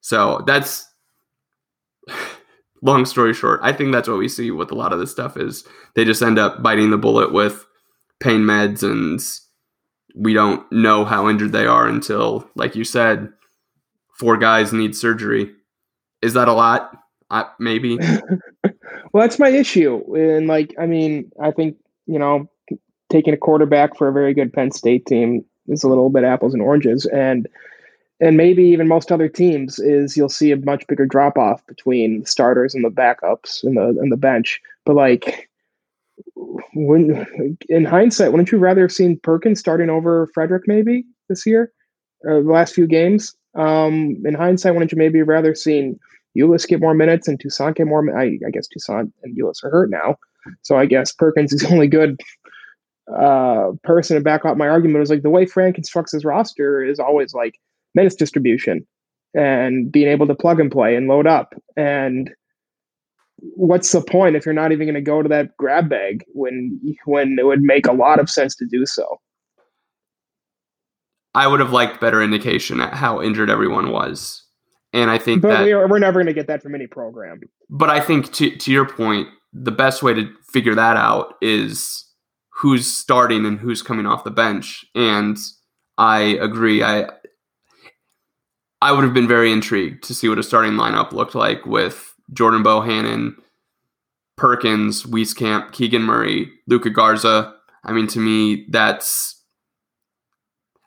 So 0.00 0.44
that's 0.46 0.86
long 2.82 3.06
story 3.06 3.32
short. 3.32 3.60
I 3.62 3.72
think 3.72 3.92
that's 3.92 4.08
what 4.08 4.18
we 4.18 4.28
see 4.28 4.50
with 4.50 4.70
a 4.70 4.76
lot 4.76 4.92
of 4.92 4.98
this 5.00 5.10
stuff 5.10 5.36
is 5.36 5.64
they 5.96 6.04
just 6.04 6.22
end 6.22 6.38
up 6.38 6.62
biting 6.62 6.90
the 6.90 6.98
bullet 6.98 7.32
with 7.32 7.64
pain 8.20 8.42
meds 8.42 8.82
and 8.82 9.20
we 10.14 10.34
don't 10.34 10.70
know 10.70 11.06
how 11.06 11.28
injured 11.28 11.52
they 11.52 11.66
are 11.66 11.86
until 11.86 12.46
like 12.54 12.74
you 12.74 12.84
said 12.84 13.30
four 14.18 14.36
guys 14.36 14.72
need 14.72 14.94
surgery 14.94 15.54
is 16.22 16.34
that 16.34 16.48
a 16.48 16.52
lot? 16.52 16.96
Uh, 17.30 17.44
maybe. 17.58 17.96
well, 19.12 19.22
that's 19.22 19.38
my 19.38 19.48
issue. 19.48 20.02
And 20.14 20.46
like, 20.46 20.74
I 20.78 20.86
mean, 20.86 21.30
I 21.40 21.50
think 21.52 21.76
you 22.06 22.18
know, 22.18 22.50
taking 23.08 23.34
a 23.34 23.38
quarterback 23.38 23.96
for 23.96 24.08
a 24.08 24.12
very 24.12 24.34
good 24.34 24.52
Penn 24.52 24.72
State 24.72 25.06
team 25.06 25.44
is 25.68 25.84
a 25.84 25.88
little 25.88 26.10
bit 26.10 26.24
apples 26.24 26.54
and 26.54 26.62
oranges. 26.62 27.06
And 27.06 27.48
and 28.22 28.36
maybe 28.36 28.64
even 28.64 28.86
most 28.86 29.10
other 29.10 29.28
teams 29.28 29.78
is 29.78 30.16
you'll 30.16 30.28
see 30.28 30.52
a 30.52 30.56
much 30.56 30.86
bigger 30.86 31.06
drop 31.06 31.38
off 31.38 31.66
between 31.66 32.20
the 32.20 32.26
starters 32.26 32.74
and 32.74 32.84
the 32.84 32.90
backups 32.90 33.62
and 33.62 33.76
the 33.76 33.98
and 34.00 34.12
the 34.12 34.16
bench. 34.16 34.60
But 34.84 34.96
like 34.96 35.48
when 36.74 37.56
in 37.68 37.84
hindsight, 37.84 38.32
wouldn't 38.32 38.52
you 38.52 38.58
rather 38.58 38.82
have 38.82 38.92
seen 38.92 39.18
Perkins 39.20 39.60
starting 39.60 39.88
over 39.88 40.28
Frederick 40.34 40.64
maybe 40.66 41.04
this 41.28 41.46
year, 41.46 41.72
or 42.22 42.42
the 42.42 42.50
last 42.50 42.74
few 42.74 42.86
games? 42.86 43.34
Um, 43.54 44.22
in 44.24 44.34
hindsight, 44.34 44.74
wouldn't 44.74 44.92
you 44.92 44.98
maybe 44.98 45.22
rather 45.22 45.54
seen 45.54 45.98
Ulis 46.36 46.68
get 46.68 46.80
more 46.80 46.94
minutes 46.94 47.28
and 47.28 47.38
Toussaint 47.40 47.76
get 47.76 47.86
more? 47.86 48.16
I, 48.16 48.38
I 48.46 48.50
guess 48.50 48.68
Toussaint 48.68 49.12
and 49.22 49.36
Ulis 49.36 49.64
are 49.64 49.70
hurt 49.70 49.90
now, 49.90 50.16
so 50.62 50.76
I 50.76 50.86
guess 50.86 51.12
Perkins 51.12 51.52
is 51.52 51.60
the 51.62 51.70
only 51.70 51.88
good 51.88 52.20
uh, 53.18 53.72
person 53.82 54.16
to 54.16 54.22
back 54.22 54.44
up 54.44 54.56
my 54.56 54.68
argument. 54.68 55.02
Is 55.02 55.10
like 55.10 55.22
the 55.22 55.30
way 55.30 55.46
Fran 55.46 55.72
constructs 55.72 56.12
his 56.12 56.24
roster 56.24 56.82
is 56.84 57.00
always 57.00 57.34
like 57.34 57.54
minutes 57.94 58.14
distribution 58.14 58.86
and 59.34 59.90
being 59.90 60.08
able 60.08 60.26
to 60.26 60.34
plug 60.34 60.60
and 60.60 60.72
play 60.72 60.96
and 60.96 61.06
load 61.06 61.26
up 61.26 61.54
and 61.76 62.30
what's 63.40 63.92
the 63.92 64.00
point 64.00 64.36
if 64.36 64.44
you're 64.44 64.54
not 64.54 64.72
even 64.72 64.86
going 64.86 64.94
to 64.94 65.00
go 65.00 65.22
to 65.22 65.28
that 65.28 65.56
grab 65.56 65.88
bag 65.88 66.24
when 66.32 66.78
when 67.04 67.36
it 67.38 67.46
would 67.46 67.62
make 67.62 67.86
a 67.86 67.92
lot 67.92 68.18
of 68.18 68.28
sense 68.28 68.54
to 68.56 68.66
do 68.66 68.84
so? 68.86 69.20
I 71.34 71.46
would 71.46 71.60
have 71.60 71.72
liked 71.72 72.00
better 72.00 72.22
indication 72.22 72.80
at 72.80 72.94
how 72.94 73.22
injured 73.22 73.50
everyone 73.50 73.90
was, 73.90 74.44
and 74.92 75.10
I 75.10 75.18
think 75.18 75.42
but 75.42 75.48
that 75.48 75.64
we 75.64 75.72
are, 75.72 75.88
we're 75.88 75.98
never 75.98 76.18
going 76.18 76.26
to 76.26 76.32
get 76.32 76.48
that 76.48 76.62
from 76.62 76.74
any 76.74 76.86
program. 76.86 77.40
But 77.68 77.90
I 77.90 78.00
think 78.00 78.32
to 78.34 78.56
to 78.56 78.72
your 78.72 78.86
point, 78.86 79.28
the 79.52 79.70
best 79.70 80.02
way 80.02 80.14
to 80.14 80.32
figure 80.52 80.74
that 80.74 80.96
out 80.96 81.34
is 81.40 82.04
who's 82.60 82.86
starting 82.86 83.46
and 83.46 83.58
who's 83.58 83.82
coming 83.82 84.06
off 84.06 84.24
the 84.24 84.30
bench, 84.30 84.84
and 84.94 85.36
I 85.96 86.20
agree. 86.40 86.82
I 86.82 87.08
I 88.82 88.92
would 88.92 89.04
have 89.04 89.14
been 89.14 89.28
very 89.28 89.52
intrigued 89.52 90.04
to 90.04 90.14
see 90.14 90.28
what 90.28 90.38
a 90.38 90.42
starting 90.42 90.72
lineup 90.72 91.12
looked 91.12 91.34
like 91.34 91.64
with 91.66 92.14
Jordan 92.32 92.62
Bohannon, 92.62 93.34
Perkins, 94.36 95.04
Wieskamp, 95.04 95.72
Keegan 95.72 96.02
Murray, 96.02 96.50
Luka 96.66 96.90
Garza. 96.90 97.54
I 97.84 97.92
mean, 97.92 98.06
to 98.08 98.18
me, 98.18 98.66
that's. 98.70 99.39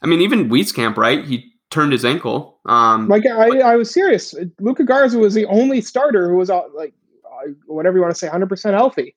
I 0.03 0.07
mean, 0.07 0.21
even 0.21 0.49
Wieskamp, 0.49 0.97
right? 0.97 1.23
He 1.25 1.53
turned 1.69 1.91
his 1.91 2.05
ankle. 2.05 2.59
Um, 2.65 3.07
like 3.07 3.25
I, 3.25 3.59
I 3.59 3.75
was 3.75 3.91
serious. 3.91 4.35
Luka 4.59 4.83
Garza 4.83 5.17
was 5.17 5.33
the 5.33 5.45
only 5.45 5.81
starter 5.81 6.29
who 6.29 6.35
was 6.35 6.49
uh, 6.49 6.61
like 6.75 6.93
uh, 7.25 7.51
whatever 7.65 7.97
you 7.97 8.01
want 8.01 8.13
to 8.13 8.19
say, 8.19 8.27
hundred 8.27 8.49
percent 8.49 8.75
healthy 8.75 9.15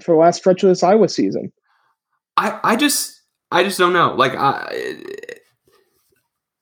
for 0.00 0.14
the 0.14 0.20
last 0.20 0.38
stretch 0.38 0.62
of 0.62 0.68
this 0.68 0.82
Iowa 0.82 1.08
season. 1.08 1.52
I, 2.36 2.58
I 2.62 2.76
just, 2.76 3.20
I 3.50 3.64
just 3.64 3.78
don't 3.78 3.92
know. 3.92 4.14
Like 4.14 4.34
I, 4.36 4.96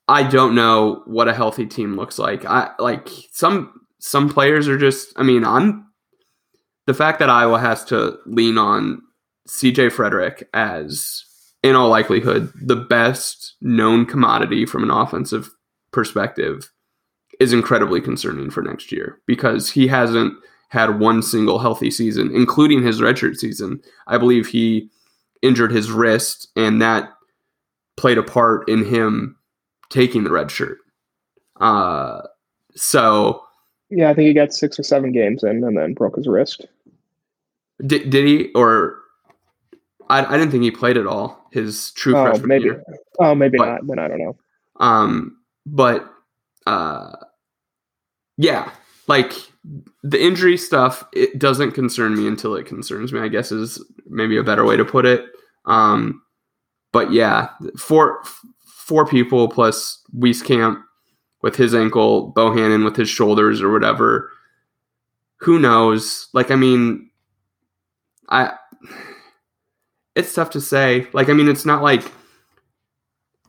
I 0.09 0.25
don't 0.25 0.55
know 0.55 1.03
what 1.07 1.29
a 1.29 1.35
healthy 1.35 1.67
team 1.67 1.97
looks 1.97 2.19
like. 2.19 2.45
I 2.45 2.71
like 2.79 3.09
some 3.33 3.73
some 3.99 4.29
players 4.29 4.69
are 4.69 4.79
just 4.79 5.13
I 5.17 5.23
mean, 5.23 5.45
I'm 5.45 5.87
the 6.87 6.95
fact 6.95 7.19
that 7.19 7.31
Iowa 7.31 7.61
has 7.61 7.85
to 7.87 8.19
lean 8.27 8.59
on 8.59 9.03
CJ 9.49 9.93
Frederick 9.93 10.49
as 10.55 11.25
in 11.63 11.77
all 11.77 11.89
likelihood 11.89 12.53
the 12.55 12.77
best 12.77 13.55
known 13.61 14.07
commodity 14.07 14.65
from 14.67 14.83
an 14.83 14.91
offensive 14.91 15.51
perspective 15.93 16.71
is 17.39 17.53
incredibly 17.53 18.01
concerning 18.01 18.51
for 18.51 18.63
next 18.63 18.93
year 18.93 19.19
because 19.27 19.71
he 19.71 19.89
hasn't 19.89 20.35
had 20.69 21.01
one 21.01 21.21
single 21.21 21.59
healthy 21.59 21.91
season, 21.91 22.31
including 22.35 22.83
his 22.83 23.01
redshirt 23.01 23.37
season. 23.37 23.83
I 24.07 24.19
believe 24.19 24.47
he 24.47 24.89
injured 25.43 25.73
his 25.73 25.91
wrist, 25.91 26.49
and 26.55 26.81
that 26.81 27.11
played 27.97 28.19
a 28.19 28.23
part 28.23 28.69
in 28.69 28.85
him 28.85 29.37
taking 29.89 30.23
the 30.23 30.31
redshirt. 30.31 30.77
Uh, 31.61 32.23
so 32.77 33.43
yeah, 33.91 34.11
I 34.11 34.15
think 34.15 34.29
he 34.29 34.35
got 34.35 34.53
six 34.53 34.79
or 34.79 34.85
seven 34.85 35.11
games 35.11 35.43
in 35.43 35.65
and 35.65 35.77
then 35.77 35.95
broke 35.95 36.17
his 36.17 36.29
wrist. 36.29 36.67
Did, 37.85 38.11
did 38.11 38.25
he? 38.25 38.53
Or 38.55 39.00
I, 40.11 40.35
I 40.35 40.37
didn't 40.37 40.51
think 40.51 40.65
he 40.65 40.71
played 40.71 40.97
at 40.97 41.07
all 41.07 41.49
his 41.53 41.93
true 41.93 42.17
oh, 42.17 42.25
freshman 42.25 42.49
maybe. 42.49 42.65
year. 42.65 42.85
Oh, 43.19 43.35
maybe 43.35 43.59
but, 43.59 43.67
not. 43.67 43.87
Then 43.87 43.99
I 43.99 44.09
don't 44.09 44.19
know. 44.19 44.37
Um, 44.79 45.37
but 45.67 46.11
uh, 46.67 47.13
yeah, 48.37 48.71
like 49.07 49.33
the 50.03 50.23
injury 50.23 50.57
stuff, 50.57 51.05
it 51.13 51.39
doesn't 51.39 51.73
concern 51.73 52.17
me 52.17 52.27
until 52.27 52.55
it 52.55 52.67
concerns 52.67 53.13
me. 53.13 53.21
I 53.21 53.29
guess 53.29 53.53
is 53.53 53.85
maybe 54.07 54.37
a 54.37 54.43
better 54.43 54.65
way 54.65 54.77
to 54.77 54.85
put 54.85 55.07
it. 55.07 55.25
Um, 55.67 56.23
but 56.93 57.13
yeah, 57.13 57.49
four 57.79 58.23
four 58.65 59.07
people 59.07 59.49
plus 59.49 60.03
Wieskamp 60.17 60.83
with 61.43 61.57
his 61.57 61.75
ankle, 61.75 62.33
Bohannon 62.33 62.85
with 62.85 62.97
his 62.97 63.09
shoulders 63.09 63.63
or 63.63 63.71
whatever. 63.71 64.31
Who 65.39 65.59
knows? 65.59 66.29
Like, 66.33 66.51
I 66.51 66.57
mean, 66.57 67.11
I. 68.29 68.53
It's 70.15 70.35
tough 70.35 70.51
to 70.51 70.61
say. 70.61 71.07
Like, 71.13 71.29
I 71.29 71.33
mean, 71.33 71.49
it's 71.49 71.65
not 71.65 71.83
like 71.83 72.11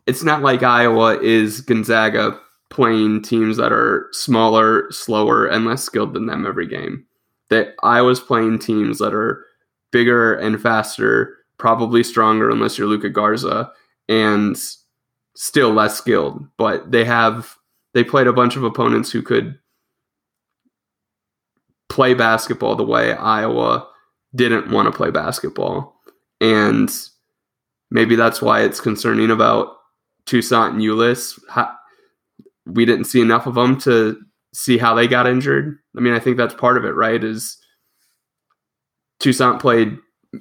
it's 0.08 0.24
not 0.24 0.42
like 0.42 0.64
Iowa 0.64 1.20
is 1.20 1.62
Gonzaga 1.62 2.40
playing 2.70 3.22
teams 3.22 3.58
that 3.58 3.72
are 3.72 4.08
smaller, 4.12 4.88
slower, 4.92 5.46
and 5.46 5.66
less 5.66 5.84
skilled 5.84 6.14
than 6.14 6.26
them 6.26 6.46
every 6.46 6.68
game. 6.68 7.06
That 7.50 7.76
Iowa's 7.84 8.20
playing 8.20 8.60
teams 8.60 9.00
that 9.00 9.14
are 9.14 9.46
bigger 9.92 10.34
and 10.36 10.62
faster, 10.62 11.38
probably 11.58 12.04
stronger 12.04 12.50
unless 12.50 12.78
you're 12.78 12.88
Luka 12.88 13.10
Garza, 13.10 13.72
and 14.08 14.58
still 15.36 15.72
less 15.72 15.98
skilled. 15.98 16.46
But 16.58 16.92
they 16.92 17.06
have 17.06 17.58
they 17.94 18.04
played 18.04 18.28
a 18.28 18.34
bunch 18.34 18.56
of 18.56 18.64
opponents 18.64 19.12
who 19.12 19.22
could 19.22 19.60
play 21.90 22.14
basketball 22.14 22.76
the 22.76 22.86
way 22.86 23.14
Iowa 23.14 23.88
didn't 24.34 24.72
want 24.72 24.88
to 24.88 24.98
play 24.98 25.12
basketball. 25.12 25.91
And 26.42 26.92
maybe 27.90 28.16
that's 28.16 28.42
why 28.42 28.64
it's 28.64 28.82
concerning 28.82 29.32
about 29.32 29.78
Toussaint 30.26 30.74
and 30.74 30.82
Ulis. 30.82 31.40
We 32.66 32.86
didn't 32.86 33.06
see 33.06 33.22
enough 33.22 33.48
of 33.48 33.56
them 33.56 33.80
to 33.82 34.20
see 34.54 34.78
how 34.78 34.94
they 34.94 35.08
got 35.08 35.28
injured. 35.28 35.78
I 35.96 36.02
mean, 36.02 36.14
I 36.14 36.20
think 36.20 36.36
that's 36.36 36.54
part 36.54 36.78
of 36.78 36.84
it, 36.84 36.96
right? 36.96 37.24
Is 37.24 37.58
Toussaint 39.20 39.62
played 39.62 39.98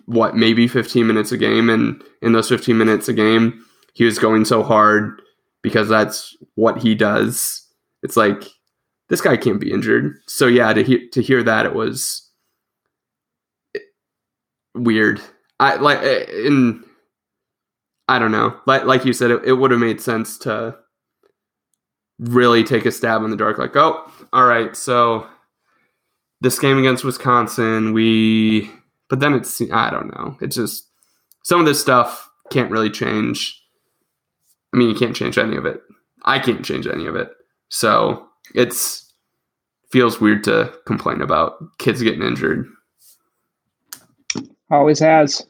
what 0.07 0.36
maybe 0.36 0.68
15 0.68 1.07
minutes 1.07 1.32
a 1.32 1.36
game 1.36 1.68
and 1.68 2.03
in 2.22 2.32
those 2.32 2.48
15 2.48 2.76
minutes 2.78 3.09
a 3.09 3.12
game 3.12 3.64
he 3.94 4.05
was 4.05 4.18
going 4.18 4.44
so 4.44 4.62
hard 4.62 5.20
because 5.62 5.88
that's 5.88 6.36
what 6.55 6.80
he 6.80 6.94
does. 6.94 7.66
It's 8.03 8.16
like 8.16 8.44
this 9.09 9.20
guy 9.20 9.36
can't 9.36 9.61
be 9.61 9.72
injured. 9.72 10.16
So 10.26 10.46
yeah, 10.46 10.72
to 10.72 10.82
hear 10.82 11.01
to 11.12 11.22
hear 11.22 11.42
that 11.42 11.66
it 11.66 11.74
was 11.74 12.28
weird. 14.74 15.20
I 15.61 15.76
like 15.76 16.02
eh, 16.02 16.24
in 16.46 16.82
I 18.08 18.18
don't 18.18 18.32
know. 18.32 18.58
Like 18.66 18.84
like 18.84 19.04
you 19.04 19.12
said, 19.12 19.30
it, 19.30 19.44
it 19.44 19.52
would 19.52 19.70
have 19.70 19.78
made 19.78 20.00
sense 20.00 20.36
to 20.38 20.76
really 22.18 22.64
take 22.64 22.84
a 22.84 22.90
stab 22.90 23.22
in 23.22 23.30
the 23.30 23.36
dark. 23.36 23.58
Like, 23.58 23.76
oh, 23.76 24.11
all 24.32 24.46
right, 24.46 24.76
so 24.76 25.28
this 26.40 26.58
game 26.58 26.78
against 26.78 27.04
Wisconsin, 27.04 27.92
we. 27.92 28.68
But 29.08 29.20
then 29.20 29.34
it's 29.34 29.61
I 29.72 29.90
don't 29.90 30.12
know. 30.16 30.36
It's 30.40 30.56
just 30.56 30.88
some 31.44 31.61
of 31.61 31.66
this 31.66 31.80
stuff 31.80 32.28
can't 32.50 32.70
really 32.70 32.90
change 32.90 33.61
I 34.72 34.76
mean, 34.76 34.88
you 34.88 34.94
can't 34.94 35.16
change 35.16 35.38
any 35.38 35.56
of 35.56 35.66
it. 35.66 35.80
I 36.24 36.38
can't 36.38 36.64
change 36.64 36.86
any 36.86 37.06
of 37.06 37.16
it. 37.16 37.30
So 37.68 38.26
it's 38.54 39.12
feels 39.90 40.20
weird 40.20 40.44
to 40.44 40.72
complain 40.86 41.20
about 41.20 41.56
kids 41.78 42.02
getting 42.02 42.22
injured. 42.22 42.68
Always 44.70 45.00
has. 45.00 45.44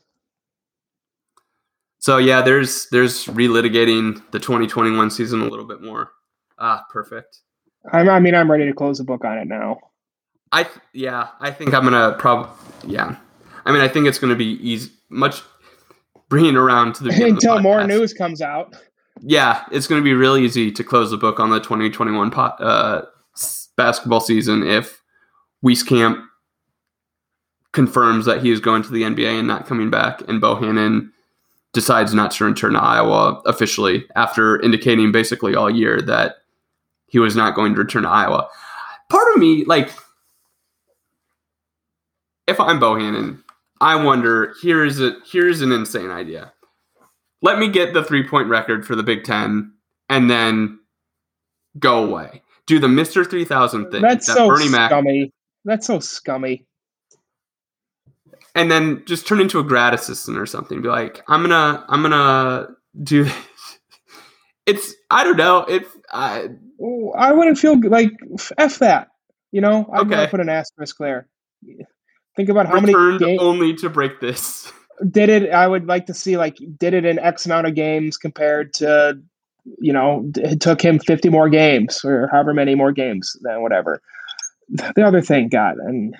So 2.01 2.18
yeah, 2.18 2.42
there's 2.42 2.88
there's 2.90 3.26
relitigating 3.26 4.22
the 4.32 4.38
2021 4.38 5.11
season 5.11 5.40
a 5.40 5.44
little 5.44 5.66
bit 5.66 5.82
more. 5.82 6.11
Ah, 6.59 6.84
perfect. 6.90 7.38
I'm, 7.92 8.09
I 8.09 8.20
mean, 8.20 8.34
I'm 8.34 8.51
ready 8.51 8.66
to 8.66 8.74
close 8.74 8.98
the 8.98 9.05
book 9.05 9.24
on 9.24 9.38
it 9.38 9.46
now. 9.46 9.78
I 10.53 10.66
yeah, 10.92 11.28
I 11.40 11.51
think 11.51 11.72
I'm 11.72 11.84
gonna 11.84 12.16
probably 12.18 12.51
yeah. 12.92 13.16
I 13.64 13.72
mean, 13.72 13.80
I 13.80 13.88
think 13.88 14.07
it's 14.07 14.18
gonna 14.18 14.34
be 14.34 14.57
easy, 14.66 14.90
much 15.09 15.42
bringing 16.28 16.57
around 16.57 16.96
to 16.96 17.05
the 17.05 17.24
until 17.24 17.61
more 17.61 17.86
news 17.86 18.12
comes 18.12 18.42
out 18.42 18.74
yeah, 19.22 19.64
it's 19.70 19.86
going 19.86 20.01
to 20.01 20.05
be 20.05 20.14
real 20.14 20.36
easy 20.36 20.70
to 20.72 20.84
close 20.84 21.11
the 21.11 21.16
book 21.16 21.40
on 21.40 21.51
the 21.51 21.61
2021 21.61 22.32
uh, 22.34 23.03
basketball 23.76 24.20
season 24.20 24.62
if 24.66 25.03
Wieskamp 25.64 26.24
confirms 27.72 28.24
that 28.24 28.42
he 28.42 28.51
is 28.51 28.61
going 28.61 28.82
to 28.82 28.90
the 28.90 29.03
NBA 29.03 29.38
and 29.38 29.48
not 29.48 29.66
coming 29.66 29.90
back, 29.90 30.22
and 30.28 30.40
Bohannon 30.40 31.11
decides 31.72 32.14
not 32.14 32.32
to 32.32 32.44
return 32.44 32.72
to 32.72 32.80
Iowa 32.80 33.40
officially 33.46 34.04
after 34.16 34.60
indicating 34.60 35.12
basically 35.12 35.54
all 35.54 35.70
year 35.70 36.00
that 36.02 36.36
he 37.06 37.18
was 37.18 37.36
not 37.36 37.54
going 37.54 37.74
to 37.74 37.80
return 37.80 38.02
to 38.02 38.08
Iowa. 38.08 38.48
Part 39.08 39.34
of 39.34 39.40
me, 39.40 39.64
like, 39.64 39.92
if 42.46 42.58
I'm 42.58 42.80
Bohannon, 42.80 43.42
I 43.80 44.02
wonder 44.02 44.54
here's 44.62 45.00
a 45.00 45.16
here's 45.30 45.60
an 45.62 45.72
insane 45.72 46.10
idea 46.10 46.52
let 47.42 47.58
me 47.58 47.68
get 47.68 47.92
the 47.92 48.04
three 48.04 48.26
point 48.26 48.48
record 48.48 48.86
for 48.86 48.94
the 48.94 49.02
Big 49.02 49.24
Ten, 49.24 49.72
and 50.08 50.30
then 50.30 50.78
go 51.78 52.04
away. 52.04 52.42
Do 52.66 52.78
the 52.78 52.88
Mister 52.88 53.24
Three 53.24 53.44
Thousand 53.44 53.90
thing. 53.90 54.02
That's 54.02 54.26
that 54.26 54.36
so 54.36 54.48
Bernie 54.48 54.68
Mac, 54.68 54.90
scummy. 54.90 55.32
That's 55.64 55.86
so 55.86 55.98
scummy. 55.98 56.66
And 58.55 58.70
then 58.70 59.03
just 59.07 59.26
turn 59.26 59.40
into 59.40 59.59
a 59.59 59.64
grad 59.64 59.94
assistant 59.94 60.38
or 60.38 60.46
something. 60.46 60.82
Be 60.82 60.88
like, 60.88 61.22
I'm 61.28 61.42
gonna, 61.42 61.84
I'm 61.88 62.03
gonna 62.03 62.68
do. 63.03 63.24
This. 63.24 63.34
It's 64.66 64.94
I 65.11 65.24
don't 65.24 65.38
know. 65.38 65.64
It 65.64 65.84
I 66.12 66.48
I 67.16 67.32
wouldn't 67.32 67.59
feel 67.59 67.80
like 67.80 68.12
f 68.57 68.78
that. 68.78 69.09
You 69.51 69.62
know, 69.62 69.90
I'm 69.92 70.07
gonna 70.07 70.28
put 70.28 70.38
an 70.38 70.48
asterisk 70.48 70.96
there. 71.01 71.26
Think 72.36 72.51
about 72.51 72.66
how 72.66 72.78
many 72.78 72.94
returned 72.94 73.20
games 73.20 73.40
only 73.40 73.74
to 73.76 73.90
break 73.90 74.20
this. 74.20 74.70
did 75.11 75.28
it. 75.28 75.51
I 75.51 75.66
would 75.66 75.86
like 75.86 76.07
to 76.07 76.14
see 76.14 76.36
like 76.36 76.59
did 76.78 76.94
it 76.94 77.05
in 77.05 77.18
X 77.18 77.46
amount 77.46 77.66
of 77.66 77.74
games 77.74 78.16
compared 78.16 78.72
to, 78.74 79.18
you 79.78 79.92
know, 79.92 80.30
it 80.36 80.61
took 80.61 80.82
him 80.82 80.98
50 80.98 81.28
more 81.28 81.48
games 81.48 82.05
or 82.05 82.28
however 82.30 82.55
many 82.55 82.74
more 82.74 82.92
games 82.92 83.36
than 83.42 83.62
whatever. 83.62 84.03
The 84.68 85.05
other 85.05 85.20
thing, 85.20 85.48
God, 85.48 85.76
and 85.78 86.14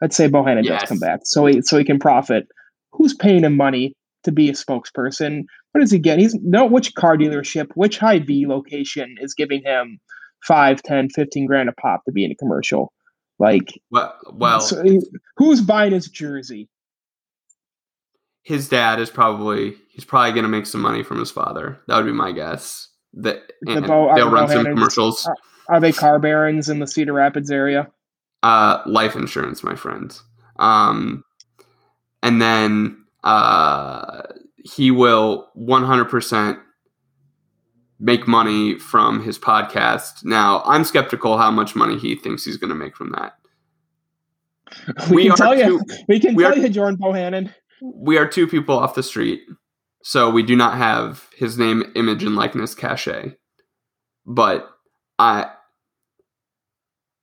let's 0.00 0.16
say 0.16 0.28
Bohannon 0.28 0.64
Yes. 0.64 0.80
does 0.82 0.88
come 0.88 0.98
back, 0.98 1.20
so 1.24 1.46
he 1.46 1.62
so 1.62 1.78
he 1.78 1.84
can 1.84 1.98
profit. 1.98 2.46
Who's 2.92 3.14
paying 3.14 3.44
him 3.44 3.56
money 3.56 3.94
to 4.24 4.32
be 4.32 4.48
a 4.48 4.52
spokesperson? 4.52 5.42
What 5.72 5.80
does 5.80 5.90
he 5.90 5.98
get? 5.98 6.18
He's 6.18 6.34
no 6.42 6.66
which 6.66 6.94
car 6.94 7.16
dealership, 7.16 7.68
which 7.74 7.98
Hy-Vee 7.98 8.46
location 8.46 9.14
is 9.20 9.34
giving 9.34 9.62
him 9.62 9.98
5, 10.46 10.82
10, 10.82 11.08
15 11.10 11.46
grand 11.46 11.68
a 11.68 11.72
pop 11.72 12.04
to 12.06 12.12
be 12.12 12.24
in 12.24 12.32
a 12.32 12.34
commercial. 12.34 12.92
Like, 13.38 13.72
Well, 13.90 14.14
well, 14.32 14.60
so 14.60 14.82
he- 14.82 15.00
who's 15.36 15.60
buying 15.60 15.92
his 15.92 16.08
jersey? 16.08 16.68
his 18.42 18.68
dad 18.68 18.98
is 18.98 19.10
probably 19.10 19.76
he's 19.90 20.04
probably 20.04 20.32
gonna 20.32 20.48
make 20.48 20.66
some 20.66 20.80
money 20.80 21.02
from 21.02 21.18
his 21.18 21.30
father. 21.30 21.78
That 21.86 21.96
would 21.96 22.06
be 22.06 22.12
my 22.12 22.32
guess. 22.32 22.88
That 23.14 23.52
The 23.62 23.80
Bo- 23.82 24.08
are 24.08 24.16
they'll 24.16 24.26
the 24.30 24.34
run 24.34 24.48
some 24.48 24.64
commercials. 24.64 25.26
are- 25.26 25.36
Are 25.68 25.80
they 25.80 25.92
car 25.92 26.18
barons 26.18 26.68
in 26.68 26.78
the 26.80 26.86
Cedar 26.86 27.12
Rapids 27.12 27.50
area? 27.50 27.88
Uh, 28.42 28.80
life 28.86 29.14
insurance, 29.16 29.62
my 29.62 29.74
friend. 29.74 30.18
Um, 30.58 31.24
and 32.22 32.40
then 32.40 33.04
uh, 33.24 34.22
he 34.64 34.90
will 34.90 35.48
100% 35.58 36.58
make 37.98 38.26
money 38.26 38.78
from 38.78 39.22
his 39.22 39.38
podcast. 39.38 40.24
Now, 40.24 40.62
I'm 40.64 40.84
skeptical 40.84 41.36
how 41.36 41.50
much 41.50 41.76
money 41.76 41.98
he 41.98 42.14
thinks 42.14 42.44
he's 42.44 42.56
going 42.56 42.70
to 42.70 42.74
make 42.74 42.96
from 42.96 43.10
that. 43.12 43.34
We, 45.10 45.16
We 45.16 45.22
can 45.24 45.32
are 45.32 45.36
tell 45.36 45.58
you. 45.58 45.78
two- 45.78 45.94
We 46.08 46.20
can 46.20 46.34
we 46.34 46.42
tell 46.44 46.52
are- 46.52 46.56
you, 46.56 46.68
Jordan 46.68 46.96
Bohannon. 46.98 47.52
We 47.82 48.18
are 48.18 48.26
two 48.26 48.46
people 48.46 48.78
off 48.78 48.94
the 48.94 49.02
street, 49.02 49.40
so 50.02 50.30
we 50.30 50.42
do 50.42 50.54
not 50.54 50.76
have 50.76 51.28
his 51.36 51.58
name, 51.58 51.82
image, 51.96 52.22
and 52.22 52.36
likeness 52.36 52.74
cachet. 52.74 53.34
But 54.26 54.68
I, 55.18 55.50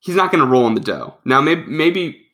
he's 0.07 0.15
not 0.15 0.31
going 0.31 0.41
to 0.41 0.49
roll 0.49 0.65
in 0.67 0.73
the 0.73 0.79
dough. 0.79 1.13
Now, 1.25 1.41
maybe, 1.41 1.63
maybe 1.67 2.25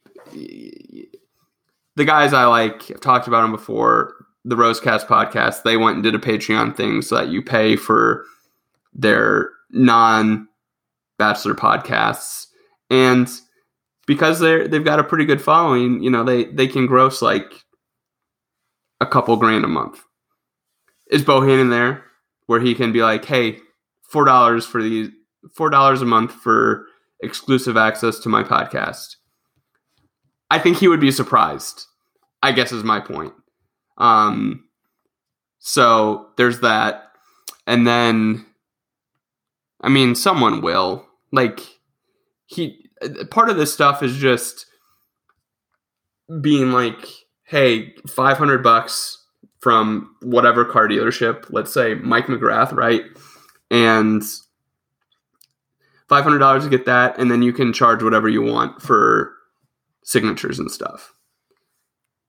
the 1.96 2.06
guys 2.06 2.32
I 2.32 2.46
like, 2.46 2.92
I've 2.92 3.02
talked 3.02 3.28
about 3.28 3.42
them 3.42 3.52
before. 3.52 4.14
The 4.46 4.56
Rosecast 4.56 5.08
podcast, 5.08 5.64
they 5.64 5.76
went 5.76 5.96
and 5.96 6.04
did 6.04 6.14
a 6.16 6.20
Patreon 6.20 6.76
thing 6.76 7.02
so 7.02 7.16
that 7.16 7.30
you 7.30 7.42
pay 7.42 7.78
for 7.78 8.26
their 8.94 9.50
non 9.72 10.50
bachelor 11.18 11.56
podcasts, 11.56 12.48
and 12.90 13.30
because 14.06 14.42
they're 14.42 14.68
they've 14.68 14.84
got 14.84 15.00
a 15.00 15.04
pretty 15.04 15.24
good 15.24 15.42
following, 15.42 16.04
you 16.04 16.10
know, 16.10 16.26
they 16.26 16.44
they 16.44 16.68
can 16.68 16.88
gross 16.88 17.22
like 17.22 17.64
a 19.00 19.06
couple 19.06 19.38
grand 19.38 19.64
a 19.64 19.70
month. 19.70 20.04
Is 21.10 21.24
Bohannon 21.24 21.70
there 21.70 22.04
where 22.48 22.60
he 22.60 22.76
can 22.76 22.92
be 22.92 23.02
like, 23.02 23.24
hey, 23.24 23.60
four 24.02 24.26
dollars 24.26 24.66
for 24.66 24.84
these 24.84 25.10
four 25.54 25.70
dollars 25.70 26.02
a 26.02 26.06
month 26.06 26.34
for 26.34 26.86
exclusive 27.24 27.78
access 27.78 28.20
to 28.20 28.30
my 28.30 28.44
podcast? 28.44 29.16
I 30.52 30.60
think 30.60 30.78
he 30.78 30.88
would 30.88 31.02
be 31.02 31.12
surprised. 31.12 31.86
I 32.42 32.52
guess 32.52 32.72
is 32.72 32.84
my 32.84 33.00
point. 33.00 33.34
Um, 33.98 34.66
so 35.60 36.28
there's 36.38 36.60
that, 36.60 37.12
and 37.66 37.88
then, 37.88 38.46
I 39.82 39.90
mean, 39.90 40.16
someone 40.16 40.62
will 40.62 41.08
like 41.32 41.62
he. 42.46 42.90
Part 43.32 43.50
of 43.50 43.58
this 43.58 43.74
stuff 43.74 44.04
is 44.04 44.18
just 44.18 44.66
being 46.42 46.72
like, 46.72 47.06
hey, 47.46 47.94
five 48.08 48.38
hundred 48.38 48.64
bucks 48.64 49.18
from 49.60 50.16
whatever 50.22 50.66
car 50.66 50.88
dealership. 50.88 51.46
Let's 51.50 51.74
say 51.74 51.96
Mike 51.96 52.28
McGrath, 52.28 52.74
right? 52.74 53.04
And 53.72 54.22
five 56.14 56.24
hundred 56.24 56.38
dollars 56.38 56.64
to 56.64 56.70
get 56.70 56.86
that, 56.86 57.18
and 57.18 57.32
then 57.32 57.42
you 57.42 57.52
can 57.52 57.74
charge 57.74 58.04
whatever 58.04 58.30
you 58.30 58.44
want 58.44 58.80
for 58.84 59.34
signatures 60.04 60.60
and 60.60 60.70
stuff. 60.70 61.12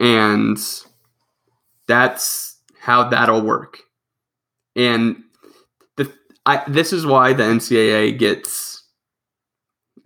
And 0.01 0.57
that's 1.87 2.59
how 2.81 3.11
that'll 3.11 3.45
work. 3.45 3.81
And 4.75 5.23
the 5.99 6.11
I 6.47 6.65
this 6.67 6.95
is 6.95 7.05
why 7.05 7.35
the 7.35 7.43
NCAA 7.43 8.19
gets 8.19 8.83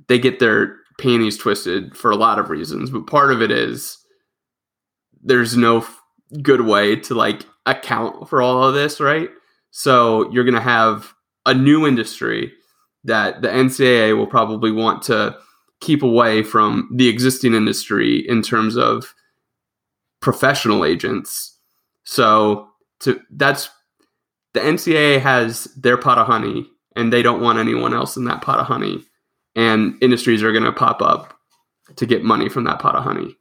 they 0.09 0.18
get 0.18 0.41
their 0.41 0.79
panties 0.99 1.39
twisted 1.39 1.97
for 1.97 2.11
a 2.11 2.16
lot 2.16 2.41
of 2.41 2.51
reasons, 2.51 2.91
but 2.91 3.07
part 3.07 3.31
of 3.31 3.41
it 3.41 3.53
is 3.53 3.97
there's 5.22 5.57
no 5.57 5.79
f- 5.79 6.01
good 6.43 6.62
way 6.62 6.97
to 6.97 7.14
like 7.14 7.47
account 7.64 8.29
for 8.29 8.43
all 8.43 8.64
of 8.64 8.74
this, 8.74 8.99
right? 8.99 9.31
So 9.70 10.29
you're 10.33 10.43
going 10.43 10.55
to 10.57 10.61
have 10.61 11.14
a 11.47 11.55
new 11.55 11.87
industry 11.87 12.53
that 13.05 13.42
the 13.42 13.49
NCAA 13.49 14.16
will 14.16 14.26
probably 14.26 14.70
want 14.70 15.03
to 15.05 15.36
keep 15.80 16.03
away 16.03 16.42
from 16.42 16.88
the 16.92 17.09
existing 17.09 17.55
industry 17.55 18.28
in 18.28 18.42
terms 18.42 18.76
of 18.76 19.14
professional 20.20 20.84
agents. 20.84 21.57
So 22.05 22.68
to 23.01 23.20
that's 23.30 23.70
the 24.55 24.61
NCAA 24.61 25.20
has 25.20 25.64
their 25.76 25.96
pot 25.96 26.18
of 26.18 26.26
honey 26.26 26.66
and 26.96 27.12
they 27.12 27.22
don't 27.22 27.40
want 27.40 27.59
anyone 27.59 27.94
else 27.94 28.16
in 28.16 28.24
that 28.24 28.42
pot 28.42 28.59
of 28.59 28.66
honey 28.66 29.05
and 29.55 29.96
industries 30.03 30.42
are 30.42 30.53
going 30.53 30.64
to 30.64 30.72
pop 30.72 31.01
up 31.01 31.38
to 31.96 32.07
get 32.07 32.24
money 32.24 32.49
from 32.49 32.64
that 32.64 32.80
pot 32.80 32.96
of 32.96 33.05
honey. 33.05 33.36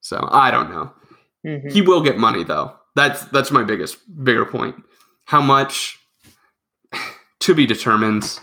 So, 0.00 0.28
I 0.30 0.50
don't 0.50 0.70
know. 0.70 0.92
Mhm. 1.44 1.70
He 1.72 1.82
will 1.82 2.02
get 2.02 2.18
money 2.18 2.42
though. 2.42 2.74
That's 2.96 3.24
that's 3.26 3.50
my 3.50 3.62
biggest 3.62 3.98
bigger 4.24 4.44
point. 4.44 4.76
How 5.30 5.40
much 5.40 5.96
to 7.38 7.54
be 7.54 7.64
determined. 7.64 8.40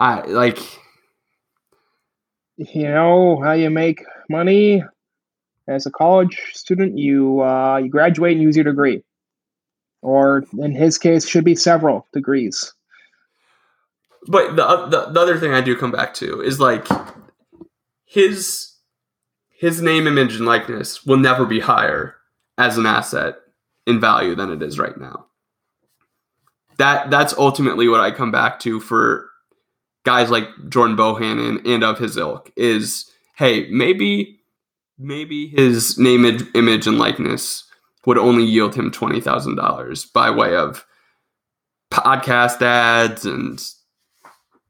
I 0.00 0.22
like 0.22 0.58
You 2.56 2.88
know 2.88 3.40
how 3.40 3.52
you 3.52 3.70
make 3.70 4.02
money 4.28 4.82
as 5.68 5.86
a 5.86 5.92
college 5.92 6.36
student? 6.54 6.98
You 6.98 7.42
uh, 7.42 7.76
you 7.76 7.88
graduate 7.88 8.32
and 8.32 8.42
use 8.42 8.56
your 8.56 8.64
degree, 8.64 9.04
or 10.02 10.44
in 10.58 10.74
his 10.74 10.98
case, 10.98 11.24
should 11.24 11.44
be 11.44 11.54
several 11.54 12.08
degrees. 12.12 12.74
but 14.26 14.56
the, 14.56 14.86
the 14.86 15.12
the 15.12 15.20
other 15.20 15.38
thing 15.38 15.52
I 15.52 15.60
do 15.60 15.76
come 15.76 15.92
back 15.92 16.14
to 16.14 16.40
is 16.40 16.58
like 16.58 16.88
his 18.06 18.74
his 19.50 19.80
name, 19.80 20.08
image, 20.08 20.34
and 20.34 20.46
likeness 20.46 21.06
will 21.06 21.18
never 21.18 21.46
be 21.46 21.60
higher 21.60 22.16
as 22.58 22.76
an 22.76 22.86
asset 22.86 23.36
in 23.86 24.00
value 24.00 24.34
than 24.34 24.50
it 24.50 24.62
is 24.62 24.76
right 24.76 24.98
now. 24.98 25.26
That 26.80 27.10
that's 27.10 27.34
ultimately 27.36 27.88
what 27.88 28.00
I 28.00 28.10
come 28.10 28.30
back 28.30 28.58
to 28.60 28.80
for 28.80 29.28
guys 30.06 30.30
like 30.30 30.48
Jordan 30.70 30.96
Bohannon 30.96 31.60
and 31.68 31.84
of 31.84 31.98
his 31.98 32.16
ilk 32.16 32.50
is 32.56 33.04
hey 33.36 33.68
maybe 33.70 34.40
maybe 34.98 35.48
his 35.48 35.98
name, 35.98 36.24
image, 36.54 36.86
and 36.86 36.98
likeness 36.98 37.64
would 38.06 38.16
only 38.16 38.44
yield 38.44 38.74
him 38.74 38.90
twenty 38.90 39.20
thousand 39.20 39.56
dollars 39.56 40.06
by 40.06 40.30
way 40.30 40.56
of 40.56 40.86
podcast 41.92 42.62
ads 42.62 43.26
and 43.26 43.62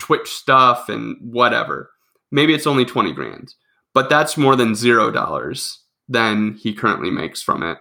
Twitch 0.00 0.30
stuff 0.30 0.88
and 0.88 1.16
whatever. 1.20 1.92
Maybe 2.32 2.54
it's 2.54 2.66
only 2.66 2.84
20 2.84 3.12
grand, 3.12 3.54
but 3.94 4.08
that's 4.08 4.36
more 4.36 4.56
than 4.56 4.74
zero 4.74 5.12
dollars 5.12 5.78
than 6.08 6.54
he 6.54 6.74
currently 6.74 7.10
makes 7.10 7.40
from 7.40 7.62
it. 7.62 7.78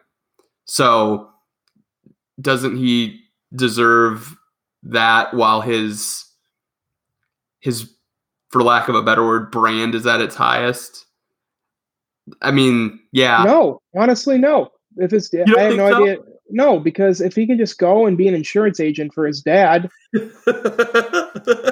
So 0.65 1.31
doesn't 2.39 2.77
he 2.77 3.21
deserve 3.53 4.35
that 4.83 5.33
while 5.33 5.61
his 5.61 6.25
his 7.59 7.93
for 8.49 8.63
lack 8.63 8.87
of 8.87 8.95
a 8.95 9.03
better 9.03 9.25
word 9.25 9.51
brand 9.51 9.95
is 9.95 10.07
at 10.07 10.21
its 10.21 10.35
highest? 10.35 11.05
I 12.41 12.51
mean, 12.51 12.99
yeah. 13.11 13.43
No, 13.43 13.81
honestly, 13.95 14.37
no. 14.37 14.69
If 14.97 15.13
it's, 15.13 15.33
I 15.33 15.39
have 15.39 15.75
no 15.75 15.89
so? 15.89 16.03
idea. 16.03 16.17
No, 16.49 16.79
because 16.79 17.21
if 17.21 17.35
he 17.35 17.45
can 17.45 17.57
just 17.57 17.77
go 17.77 18.05
and 18.07 18.17
be 18.17 18.27
an 18.27 18.33
insurance 18.33 18.79
agent 18.79 19.13
for 19.13 19.25
his 19.25 19.41
dad 19.41 19.89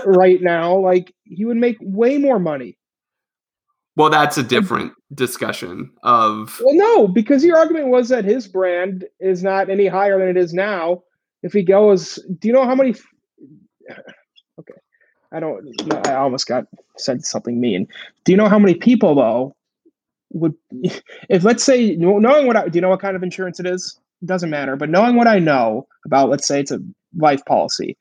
right 0.06 0.40
now, 0.42 0.78
like 0.78 1.14
he 1.24 1.46
would 1.46 1.58
make 1.58 1.78
way 1.82 2.18
more 2.20 2.38
money. 2.40 2.78
well, 3.96 4.12
that's 4.12 4.38
a 4.38 4.44
different 4.44 4.94
discussion 5.16 5.92
of 6.04 6.62
Well, 6.64 6.76
no, 6.76 7.08
because 7.08 7.44
your 7.44 7.58
argument 7.58 7.88
was 7.88 8.10
that 8.10 8.24
his 8.24 8.48
brand 8.48 9.06
is 9.20 9.42
not 9.42 9.70
any 9.72 9.88
higher 9.88 10.20
than 10.20 10.28
it 10.30 10.38
is 10.38 10.54
now. 10.54 11.02
If 11.48 11.54
he 11.54 11.64
goes, 11.64 12.20
do 12.40 12.50
you 12.50 12.54
know 12.54 12.66
how 12.66 12.76
many? 12.76 12.94
Okay, 14.60 14.74
I 15.32 15.40
don't. 15.40 15.66
I 16.06 16.16
almost 16.16 16.46
got 16.46 16.66
said 16.98 17.26
something 17.26 17.60
mean. 17.60 17.88
Do 18.26 18.34
you 18.34 18.38
know 18.38 18.50
how 18.50 18.60
many 18.60 18.76
people 18.76 19.16
though 19.16 19.56
would 20.32 20.54
if 21.30 21.46
let's 21.46 21.64
say 21.64 21.96
knowing 21.96 22.48
what 22.48 22.58
I 22.58 22.68
do 22.68 22.76
you 22.76 22.82
know 22.82 22.90
what 22.90 23.00
kind 23.00 23.16
of 23.16 23.24
insurance 23.24 23.62
it 23.62 23.66
is? 23.66 23.98
It 24.22 24.26
doesn't 24.26 24.50
matter, 24.50 24.76
but 24.76 24.90
knowing 24.90 25.16
what 25.16 25.28
I 25.28 25.40
know 25.40 25.88
about, 26.06 26.30
let's 26.30 26.46
say 26.46 26.60
it's 26.60 26.72
a 26.72 26.80
life 27.16 27.46
policy, 27.46 27.98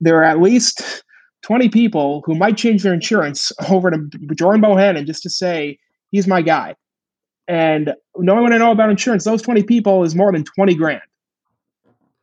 there 0.00 0.18
are 0.18 0.24
at 0.24 0.42
least 0.42 1.02
20 1.42 1.70
people 1.70 2.22
who 2.26 2.34
might 2.34 2.58
change 2.58 2.82
their 2.82 2.92
insurance 2.92 3.50
over 3.70 3.90
to 3.90 4.10
Jordan 4.34 4.60
Bohannon 4.60 5.06
just 5.06 5.22
to 5.22 5.30
say 5.30 5.78
he's 6.10 6.26
my 6.26 6.42
guy. 6.42 6.74
And 7.48 7.94
knowing 8.18 8.42
what 8.42 8.52
I 8.52 8.58
know 8.58 8.72
about 8.72 8.90
insurance, 8.90 9.24
those 9.24 9.40
20 9.40 9.62
people 9.62 10.04
is 10.04 10.14
more 10.14 10.32
than 10.32 10.44
20 10.44 10.74
grand 10.74 11.00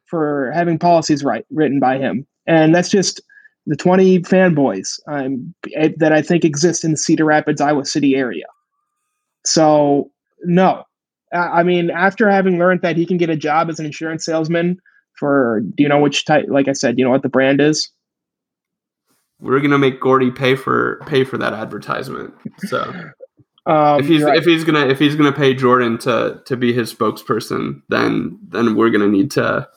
for 0.08 0.52
having 0.54 0.80
policies 0.80 1.24
right 1.24 1.46
written 1.52 1.80
by 1.80 1.98
him. 1.98 2.26
And 2.46 2.74
that's 2.74 2.90
just 2.90 3.22
the 3.66 3.76
20 3.76 4.20
fanboys 4.20 5.00
um, 5.12 5.54
that 5.98 6.14
I 6.14 6.22
think 6.22 6.46
exist 6.46 6.84
in 6.84 6.92
the 6.92 6.98
Cedar 6.98 7.26
Rapids, 7.26 7.62
Iowa 7.62 7.86
City 7.86 8.16
area. 8.16 8.46
So, 9.46 10.12
no. 10.44 10.84
I 11.34 11.64
mean, 11.64 11.90
after 11.90 12.30
having 12.30 12.58
learned 12.58 12.82
that 12.84 12.96
he 12.96 13.06
can 13.06 13.18
get 13.18 13.30
a 13.30 13.36
job 13.36 13.70
as 13.70 13.80
an 13.80 13.86
insurance 13.86 14.24
salesman 14.24 14.80
for, 15.20 15.62
do 15.76 15.84
you 15.84 15.90
know 15.90 16.00
which 16.00 16.24
type, 16.24 16.46
like 16.48 16.70
I 16.70 16.74
said, 16.74 16.98
you 16.98 17.04
know 17.04 17.12
what 17.12 17.22
the 17.22 17.30
brand 17.30 17.60
is? 17.60 17.92
We're 19.40 19.60
gonna 19.60 19.78
make 19.78 20.00
Gordy 20.00 20.32
pay 20.32 20.56
for 20.56 21.00
pay 21.06 21.24
for 21.24 21.38
that 21.38 21.54
advertisement. 21.54 22.34
So 22.66 23.12
um, 23.68 24.00
if 24.00 24.08
he's 24.08 24.24
right. 24.24 24.38
if 24.38 24.46
he's 24.46 24.64
gonna 24.64 24.88
if 24.88 24.98
he's 24.98 25.16
gonna 25.16 25.32
pay 25.32 25.54
Jordan 25.54 26.00
to 26.00 26.42
to 26.46 26.58
be 26.58 26.74
his 26.74 26.92
spokesperson, 26.92 27.82
then 27.90 28.40
then 28.48 28.76
we're 28.76 28.90
gonna 28.90 29.08
need 29.08 29.30
to 29.32 29.68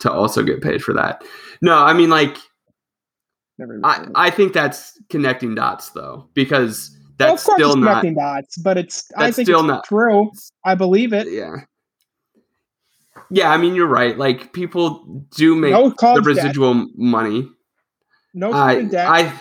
to 0.00 0.12
also 0.12 0.42
get 0.42 0.62
paid 0.62 0.82
for 0.82 0.92
that. 0.94 1.24
No, 1.62 1.76
I 1.76 1.92
mean 1.92 2.10
like 2.10 2.36
I, 3.84 4.06
I 4.14 4.30
think 4.30 4.52
that's 4.52 5.00
connecting 5.08 5.54
dots 5.54 5.90
though 5.90 6.28
because 6.34 6.96
that's 7.18 7.46
well, 7.46 7.56
still 7.56 7.76
not 7.76 8.02
connecting 8.02 8.14
dots, 8.14 8.58
but 8.58 8.76
it's 8.76 9.10
I 9.16 9.30
think 9.30 9.46
still 9.46 9.60
it's 9.60 9.68
not 9.68 9.84
true. 9.84 10.30
I 10.64 10.74
believe 10.74 11.12
it. 11.12 11.28
Yeah. 11.30 11.56
Yeah, 13.30 13.50
I 13.50 13.56
mean 13.56 13.74
you're 13.74 13.86
right. 13.86 14.16
Like 14.16 14.52
people 14.52 15.24
do 15.34 15.56
make 15.56 15.72
no 15.72 15.90
the 15.90 16.22
residual 16.22 16.74
debt. 16.74 16.88
money. 16.96 17.48
No 18.34 18.52
I, 18.52 18.82
debt. 18.82 19.08
I 19.08 19.40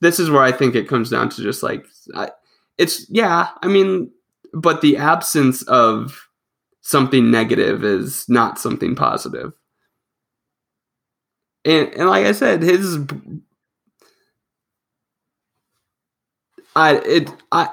this 0.00 0.20
is 0.20 0.30
where 0.30 0.42
I 0.42 0.52
think 0.52 0.74
it 0.74 0.88
comes 0.88 1.08
down 1.08 1.30
to 1.30 1.42
just 1.42 1.62
like 1.62 1.86
I, 2.14 2.30
it's 2.76 3.08
yeah. 3.08 3.48
I 3.62 3.68
mean, 3.68 4.10
but 4.52 4.82
the 4.82 4.98
absence 4.98 5.62
of 5.62 6.28
something 6.84 7.30
negative 7.30 7.82
is 7.82 8.28
not 8.28 8.58
something 8.58 8.94
positive. 8.94 9.52
And 11.64 11.88
and 11.94 12.08
like 12.08 12.26
I 12.26 12.32
said, 12.32 12.62
his 12.62 12.98
I 16.76 16.96
it 16.98 17.32
I 17.50 17.70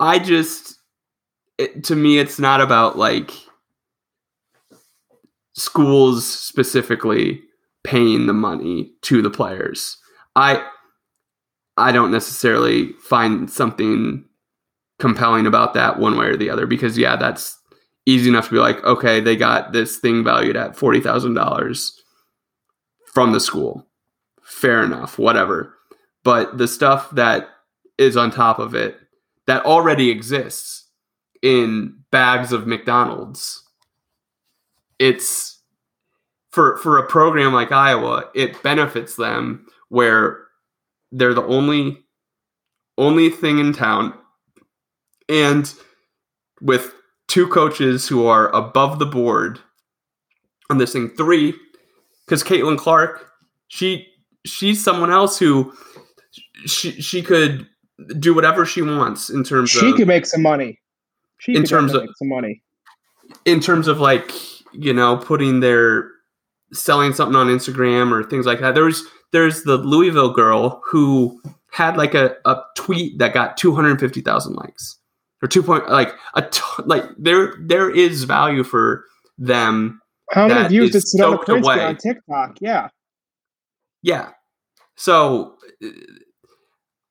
I 0.00 0.18
just 0.18 0.78
it, 1.56 1.84
to 1.84 1.96
me 1.96 2.18
it's 2.18 2.38
not 2.38 2.60
about 2.60 2.98
like 2.98 3.32
schools 5.54 6.26
specifically 6.26 7.40
paying 7.84 8.26
the 8.26 8.34
money 8.34 8.92
to 9.02 9.22
the 9.22 9.30
players. 9.30 9.96
I 10.34 10.66
I 11.76 11.92
don't 11.92 12.10
necessarily 12.10 12.92
find 12.94 13.48
something 13.48 14.24
compelling 14.98 15.46
about 15.46 15.74
that 15.74 15.98
one 15.98 16.16
way 16.16 16.26
or 16.26 16.36
the 16.36 16.50
other 16.50 16.66
because 16.66 16.96
yeah, 16.96 17.16
that's 17.16 17.58
easy 18.06 18.28
enough 18.28 18.46
to 18.46 18.54
be 18.54 18.60
like, 18.60 18.82
okay, 18.84 19.20
they 19.20 19.36
got 19.36 19.72
this 19.72 19.98
thing 19.98 20.24
valued 20.24 20.56
at 20.56 20.76
forty 20.76 21.00
thousand 21.00 21.34
dollars 21.34 22.02
from 23.12 23.32
the 23.32 23.40
school. 23.40 23.86
Fair 24.42 24.82
enough, 24.82 25.18
whatever. 25.18 25.74
But 26.22 26.58
the 26.58 26.68
stuff 26.68 27.10
that 27.12 27.48
is 27.98 28.16
on 28.16 28.30
top 28.30 28.58
of 28.58 28.74
it 28.74 28.98
that 29.46 29.64
already 29.64 30.10
exists 30.10 30.88
in 31.42 31.96
bags 32.10 32.52
of 32.52 32.66
McDonald's, 32.66 33.62
it's 34.98 35.60
for 36.50 36.76
for 36.78 36.98
a 36.98 37.06
program 37.06 37.52
like 37.52 37.72
Iowa, 37.72 38.30
it 38.34 38.62
benefits 38.62 39.16
them 39.16 39.66
where 39.88 40.46
they're 41.12 41.34
the 41.34 41.44
only 41.44 42.04
only 42.98 43.30
thing 43.30 43.58
in 43.58 43.72
town 43.72 44.14
and 45.28 45.72
with 46.60 46.94
two 47.28 47.46
coaches 47.48 48.08
who 48.08 48.26
are 48.26 48.54
above 48.54 48.98
the 48.98 49.06
board 49.06 49.60
on 50.70 50.78
this 50.78 50.92
thing. 50.92 51.08
Three, 51.10 51.54
because 52.24 52.42
Caitlin 52.42 52.78
Clark, 52.78 53.30
she 53.68 54.06
she's 54.44 54.82
someone 54.82 55.10
else 55.10 55.38
who 55.38 55.72
she 56.66 56.92
she 57.00 57.22
could 57.22 57.66
do 58.18 58.34
whatever 58.34 58.66
she 58.66 58.82
wants 58.82 59.30
in 59.30 59.42
terms 59.42 59.70
she 59.70 59.90
of 59.90 59.96
could 59.96 60.08
make 60.08 60.26
some 60.26 60.42
money. 60.42 60.80
She 61.38 61.54
in 61.54 61.64
terms 61.64 61.94
of 61.94 62.08
some 62.16 62.28
money. 62.28 62.62
In 63.44 63.60
terms 63.60 63.88
of 63.88 64.00
like 64.00 64.32
you 64.72 64.92
know 64.92 65.16
putting 65.16 65.60
their 65.60 66.10
selling 66.72 67.12
something 67.12 67.36
on 67.36 67.48
Instagram 67.48 68.12
or 68.12 68.28
things 68.28 68.46
like 68.46 68.60
that. 68.60 68.74
There's 68.74 69.04
there's 69.32 69.62
the 69.64 69.76
Louisville 69.76 70.32
girl 70.32 70.82
who 70.84 71.40
had 71.70 71.96
like 71.96 72.14
a, 72.14 72.36
a 72.44 72.56
tweet 72.74 73.18
that 73.18 73.34
got 73.34 73.56
250,000 73.56 74.54
likes 74.54 74.98
or 75.46 75.48
two 75.48 75.62
point 75.62 75.88
like 75.88 76.12
a 76.34 76.42
t- 76.42 76.60
like 76.84 77.04
there 77.16 77.54
there 77.60 77.88
is 77.88 78.24
value 78.24 78.64
for 78.64 79.04
them. 79.38 80.00
How 80.32 80.48
many 80.48 80.68
views 80.68 80.90
did 80.90 81.04
Sedona 81.04 81.40
Prince 81.44 81.64
away. 81.64 81.84
on 81.84 81.96
TikTok? 81.96 82.58
Yeah, 82.60 82.88
yeah. 84.02 84.30
So 84.96 85.56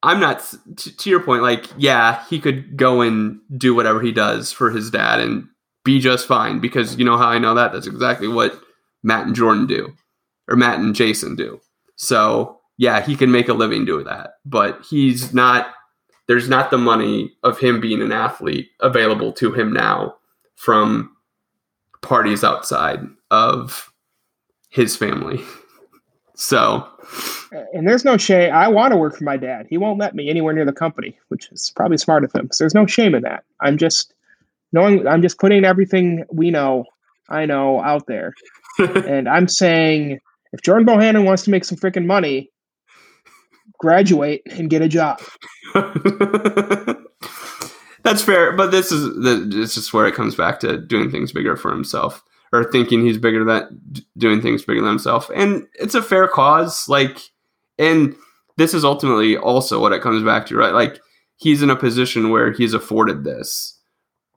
I'm 0.03 0.19
not 0.19 0.45
t- 0.75 0.91
to 0.91 1.09
your 1.09 1.21
point. 1.21 1.43
Like, 1.43 1.67
yeah, 1.77 2.25
he 2.29 2.39
could 2.39 2.75
go 2.75 3.01
and 3.01 3.39
do 3.55 3.73
whatever 3.73 4.01
he 4.01 4.11
does 4.11 4.51
for 4.51 4.69
his 4.69 4.91
dad 4.91 5.21
and 5.21 5.47
be 5.85 5.99
just 5.99 6.27
fine 6.27 6.59
because 6.59 6.97
you 6.97 7.05
know 7.05 7.17
how 7.17 7.27
I 7.27 7.39
know 7.39 7.55
that. 7.55 7.71
That's 7.71 7.87
exactly 7.87 8.27
what 8.27 8.59
Matt 9.01 9.27
and 9.27 9.35
Jordan 9.35 9.65
do, 9.65 9.93
or 10.49 10.57
Matt 10.57 10.79
and 10.79 10.93
Jason 10.93 11.37
do. 11.37 11.61
So 11.95 12.59
yeah, 12.77 13.01
he 13.01 13.15
can 13.15 13.31
make 13.31 13.47
a 13.47 13.53
living 13.53 13.85
doing 13.85 14.05
that, 14.05 14.31
but 14.43 14.83
he's 14.89 15.33
not 15.33 15.73
there's 16.27 16.49
not 16.49 16.71
the 16.71 16.77
money 16.77 17.33
of 17.43 17.59
him 17.59 17.79
being 17.79 18.01
an 18.01 18.11
athlete 18.11 18.69
available 18.79 19.31
to 19.33 19.51
him 19.53 19.71
now 19.71 20.15
from 20.55 21.15
parties 22.01 22.43
outside 22.43 23.01
of 23.31 23.91
his 24.69 24.95
family. 24.95 25.41
So, 26.37 26.85
and 27.73 27.87
there's 27.87 28.03
no 28.03 28.17
shame. 28.17 28.53
I 28.53 28.67
want 28.67 28.91
to 28.91 28.97
work 28.97 29.15
for 29.15 29.23
my 29.23 29.37
dad. 29.37 29.67
He 29.69 29.77
won't 29.77 29.99
let 29.99 30.15
me 30.15 30.29
anywhere 30.29 30.53
near 30.53 30.65
the 30.65 30.73
company, 30.73 31.17
which 31.29 31.49
is 31.49 31.71
probably 31.77 31.97
smart 31.97 32.25
of 32.25 32.33
him. 32.33 32.49
So 32.51 32.65
there's 32.65 32.75
no 32.75 32.85
shame 32.85 33.15
in 33.15 33.23
that. 33.23 33.45
I'm 33.61 33.77
just 33.77 34.13
knowing. 34.73 35.07
I'm 35.07 35.21
just 35.21 35.39
putting 35.39 35.63
everything 35.63 36.25
we 36.29 36.51
know, 36.51 36.83
I 37.29 37.45
know, 37.45 37.81
out 37.81 38.07
there, 38.07 38.33
and 38.79 39.29
I'm 39.29 39.47
saying 39.47 40.19
if 40.51 40.61
Jordan 40.61 40.85
Bohannon 40.85 41.25
wants 41.25 41.43
to 41.43 41.51
make 41.51 41.63
some 41.63 41.77
freaking 41.77 42.05
money, 42.05 42.51
graduate 43.79 44.41
and 44.49 44.69
get 44.69 44.81
a 44.81 44.87
job. 44.87 45.19
That's 48.03 48.21
fair, 48.21 48.51
but 48.51 48.69
this 48.71 48.91
is 48.91 49.03
the, 49.23 49.47
this 49.49 49.77
is 49.77 49.91
where 49.91 50.05
it 50.05 50.13
comes 50.13 50.35
back 50.35 50.59
to 50.59 50.77
doing 50.77 51.09
things 51.09 51.31
bigger 51.31 51.55
for 51.57 51.71
himself 51.71 52.23
or 52.53 52.63
thinking 52.63 53.03
he's 53.03 53.17
bigger 53.17 53.43
than 53.43 53.81
doing 54.17 54.41
things 54.41 54.63
bigger 54.63 54.81
than 54.81 54.89
himself. 54.89 55.31
And 55.35 55.67
it's 55.73 55.95
a 55.95 56.03
fair 56.03 56.27
cause, 56.27 56.87
like, 56.87 57.19
and 57.79 58.15
this 58.57 58.73
is 58.73 58.85
ultimately 58.85 59.35
also 59.35 59.81
what 59.81 59.91
it 59.91 60.01
comes 60.01 60.23
back 60.23 60.45
to, 60.47 60.55
right? 60.55 60.73
Like, 60.73 60.99
he's 61.37 61.61
in 61.61 61.69
a 61.69 61.75
position 61.75 62.29
where 62.29 62.51
he's 62.51 62.73
afforded 62.73 63.23
this 63.23 63.79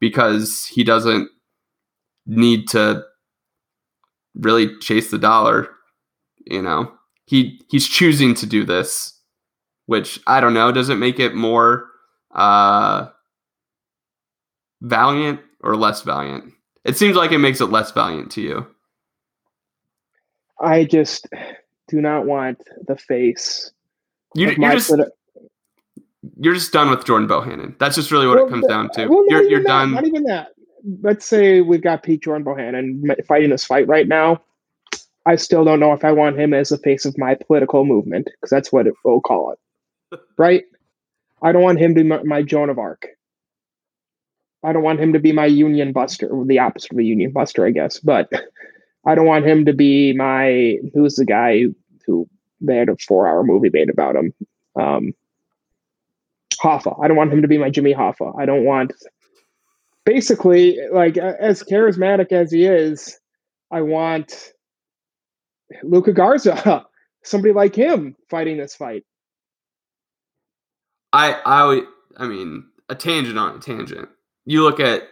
because 0.01 0.67
he 0.67 0.83
doesn't 0.83 1.29
need 2.27 2.69
to 2.69 3.05
really 4.35 4.77
chase 4.79 5.11
the 5.11 5.19
dollar. 5.19 5.69
You 6.47 6.63
know, 6.63 6.93
he 7.27 7.61
he's 7.69 7.87
choosing 7.87 8.35
to 8.37 8.47
do 8.47 8.65
this 8.65 9.18
which 9.89 10.21
I 10.27 10.41
don't 10.41 10.53
know. 10.53 10.71
Does 10.71 10.91
it 10.91 10.97
make 10.97 11.19
it 11.19 11.35
more 11.35 11.87
uh, 12.33 13.09
valiant 14.83 15.41
or 15.61 15.77
less 15.77 16.03
valiant? 16.03 16.53
It 16.85 16.99
seems 16.99 17.17
like 17.17 17.33
it 17.33 17.39
makes 17.39 17.63
it 17.63 17.67
less 17.67 17.91
valiant 17.91 18.31
to 18.33 18.43
you. 18.43 18.67
I 20.61 20.85
just 20.85 21.27
do 21.89 22.03
not 22.03 22.27
want 22.27 22.59
the 22.87 22.99
face. 22.99 23.71
You, 24.35 24.51
are 24.51 24.73
just 24.75 24.93
you're 26.39 26.55
just 26.55 26.71
done 26.71 26.91
with 26.91 27.07
Jordan 27.07 27.27
Bohannon. 27.27 27.79
That's 27.79 27.97
just 27.97 28.13
really 28.13 28.27
what 28.27 28.37
well, 28.37 28.47
it 28.47 28.51
comes 28.51 28.67
down 28.67 28.91
to. 28.91 29.07
Well, 29.07 29.25
you're 29.31 29.43
you're 29.45 29.63
that, 29.63 29.69
done. 29.69 29.93
Not 29.93 30.07
even 30.07 30.25
that. 30.25 30.49
Let's 31.01 31.25
say 31.25 31.63
we've 31.63 31.83
got 31.83 32.03
Pete 32.03 32.23
Jordan 32.23 32.45
Bohannon 32.45 33.25
fighting 33.27 33.49
this 33.51 33.65
fight 33.65 33.89
right 33.89 34.07
now. 34.07 34.43
I 35.25 35.37
still 35.37 35.65
don't 35.65 35.81
know 35.81 35.95
if 35.95 36.05
I 36.05 36.13
want 36.13 36.39
him 36.39 36.53
as 36.53 36.69
the 36.69 36.79
face 36.79 37.07
of 37.07 37.17
my 37.17 37.35
political 37.35 37.87
movement 37.87 38.27
because 38.27 38.51
that's 38.51 38.71
what 38.71 38.87
it, 38.87 38.93
we'll 39.03 39.23
call 39.23 39.53
it 39.53 39.59
right? 40.37 40.65
I 41.43 41.53
don't 41.53 41.63
want 41.63 41.79
him 41.79 41.95
to 41.95 42.03
be 42.03 42.09
my, 42.09 42.23
my 42.23 42.43
Joan 42.43 42.71
of 42.71 42.79
Arc. 42.79 43.07
I 44.65 44.73
don't 44.73 44.83
want 44.83 45.01
him 45.01 45.13
to 45.13 45.21
be 45.21 45.33
my 45.33 45.47
union 45.47 45.93
buster, 45.93 46.29
the 46.47 46.59
opposite 46.59 46.93
of 46.93 46.99
a 46.99 47.05
union 47.05 47.31
buster, 47.33 47.65
I 47.65 47.71
guess. 47.71 48.01
But 48.01 48.31
I 49.07 49.15
don't 49.15 49.27
want 49.27 49.47
him 49.47 49.65
to 49.67 49.73
be 49.73 50.13
my 50.13 50.79
who's 50.95 51.15
the 51.15 51.25
guy 51.25 51.67
who 52.07 52.29
they 52.61 52.77
had 52.77 52.89
a 52.89 52.97
four 52.97 53.29
hour 53.29 53.45
movie 53.45 53.71
made 53.73 53.89
about 53.89 54.17
him. 54.17 54.35
Um, 54.75 55.15
Hoffa. 56.61 56.99
I 57.03 57.07
don't 57.07 57.17
want 57.17 57.33
him 57.33 57.43
to 57.43 57.49
be 57.49 57.59
my 57.59 57.71
Jimmy 57.71 57.95
Hoffa. 57.95 58.37
I 58.39 58.47
don't 58.47 58.65
want 58.65 58.93
basically 60.05 60.79
like 60.93 61.17
as 61.17 61.63
charismatic 61.63 62.33
as 62.33 62.51
he 62.51 62.65
is, 62.65 63.19
I 63.71 63.83
want 63.83 64.53
Luka 65.83 66.13
Garza, 66.13 66.85
somebody 67.23 67.53
like 67.53 67.75
him 67.75 68.17
fighting 68.29 68.57
this 68.57 68.75
fight. 68.75 69.05
I 71.13 71.41
I 71.45 71.83
I 72.17 72.27
mean 72.27 72.65
a 72.89 72.95
tangent 72.95 73.39
on 73.39 73.57
a 73.57 73.59
tangent. 73.61 74.09
You 74.45 74.63
look 74.63 74.81
at 74.81 75.05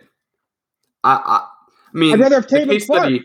I 1.05 1.14
I, 1.14 1.47
I 1.94 1.99
mean 1.99 2.14
I'd 2.14 2.20
rather 2.20 2.36
have 2.36 2.47
Tatum 2.47 2.68
the 2.68 2.74
case 2.74 2.86
Clark. 2.86 3.03
study 3.03 3.24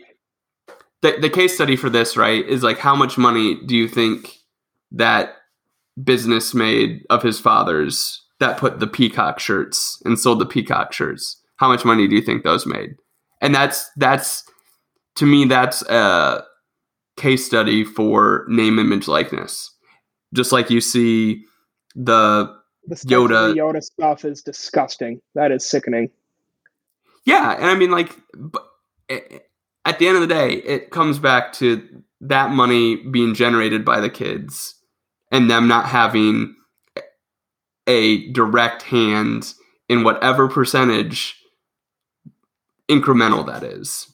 the, 1.02 1.18
the 1.20 1.30
case 1.30 1.54
study 1.54 1.76
for 1.76 1.90
this 1.90 2.16
right 2.16 2.46
is 2.46 2.62
like 2.62 2.78
how 2.78 2.94
much 2.94 3.18
money 3.18 3.60
do 3.66 3.76
you 3.76 3.88
think 3.88 4.38
that 4.92 5.36
business 6.02 6.54
made 6.54 7.04
of 7.10 7.22
his 7.22 7.38
father's 7.38 8.24
that 8.40 8.56
put 8.56 8.80
the 8.80 8.86
peacock 8.86 9.38
shirts 9.38 10.00
and 10.04 10.18
sold 10.18 10.40
the 10.40 10.46
peacock 10.46 10.92
shirts 10.92 11.40
how 11.56 11.68
much 11.68 11.84
money 11.84 12.08
do 12.08 12.14
you 12.14 12.22
think 12.22 12.44
those 12.44 12.66
made 12.66 12.94
and 13.40 13.54
that's 13.54 13.90
that's 13.96 14.44
to 15.16 15.26
me 15.26 15.44
that's 15.44 15.82
a 15.82 16.44
case 17.16 17.44
study 17.44 17.84
for 17.84 18.46
name 18.48 18.78
image 18.78 19.06
likeness 19.06 19.70
just 20.34 20.50
like 20.50 20.70
you 20.70 20.80
see 20.80 21.44
the 21.94 22.50
The 22.86 22.96
Yoda- 22.96 23.54
the 23.54 23.60
Yoda 23.60 23.82
stuff 23.82 24.24
is 24.24 24.42
disgusting. 24.42 25.20
That 25.34 25.52
is 25.52 25.64
sickening. 25.68 26.10
Yeah, 27.24 27.52
and 27.52 27.66
I 27.66 27.74
mean, 27.74 27.90
like, 27.90 28.16
at 29.84 29.98
the 29.98 30.08
end 30.08 30.16
of 30.16 30.20
the 30.22 30.26
day, 30.34 30.54
it 30.54 30.90
comes 30.90 31.18
back 31.18 31.52
to 31.54 31.86
that 32.20 32.50
money 32.50 32.96
being 32.96 33.34
generated 33.34 33.84
by 33.84 34.00
the 34.00 34.10
kids 34.10 34.74
and 35.30 35.48
them 35.50 35.68
not 35.68 35.86
having 35.86 36.56
a 37.86 38.30
direct 38.32 38.82
hand 38.82 39.54
in 39.88 40.04
whatever 40.04 40.48
percentage 40.48 41.36
incremental 42.88 43.46
that 43.46 43.62
is. 43.62 44.12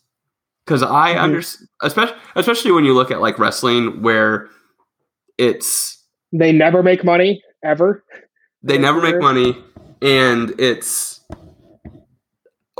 Because 0.65 0.83
I 0.83 1.15
Mhm. 1.15 1.21
understand, 1.21 1.69
especially 1.83 2.17
especially 2.35 2.73
when 2.73 2.85
you 2.85 2.95
look 2.95 3.11
at 3.11 3.21
like 3.21 3.39
wrestling, 3.39 4.03
where 4.03 4.49
it's 5.39 5.97
They 6.33 6.53
never 6.53 6.83
make 6.83 7.05
money 7.05 7.43
ever. 7.63 8.05
They 8.63 8.79
never 8.79 9.01
make 9.01 9.21
money 9.21 9.57
and 10.03 10.53
it's 10.59 11.21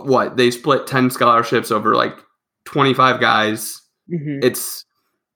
what 0.03 0.37
they 0.37 0.51
split 0.51 0.87
10 0.87 1.11
scholarships 1.11 1.71
over 1.71 1.95
like 1.95 2.17
25 2.67 3.21
guys 3.21 3.81
Mhm. 4.11 4.43
it's 4.43 4.85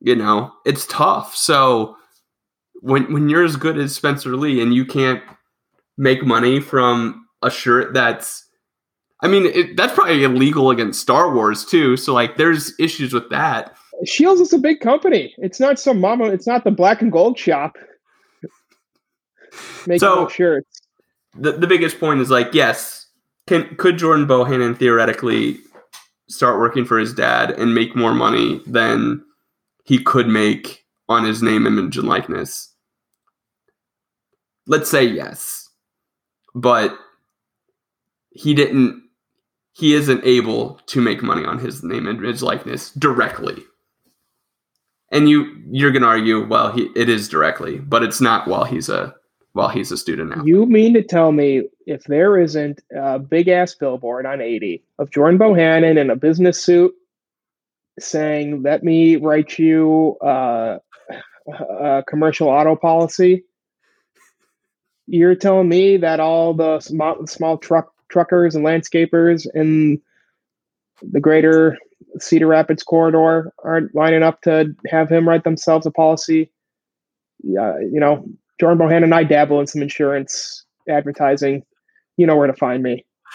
you 0.00 0.16
know 0.16 0.50
it's 0.64 0.86
tough 0.86 1.36
so 1.36 1.94
when 2.80 3.12
when 3.12 3.28
you're 3.28 3.44
as 3.44 3.56
good 3.56 3.76
as 3.76 3.94
spencer 3.94 4.34
lee 4.36 4.60
and 4.62 4.72
you 4.74 4.84
can't 4.86 5.22
make 5.98 6.24
money 6.24 6.58
from 6.60 7.26
a 7.42 7.50
shirt 7.50 7.92
that's 7.92 8.48
i 9.22 9.28
mean 9.28 9.44
it, 9.46 9.76
that's 9.76 9.92
probably 9.94 10.24
illegal 10.24 10.70
against 10.70 11.00
star 11.02 11.34
wars 11.34 11.64
too 11.66 11.96
so 11.98 12.14
like 12.14 12.36
there's 12.36 12.72
issues 12.78 13.12
with 13.12 13.28
that 13.30 13.76
Shields 14.06 14.40
is 14.40 14.52
a 14.52 14.58
big 14.58 14.80
company. 14.80 15.32
It's 15.38 15.60
not 15.60 15.78
some 15.78 16.00
mama. 16.00 16.24
It's 16.24 16.46
not 16.46 16.64
the 16.64 16.72
black 16.72 17.02
and 17.02 17.12
gold 17.12 17.38
shop. 17.38 17.76
Making 19.86 20.00
So- 20.00 20.28
shirts. 20.28 20.80
the, 21.34 21.52
the 21.52 21.66
biggest 21.66 21.98
point 21.98 22.20
is 22.20 22.30
like 22.30 22.52
yes 22.54 23.06
can 23.46 23.74
could 23.76 23.96
jordan 23.98 24.26
bohannon 24.26 24.76
theoretically 24.78 25.58
start 26.28 26.58
working 26.60 26.84
for 26.84 26.98
his 26.98 27.12
dad 27.14 27.50
and 27.52 27.74
make 27.74 27.94
more 27.96 28.14
money 28.14 28.60
than 28.66 29.22
he 29.84 29.98
could 30.02 30.28
make 30.28 30.84
on 31.08 31.24
his 31.24 31.42
name 31.42 31.66
image 31.66 31.98
and 31.98 32.08
likeness? 32.08 32.72
Let's 34.66 34.88
say 34.88 35.04
yes. 35.04 35.68
But 36.54 36.96
he 38.30 38.54
didn't 38.54 39.02
he 39.74 39.94
isn't 39.94 40.24
able 40.24 40.76
to 40.86 41.00
make 41.00 41.22
money 41.22 41.44
on 41.44 41.58
his 41.58 41.82
name 41.82 42.06
image 42.06 42.40
likeness 42.42 42.90
directly. 42.92 43.62
And 45.10 45.28
you 45.28 45.54
you're 45.70 45.90
gonna 45.90 46.06
argue 46.06 46.46
well 46.46 46.72
he 46.72 46.88
it 46.94 47.08
is 47.08 47.28
directly 47.28 47.78
but 47.78 48.02
it's 48.02 48.20
not 48.20 48.46
while 48.48 48.64
he's 48.64 48.88
a 48.88 49.14
while 49.54 49.68
he's 49.68 49.92
a 49.92 49.96
student 49.96 50.34
now 50.34 50.44
You 50.44 50.66
mean 50.66 50.94
to 50.94 51.02
tell 51.02 51.32
me 51.32 51.68
if 51.86 52.04
there 52.04 52.38
isn't 52.38 52.80
a 52.94 53.18
big 53.18 53.48
ass 53.48 53.74
billboard 53.74 54.26
on 54.26 54.40
80 54.40 54.82
of 54.98 55.10
Jordan 55.10 55.38
Bohannon 55.38 55.98
in 55.98 56.10
a 56.10 56.16
business 56.16 56.62
suit 56.62 56.94
saying, 57.98 58.62
let 58.62 58.82
me 58.82 59.16
write 59.16 59.58
you 59.58 60.16
uh, 60.24 60.78
a 61.48 62.02
commercial 62.08 62.48
auto 62.48 62.76
policy? 62.76 63.44
You're 65.06 65.34
telling 65.34 65.68
me 65.68 65.96
that 65.98 66.20
all 66.20 66.54
the 66.54 66.80
small, 66.80 67.26
small 67.26 67.58
truck 67.58 67.92
truckers 68.08 68.54
and 68.54 68.64
landscapers 68.64 69.46
in 69.54 70.00
the 71.02 71.20
greater 71.20 71.76
Cedar 72.18 72.46
Rapids 72.46 72.82
corridor 72.82 73.52
aren't 73.64 73.94
lining 73.94 74.22
up 74.22 74.42
to 74.42 74.74
have 74.86 75.08
him 75.08 75.28
write 75.28 75.44
themselves 75.44 75.86
a 75.86 75.90
policy? 75.90 76.50
Yeah, 77.42 77.78
you 77.80 77.98
know, 77.98 78.24
Jordan 78.62 78.78
Bohannon 78.78 79.12
I 79.12 79.24
dabble 79.24 79.58
in 79.58 79.66
some 79.66 79.82
insurance 79.82 80.64
advertising. 80.88 81.64
You 82.16 82.28
know 82.28 82.36
where 82.36 82.46
to 82.46 82.52
find 82.52 82.80
me. 82.80 83.04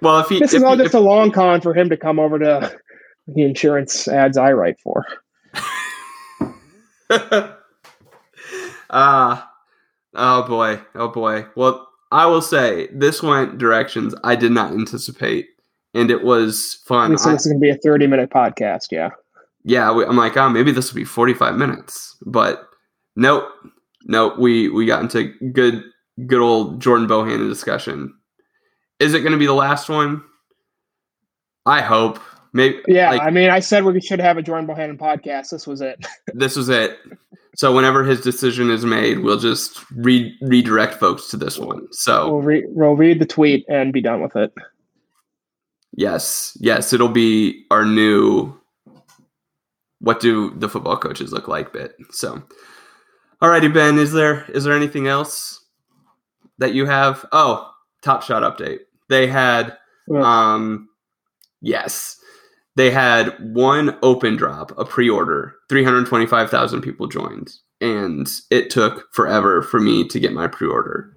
well, 0.00 0.20
if 0.20 0.28
he 0.28 0.38
This 0.38 0.52
if 0.52 0.58
is 0.58 0.62
all 0.62 0.76
he- 0.76 0.84
just 0.84 0.94
a 0.94 1.00
long 1.00 1.32
con 1.32 1.60
for 1.60 1.74
him 1.74 1.88
to 1.88 1.96
come 1.96 2.20
over 2.20 2.38
to 2.38 2.78
the 3.26 3.42
insurance 3.42 4.06
ads 4.06 4.38
I 4.38 4.52
write 4.52 4.76
for. 4.80 5.04
Ah, 8.90 9.50
oh 10.14 10.44
boy, 10.48 10.80
oh 10.94 11.08
boy. 11.08 11.44
Well, 11.56 11.86
I 12.10 12.24
will 12.26 12.40
say 12.40 12.88
this 12.92 13.22
went 13.22 13.58
directions 13.58 14.14
I 14.24 14.34
did 14.34 14.52
not 14.52 14.72
anticipate, 14.72 15.46
and 15.92 16.10
it 16.10 16.22
was 16.22 16.80
fun. 16.86 17.18
so 17.18 17.30
this 17.32 17.44
is 17.44 17.52
going 17.52 17.60
to 17.60 17.62
be 17.62 17.68
a 17.70 17.76
30 17.76 18.06
minute 18.06 18.30
podcast. 18.30 18.86
Yeah. 18.90 19.10
yeah, 19.64 19.92
we, 19.92 20.06
I'm 20.06 20.16
like, 20.16 20.38
oh, 20.38 20.48
maybe 20.48 20.72
this 20.72 20.90
will 20.90 20.96
be 20.96 21.04
45 21.04 21.56
minutes, 21.56 22.16
but 22.24 22.67
nope, 23.18 23.44
nope. 24.06 24.38
We 24.38 24.68
we 24.70 24.86
got 24.86 25.02
into 25.02 25.34
good 25.52 25.84
good 26.26 26.40
old 26.40 26.80
Jordan 26.80 27.06
Bohannon 27.06 27.48
discussion. 27.48 28.14
Is 28.98 29.12
it 29.12 29.20
going 29.20 29.32
to 29.32 29.38
be 29.38 29.46
the 29.46 29.52
last 29.52 29.88
one? 29.88 30.22
I 31.66 31.82
hope. 31.82 32.18
Maybe. 32.54 32.80
Yeah. 32.88 33.10
like, 33.10 33.22
I 33.22 33.30
mean, 33.30 33.50
I 33.50 33.60
said 33.60 33.84
we 33.84 34.00
should 34.00 34.20
have 34.20 34.38
a 34.38 34.42
Jordan 34.42 34.66
Bohannon 34.66 34.96
podcast. 34.98 35.50
This 35.50 35.66
was 35.66 35.80
it. 35.82 36.04
this 36.34 36.56
was 36.56 36.68
it. 36.70 36.98
So 37.54 37.74
whenever 37.74 38.04
his 38.04 38.20
decision 38.20 38.70
is 38.70 38.84
made, 38.84 39.18
we'll 39.20 39.38
just 39.38 39.84
re- 39.92 40.34
redirect 40.40 40.94
folks 40.94 41.28
to 41.28 41.36
this 41.36 41.58
one. 41.58 41.86
So 41.92 42.30
We'll, 42.32 42.42
re- 42.42 42.66
we'll 42.68 42.96
read 42.96 43.18
the 43.20 43.26
tweet 43.26 43.66
and 43.68 43.92
be 43.92 44.00
done 44.00 44.22
with 44.22 44.34
it. 44.36 44.52
yes, 45.92 46.56
yes, 46.60 46.92
it'll 46.92 47.08
be 47.08 47.64
our 47.70 47.84
new 47.84 48.54
what 50.00 50.20
do 50.20 50.50
the 50.56 50.68
football 50.68 50.96
coaches 50.96 51.32
look 51.32 51.48
like 51.48 51.72
bit. 51.72 51.96
So 52.12 52.42
alrighty, 53.42 53.72
Ben, 53.72 53.98
is 53.98 54.12
there 54.12 54.44
is 54.50 54.64
there 54.64 54.74
anything 54.74 55.06
else 55.06 55.64
that 56.58 56.74
you 56.74 56.86
have? 56.86 57.24
Oh, 57.32 57.70
top 58.02 58.22
shot 58.22 58.42
update. 58.42 58.80
They 59.08 59.26
had 59.26 59.76
um 60.14 60.88
yes. 61.60 62.16
They 62.76 62.90
had 62.90 63.34
one 63.40 63.98
open 64.02 64.36
drop, 64.36 64.76
a 64.78 64.84
pre-order. 64.84 65.56
325,000 65.68 66.80
people 66.80 67.08
joined 67.08 67.52
and 67.80 68.28
it 68.50 68.70
took 68.70 69.12
forever 69.12 69.62
for 69.62 69.80
me 69.80 70.06
to 70.08 70.20
get 70.20 70.32
my 70.32 70.46
pre-order. 70.46 71.14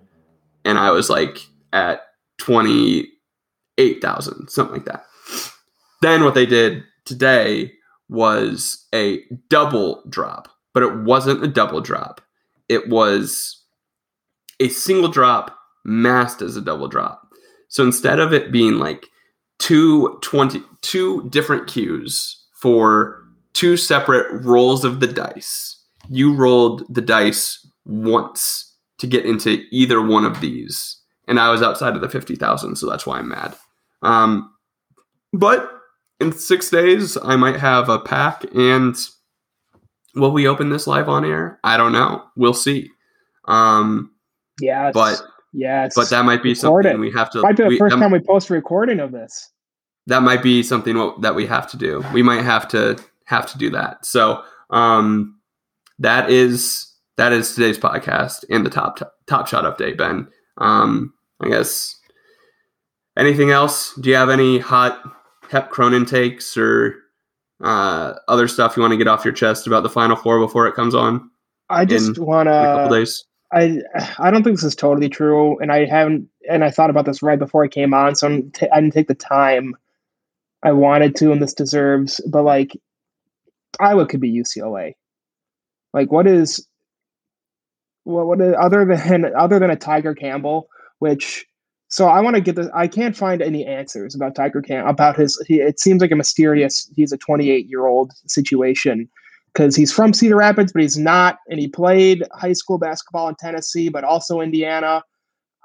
And 0.63 0.77
I 0.77 0.91
was 0.91 1.09
like 1.09 1.39
at 1.73 2.01
28,000, 2.39 4.49
something 4.49 4.73
like 4.73 4.85
that. 4.85 5.05
Then 6.01 6.23
what 6.23 6.35
they 6.35 6.45
did 6.45 6.83
today 7.05 7.73
was 8.09 8.85
a 8.93 9.23
double 9.49 10.03
drop, 10.09 10.49
but 10.73 10.83
it 10.83 10.95
wasn't 10.97 11.43
a 11.43 11.47
double 11.47 11.81
drop. 11.81 12.21
It 12.69 12.89
was 12.89 13.63
a 14.59 14.69
single 14.69 15.09
drop 15.09 15.57
masked 15.83 16.41
as 16.41 16.55
a 16.55 16.61
double 16.61 16.87
drop. 16.87 17.27
So 17.67 17.83
instead 17.83 18.19
of 18.19 18.33
it 18.33 18.51
being 18.51 18.79
like 18.79 19.07
two 19.59 20.19
twenty 20.21 20.61
two 20.81 21.27
different 21.29 21.67
queues 21.67 22.43
for 22.53 23.23
two 23.53 23.77
separate 23.77 24.43
rolls 24.43 24.83
of 24.83 24.99
the 24.99 25.07
dice, 25.07 25.81
you 26.09 26.33
rolled 26.33 26.83
the 26.93 27.01
dice 27.01 27.65
once 27.85 28.75
to 28.99 29.07
get 29.07 29.25
into 29.25 29.63
either 29.71 30.01
one 30.01 30.25
of 30.25 30.41
these. 30.41 30.97
And 31.27 31.39
I 31.39 31.49
was 31.49 31.61
outside 31.61 31.95
of 31.95 32.01
the 32.01 32.09
50,000, 32.09 32.75
so 32.75 32.89
that's 32.89 33.05
why 33.05 33.17
I'm 33.17 33.29
mad. 33.29 33.55
Um, 34.01 34.51
but 35.33 35.69
in 36.19 36.31
six 36.31 36.69
days, 36.69 37.17
I 37.23 37.35
might 37.35 37.59
have 37.59 37.89
a 37.89 37.99
pack. 37.99 38.45
And 38.53 38.95
will 40.15 40.31
we 40.31 40.47
open 40.47 40.69
this 40.69 40.87
live 40.87 41.09
on 41.09 41.25
air? 41.25 41.59
I 41.63 41.77
don't 41.77 41.91
know. 41.91 42.23
We'll 42.35 42.53
see. 42.53 42.89
Um, 43.45 44.11
yeah. 44.59 44.91
But 44.93 45.21
Yes. 45.53 45.93
But 45.95 46.09
that 46.11 46.23
might 46.23 46.41
be 46.41 46.51
Record 46.51 46.57
something 46.85 46.99
we 47.01 47.11
have 47.11 47.29
to. 47.31 47.41
Might 47.41 47.57
be 47.57 47.63
the 47.63 47.69
we- 47.69 47.77
first 47.77 47.93
that, 47.95 48.01
time 48.01 48.11
we 48.11 48.19
post 48.19 48.49
a 48.49 48.53
recording 48.53 49.01
of 49.01 49.11
this. 49.11 49.49
that 50.07 50.21
might 50.23 50.41
be 50.41 50.63
something 50.63 50.97
what- 50.97 51.21
that 51.21 51.35
we 51.35 51.45
have 51.45 51.69
to 51.71 51.77
do. 51.77 52.03
We 52.13 52.23
might 52.23 52.43
have 52.43 52.67
to 52.69 52.97
have 53.25 53.51
to 53.51 53.57
do 53.57 53.69
that. 53.71 54.05
So 54.05 54.43
um, 54.69 55.37
that 55.99 56.29
is 56.29 56.87
that 57.17 57.33
is 57.33 57.53
today's 57.53 57.77
podcast 57.77 58.45
and 58.49 58.65
the 58.65 58.69
top 58.69 58.99
top 59.27 59.47
shot 59.47 59.65
update. 59.65 59.97
Ben, 59.97 60.27
um, 60.57 61.13
I 61.41 61.49
guess 61.49 61.99
anything 63.17 63.51
else? 63.51 63.93
Do 63.95 64.09
you 64.09 64.15
have 64.15 64.29
any 64.29 64.57
hot 64.59 65.01
Hep 65.49 65.69
Cronin 65.69 66.05
takes 66.05 66.55
or 66.55 66.95
uh, 67.63 68.13
other 68.27 68.47
stuff 68.47 68.75
you 68.75 68.81
want 68.81 68.91
to 68.91 68.97
get 68.97 69.07
off 69.07 69.23
your 69.23 69.33
chest 69.33 69.67
about 69.67 69.83
the 69.83 69.89
Final 69.89 70.15
Four 70.15 70.39
before 70.39 70.67
it 70.67 70.75
comes 70.75 70.95
on 70.95 71.29
I 71.71 71.85
just 71.85 72.19
want 72.19 72.47
to. 72.47 72.87
days? 72.91 73.25
I 73.53 73.79
I 74.19 74.29
don't 74.29 74.43
think 74.43 74.57
this 74.57 74.63
is 74.63 74.75
totally 74.75 75.09
true, 75.09 75.57
and 75.59 75.71
I 75.71 75.85
haven't. 75.85 76.27
And 76.49 76.63
I 76.63 76.71
thought 76.71 76.89
about 76.89 77.05
this 77.05 77.21
right 77.21 77.39
before 77.39 77.63
I 77.63 77.67
came 77.67 77.93
on, 77.93 78.15
so 78.15 78.27
I'm 78.27 78.51
t- 78.51 78.69
I 78.71 78.81
didn't 78.81 78.93
take 78.93 79.07
the 79.07 79.15
time 79.15 79.75
I 80.63 80.71
wanted 80.73 81.15
to, 81.17 81.31
and 81.31 81.41
this 81.41 81.53
deserves. 81.53 82.19
But 82.27 82.43
like, 82.43 82.77
Iowa 83.79 84.05
could 84.05 84.21
be 84.21 84.31
UCLA. 84.31 84.93
Like, 85.93 86.11
what 86.11 86.27
is 86.27 86.67
what 88.03 88.27
what 88.27 88.41
is, 88.41 88.53
other 88.59 88.85
than 88.85 89.33
other 89.35 89.59
than 89.59 89.71
a 89.71 89.77
Tyger 89.77 90.17
Campbell, 90.17 90.67
which. 90.99 91.45
So 91.91 92.07
I 92.07 92.21
want 92.21 92.37
to 92.37 92.41
get 92.41 92.55
this. 92.55 92.69
I 92.73 92.87
can't 92.87 93.17
find 93.17 93.41
any 93.41 93.65
answers 93.65 94.15
about 94.15 94.33
Tyger 94.33 94.65
Camp 94.65 94.87
about 94.87 95.17
his. 95.17 95.41
He, 95.45 95.59
it 95.59 95.77
seems 95.77 96.01
like 96.01 96.11
a 96.11 96.15
mysterious. 96.15 96.89
He's 96.95 97.11
a 97.11 97.17
28 97.17 97.67
year 97.67 97.85
old 97.85 98.13
situation 98.27 99.09
because 99.53 99.75
he's 99.75 99.91
from 99.91 100.13
Cedar 100.13 100.37
Rapids, 100.37 100.71
but 100.71 100.81
he's 100.81 100.97
not, 100.97 101.39
and 101.49 101.59
he 101.59 101.67
played 101.67 102.23
high 102.33 102.53
school 102.53 102.77
basketball 102.77 103.27
in 103.27 103.35
Tennessee, 103.35 103.89
but 103.89 104.05
also 104.05 104.39
Indiana. 104.39 105.03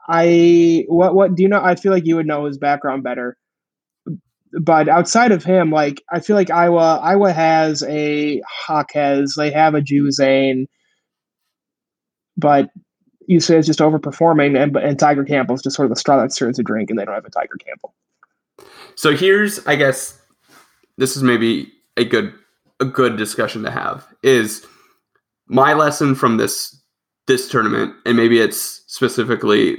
I 0.09 0.85
what 0.89 1.15
what 1.15 1.37
do 1.37 1.45
you 1.45 1.49
know? 1.49 1.63
I 1.63 1.77
feel 1.77 1.93
like 1.93 2.07
you 2.07 2.17
would 2.17 2.27
know 2.27 2.45
his 2.45 2.59
background 2.59 3.05
better. 3.05 3.37
But 4.61 4.89
outside 4.89 5.31
of 5.31 5.45
him, 5.45 5.71
like 5.71 6.03
I 6.13 6.19
feel 6.19 6.35
like 6.35 6.51
Iowa, 6.51 6.99
Iowa 7.03 7.33
has 7.33 7.85
a 7.85 8.43
Hawkes, 8.49 9.37
they 9.37 9.51
have 9.53 9.77
a 9.77 9.81
Juzang, 9.81 10.67
but 12.37 12.71
UCLA 13.29 13.59
is 13.59 13.67
just 13.67 13.81
overperforming, 13.81 14.61
and 14.61 14.77
and 14.77 14.99
Tyger 14.99 15.27
Campbell 15.27 15.55
is 15.55 15.63
just 15.63 15.77
sort 15.77 15.87
of 15.87 15.91
the 15.91 15.97
straw 15.97 16.21
that 16.21 16.33
stirs 16.33 16.57
the 16.57 16.63
drink, 16.63 16.91
and 16.91 16.99
they 16.99 17.05
don't 17.05 17.15
have 17.15 17.25
a 17.25 17.31
Tyger 17.31 17.59
Campbell. 17.65 17.95
So 18.95 19.15
here's, 19.15 19.65
I 19.67 19.77
guess, 19.77 20.19
this 20.97 21.17
is 21.17 21.23
maybe 21.23 21.73
a 21.97 22.05
good 22.05 22.33
a 22.81 22.85
good 22.85 23.17
discussion 23.17 23.63
to 23.65 23.71
have. 23.71 24.07
Is 24.23 24.65
my 25.47 25.75
lesson 25.75 26.15
from 26.15 26.37
this 26.37 26.81
this 27.27 27.49
tournament, 27.49 27.95
and 28.05 28.17
maybe 28.17 28.39
it's 28.39 28.83
specifically 28.87 29.79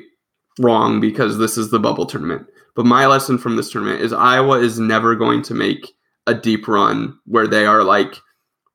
wrong 0.59 0.99
because 0.99 1.37
this 1.37 1.57
is 1.57 1.69
the 1.69 1.79
bubble 1.79 2.05
tournament. 2.05 2.47
But 2.75 2.85
my 2.85 3.07
lesson 3.07 3.37
from 3.37 3.55
this 3.55 3.71
tournament 3.71 4.01
is 4.01 4.13
Iowa 4.13 4.59
is 4.59 4.79
never 4.79 5.15
going 5.15 5.41
to 5.43 5.53
make 5.53 5.93
a 6.27 6.33
deep 6.33 6.67
run 6.67 7.17
where 7.25 7.47
they 7.47 7.65
are 7.65 7.83
like 7.83 8.17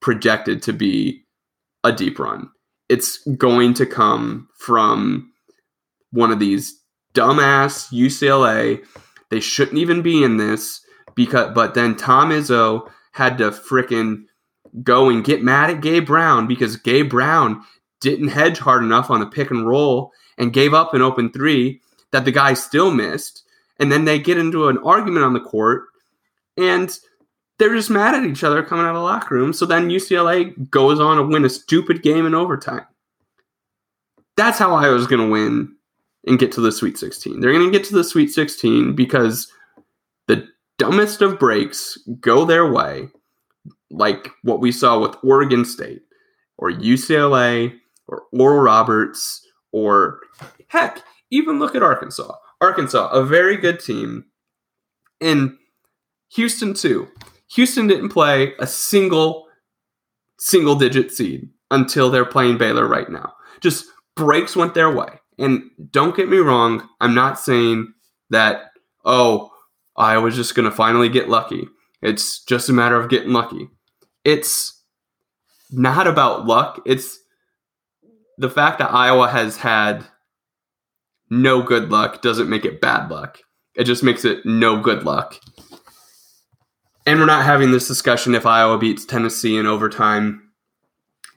projected 0.01 0.63
to 0.63 0.73
be 0.73 1.23
a 1.85 1.93
deep 1.93 2.19
run. 2.19 2.49
It's 2.93 3.19
going 3.39 3.73
to 3.75 3.87
come 3.87 4.49
from 4.59 5.33
one 6.11 6.31
of 6.31 6.39
these 6.39 6.79
dumbass 7.15 7.91
UCLA. 7.91 8.85
They 9.31 9.41
shouldn't 9.41 9.79
even 9.79 10.03
be 10.03 10.23
in 10.23 10.37
this 10.37 10.85
because 11.15 11.55
but 11.55 11.73
then 11.73 11.97
Tom 11.97 12.29
Izzo 12.29 12.91
had 13.13 13.39
to 13.39 13.51
frickin' 13.51 14.25
go 14.83 15.09
and 15.09 15.25
get 15.25 15.43
mad 15.43 15.71
at 15.71 15.81
Gabe 15.81 16.07
Brown 16.07 16.47
because 16.47 16.77
Gabe 16.77 17.09
Brown 17.09 17.63
didn't 18.01 18.29
hedge 18.29 18.59
hard 18.59 18.83
enough 18.83 19.11
on 19.11 19.21
the 19.21 19.27
pick 19.27 19.51
and 19.51 19.67
roll 19.67 20.13
and 20.37 20.53
gave 20.53 20.75
up 20.75 20.93
an 20.93 21.01
open 21.01 21.33
three 21.33 21.81
that 22.11 22.27
the 22.27 22.33
guy 22.33 22.53
still 22.53 22.91
missed. 22.91 23.43
And 23.79 23.91
then 23.91 24.05
they 24.05 24.19
get 24.19 24.37
into 24.37 24.69
an 24.69 24.79
argument 24.85 25.25
on 25.25 25.33
the 25.33 25.41
court 25.41 25.85
and 26.59 26.95
they're 27.59 27.75
just 27.75 27.91
mad 27.91 28.15
at 28.15 28.25
each 28.25 28.45
other 28.45 28.63
coming 28.63 28.85
out 28.85 28.95
of 28.95 28.97
the 28.97 29.03
locker 29.03 29.35
room. 29.35 29.53
So 29.53 29.67
then 29.67 29.89
UCLA 29.89 30.71
goes 30.71 31.01
on 31.01 31.17
to 31.17 31.23
win 31.23 31.45
a 31.45 31.51
stupid 31.51 32.03
game 32.03 32.27
in 32.27 32.35
overtime. 32.35 32.87
That's 34.37 34.59
how 34.59 34.75
Iowa's 34.75 35.07
going 35.07 35.25
to 35.25 35.31
win 35.31 35.75
and 36.27 36.39
get 36.39 36.53
to 36.53 36.61
the 36.61 36.73
Sweet 36.73 36.99
16. 36.99 37.41
They're 37.41 37.53
going 37.53 37.71
to 37.71 37.77
get 37.77 37.87
to 37.89 37.95
the 37.95 38.05
Sweet 38.05 38.29
16 38.29 38.95
because 38.95 39.53
the 40.27 40.49
dumbest 40.79 41.21
of 41.21 41.39
breaks 41.39 41.99
go 42.21 42.45
their 42.45 42.71
way, 42.71 43.09
like 43.91 44.31
what 44.43 44.61
we 44.61 44.73
saw 44.73 44.99
with 44.99 45.17
Oregon 45.23 45.65
State 45.65 46.03
or 46.57 46.71
UCLA 46.71 47.79
or 48.09 48.23
Oral 48.33 48.61
Roberts 48.61 49.47
or 49.73 50.21
heck, 50.69 51.03
even 51.31 51.59
look 51.59 51.75
at 51.75 51.83
Arkansas. 51.83 52.35
Arkansas, 52.61 53.09
a 53.09 53.25
very 53.25 53.57
good 53.57 53.81
team. 53.81 54.25
And 55.21 55.57
Houston 56.35 56.75
too. 56.75 57.09
Houston 57.55 57.87
didn't 57.87 58.09
play 58.09 58.55
a 58.59 58.67
single 58.67 59.47
single 60.39 60.75
digit 60.75 61.13
seed 61.13 61.49
until 61.71 62.11
they're 62.11 62.25
playing 62.25 62.59
Baylor 62.59 62.87
right 62.87 63.09
now. 63.09 63.33
Just 63.61 63.87
breaks 64.17 64.57
went 64.57 64.75
their 64.75 64.91
way. 64.91 65.21
And 65.39 65.63
don't 65.91 66.17
get 66.17 66.29
me 66.29 66.39
wrong, 66.39 66.89
I'm 67.01 67.15
not 67.15 67.39
saying 67.39 67.93
that 68.31 68.73
oh, 69.05 69.51
Iowa's 69.97 70.37
just 70.37 70.55
going 70.55 70.69
to 70.69 70.75
finally 70.75 71.09
get 71.09 71.29
lucky. 71.29 71.69
It's 72.01 72.43
just 72.45 72.69
a 72.69 72.73
matter 72.73 73.01
of 73.01 73.11
getting 73.11 73.33
lucky. 73.33 73.69
It's 74.25 74.81
not 75.71 76.07
about 76.07 76.47
luck. 76.47 76.81
It's 76.87 77.19
the 78.39 78.51
fact 78.51 78.79
that 78.79 78.93
Iowa 78.93 79.29
has 79.29 79.57
had 79.57 80.05
no 81.31 81.63
good 81.63 81.91
luck 81.91 82.23
doesn't 82.23 82.49
make 82.49 82.65
it 82.65 82.81
bad 82.81 83.11
luck. 83.11 83.39
It 83.75 83.85
just 83.85 84.03
makes 84.03 84.25
it 84.25 84.45
no 84.45 84.81
good 84.81 85.05
luck. 85.05 85.39
And 87.05 87.19
we're 87.19 87.27
not 87.27 87.45
having 87.45 87.73
this 87.73 87.89
discussion 87.89 88.35
if 88.35 88.47
Iowa 88.47 88.79
beats 88.79 89.05
Tennessee 89.05 89.57
in 89.57 89.67
overtime 89.67 90.53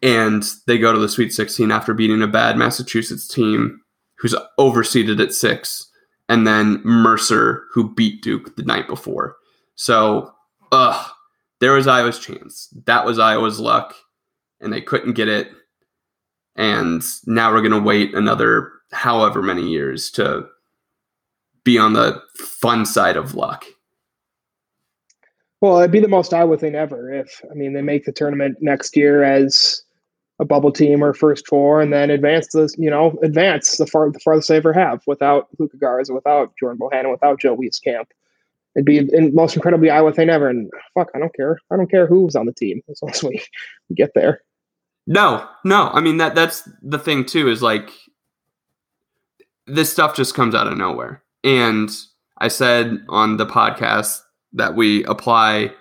and 0.06 0.44
they 0.68 0.78
go 0.78 0.94
to 0.94 1.00
the 1.00 1.10
Sweet 1.10 1.34
16 1.34 1.72
after 1.72 1.94
beating 1.94 2.22
a 2.22 2.28
bad 2.28 2.58
Massachusetts 2.58 3.28
team 3.28 3.82
who's 4.20 4.36
overseeded 4.60 5.20
at 5.20 5.34
six, 5.34 5.90
and 6.30 6.46
then 6.46 6.82
Mercer, 6.84 7.64
who 7.74 7.94
beat 7.94 8.22
Duke 8.22 8.56
the 8.56 8.64
night 8.64 8.88
before. 8.88 9.36
So, 9.76 10.32
ugh, 10.72 11.12
there 11.60 11.74
was 11.74 11.88
Iowa's 11.88 12.20
chance. 12.20 12.74
That 12.86 13.06
was 13.06 13.20
Iowa's 13.20 13.60
luck, 13.60 13.96
and 14.62 14.72
they 14.72 14.82
couldn't 14.82 15.14
get 15.14 15.28
it. 15.28 15.50
And 16.56 17.04
now 17.26 17.52
we're 17.52 17.62
going 17.62 17.72
to 17.72 17.80
wait 17.80 18.14
another 18.14 18.72
however 18.92 19.42
many 19.42 19.68
years 19.68 20.10
to 20.12 20.48
be 21.64 21.78
on 21.78 21.94
the 21.94 22.22
fun 22.38 22.86
side 22.86 23.18
of 23.18 23.36
luck. 23.36 23.66
Well, 25.66 25.80
it'd 25.80 25.90
be 25.90 26.00
the 26.00 26.08
most 26.08 26.32
Iowa 26.32 26.60
thing 26.60 26.76
ever 26.76 27.12
if 27.12 27.42
I 27.50 27.56
mean 27.56 27.74
they 27.74 27.82
make 27.82 28.06
the 28.06 28.12
tournament 28.12 28.60
next 28.62 28.96
year 28.96 29.24
as 29.24 29.82
a 30.38 30.46
bubble 30.46 30.72
team 30.72 31.04
or 31.04 31.12
first 31.12 31.48
four, 31.48 31.82
and 31.82 31.92
then 31.92 32.12
advance 32.12 32.50
the 32.54 32.72
you 32.78 32.88
know 32.88 33.18
advance 33.24 33.78
the 33.78 33.88
far 33.88 34.12
the 34.12 34.20
farthest 34.20 34.50
they 34.50 34.58
ever 34.58 34.74
have 34.74 35.02
without 35.08 35.48
Luka 35.58 35.78
Garza, 35.78 36.14
without 36.14 36.54
Jordan 36.60 36.78
Bohannon, 36.78 37.10
without 37.10 37.40
Joe 37.40 37.58
Wieskamp. 37.58 38.06
It'd 38.76 38.86
be 38.86 39.00
the 39.00 39.32
most 39.34 39.56
incredibly 39.56 39.90
Iowa 39.90 40.14
thing 40.14 40.30
ever, 40.30 40.48
and 40.48 40.70
fuck, 40.94 41.10
I 41.16 41.18
don't 41.18 41.34
care. 41.34 41.58
I 41.72 41.78
don't 41.78 41.90
care 41.90 42.06
who's 42.06 42.36
on 42.36 42.46
the 42.46 42.54
team 42.54 42.84
as 42.88 43.02
long 43.02 43.10
as 43.10 43.24
we, 43.24 43.42
we 43.90 43.96
get 43.96 44.12
there. 44.14 44.42
No, 45.08 45.50
no. 45.64 45.90
I 45.92 46.00
mean 46.00 46.18
that 46.18 46.36
that's 46.36 46.70
the 46.84 47.00
thing 47.00 47.26
too 47.26 47.50
is 47.50 47.64
like 47.64 47.90
this 49.66 49.92
stuff 49.92 50.16
just 50.16 50.36
comes 50.36 50.54
out 50.54 50.68
of 50.68 50.78
nowhere. 50.78 51.24
And 51.44 51.90
I 52.38 52.50
said 52.50 53.00
on 53.10 53.38
the 53.38 53.48
podcast 53.48 54.20
that 54.56 54.76
we 54.76 55.04
apply 55.06 55.72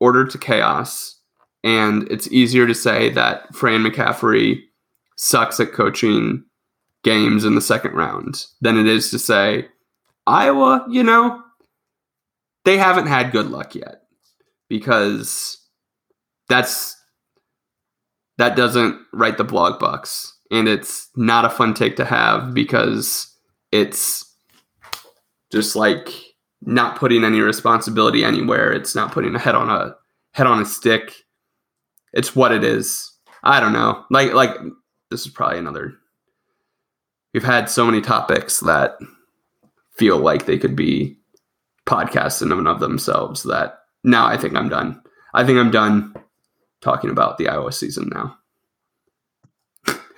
order 0.00 0.24
to 0.26 0.38
chaos. 0.38 1.18
And 1.64 2.10
it's 2.10 2.30
easier 2.32 2.66
to 2.66 2.74
say 2.74 3.10
that 3.10 3.54
Fran 3.54 3.84
McCaffery 3.84 4.60
sucks 5.16 5.60
at 5.60 5.72
coaching 5.72 6.44
games 7.04 7.44
in 7.44 7.54
the 7.54 7.60
second 7.60 7.92
round 7.92 8.46
than 8.60 8.76
it 8.76 8.86
is 8.86 9.10
to 9.10 9.18
say 9.18 9.68
Iowa, 10.26 10.84
you 10.88 11.02
know, 11.02 11.42
they 12.64 12.76
haven't 12.78 13.06
had 13.06 13.32
good 13.32 13.46
luck 13.46 13.74
yet 13.74 14.02
because 14.68 15.58
that's 16.48 16.96
that 18.38 18.56
doesn't 18.56 19.00
write 19.12 19.36
the 19.36 19.44
blog 19.44 19.78
bucks 19.78 20.36
and 20.50 20.68
it's 20.68 21.08
not 21.16 21.44
a 21.44 21.50
fun 21.50 21.74
take 21.74 21.96
to 21.96 22.04
have 22.04 22.54
because 22.54 23.34
it's 23.72 24.24
just 25.50 25.76
like 25.76 26.08
not 26.64 26.96
putting 26.96 27.24
any 27.24 27.40
responsibility 27.40 28.24
anywhere. 28.24 28.72
It's 28.72 28.94
not 28.94 29.12
putting 29.12 29.34
a 29.34 29.38
head 29.38 29.54
on 29.54 29.70
a 29.70 29.96
head 30.32 30.46
on 30.46 30.60
a 30.60 30.66
stick. 30.66 31.14
It's 32.12 32.36
what 32.36 32.52
it 32.52 32.64
is. 32.64 33.10
I 33.42 33.60
don't 33.60 33.72
know. 33.72 34.04
Like 34.10 34.32
like 34.32 34.56
this 35.10 35.26
is 35.26 35.32
probably 35.32 35.58
another 35.58 35.94
we've 37.32 37.44
had 37.44 37.70
so 37.70 37.84
many 37.84 38.00
topics 38.00 38.60
that 38.60 38.98
feel 39.96 40.18
like 40.18 40.46
they 40.46 40.58
could 40.58 40.76
be 40.76 41.16
podcasts 41.86 42.42
in 42.42 42.52
and 42.52 42.68
of 42.68 42.80
themselves 42.80 43.42
that 43.42 43.80
now 44.04 44.26
i 44.26 44.36
think 44.36 44.54
i'm 44.54 44.68
done. 44.68 45.00
I 45.34 45.44
think 45.44 45.58
i'm 45.58 45.70
done 45.70 46.14
talking 46.80 47.10
about 47.10 47.38
the 47.38 47.48
iowa 47.48 47.72
season 47.72 48.10
now. 48.12 48.36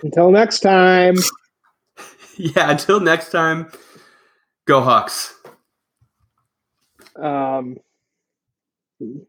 Until 0.02 0.30
next 0.30 0.60
time. 0.60 1.16
Yeah, 2.36 2.72
until 2.72 2.98
next 2.98 3.30
time, 3.30 3.70
go 4.66 4.80
Hawks. 4.80 5.32
Um, 7.20 7.76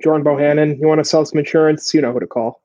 Jordan 0.02 0.26
Bohannon, 0.26 0.80
you 0.80 0.88
want 0.88 1.00
to 1.00 1.06
sell 1.06 1.26
some 1.26 1.40
insurance? 1.40 1.94
You 1.94 2.02
know 2.02 2.14
who 2.14 2.20
to 2.20 2.28
call. 2.28 2.62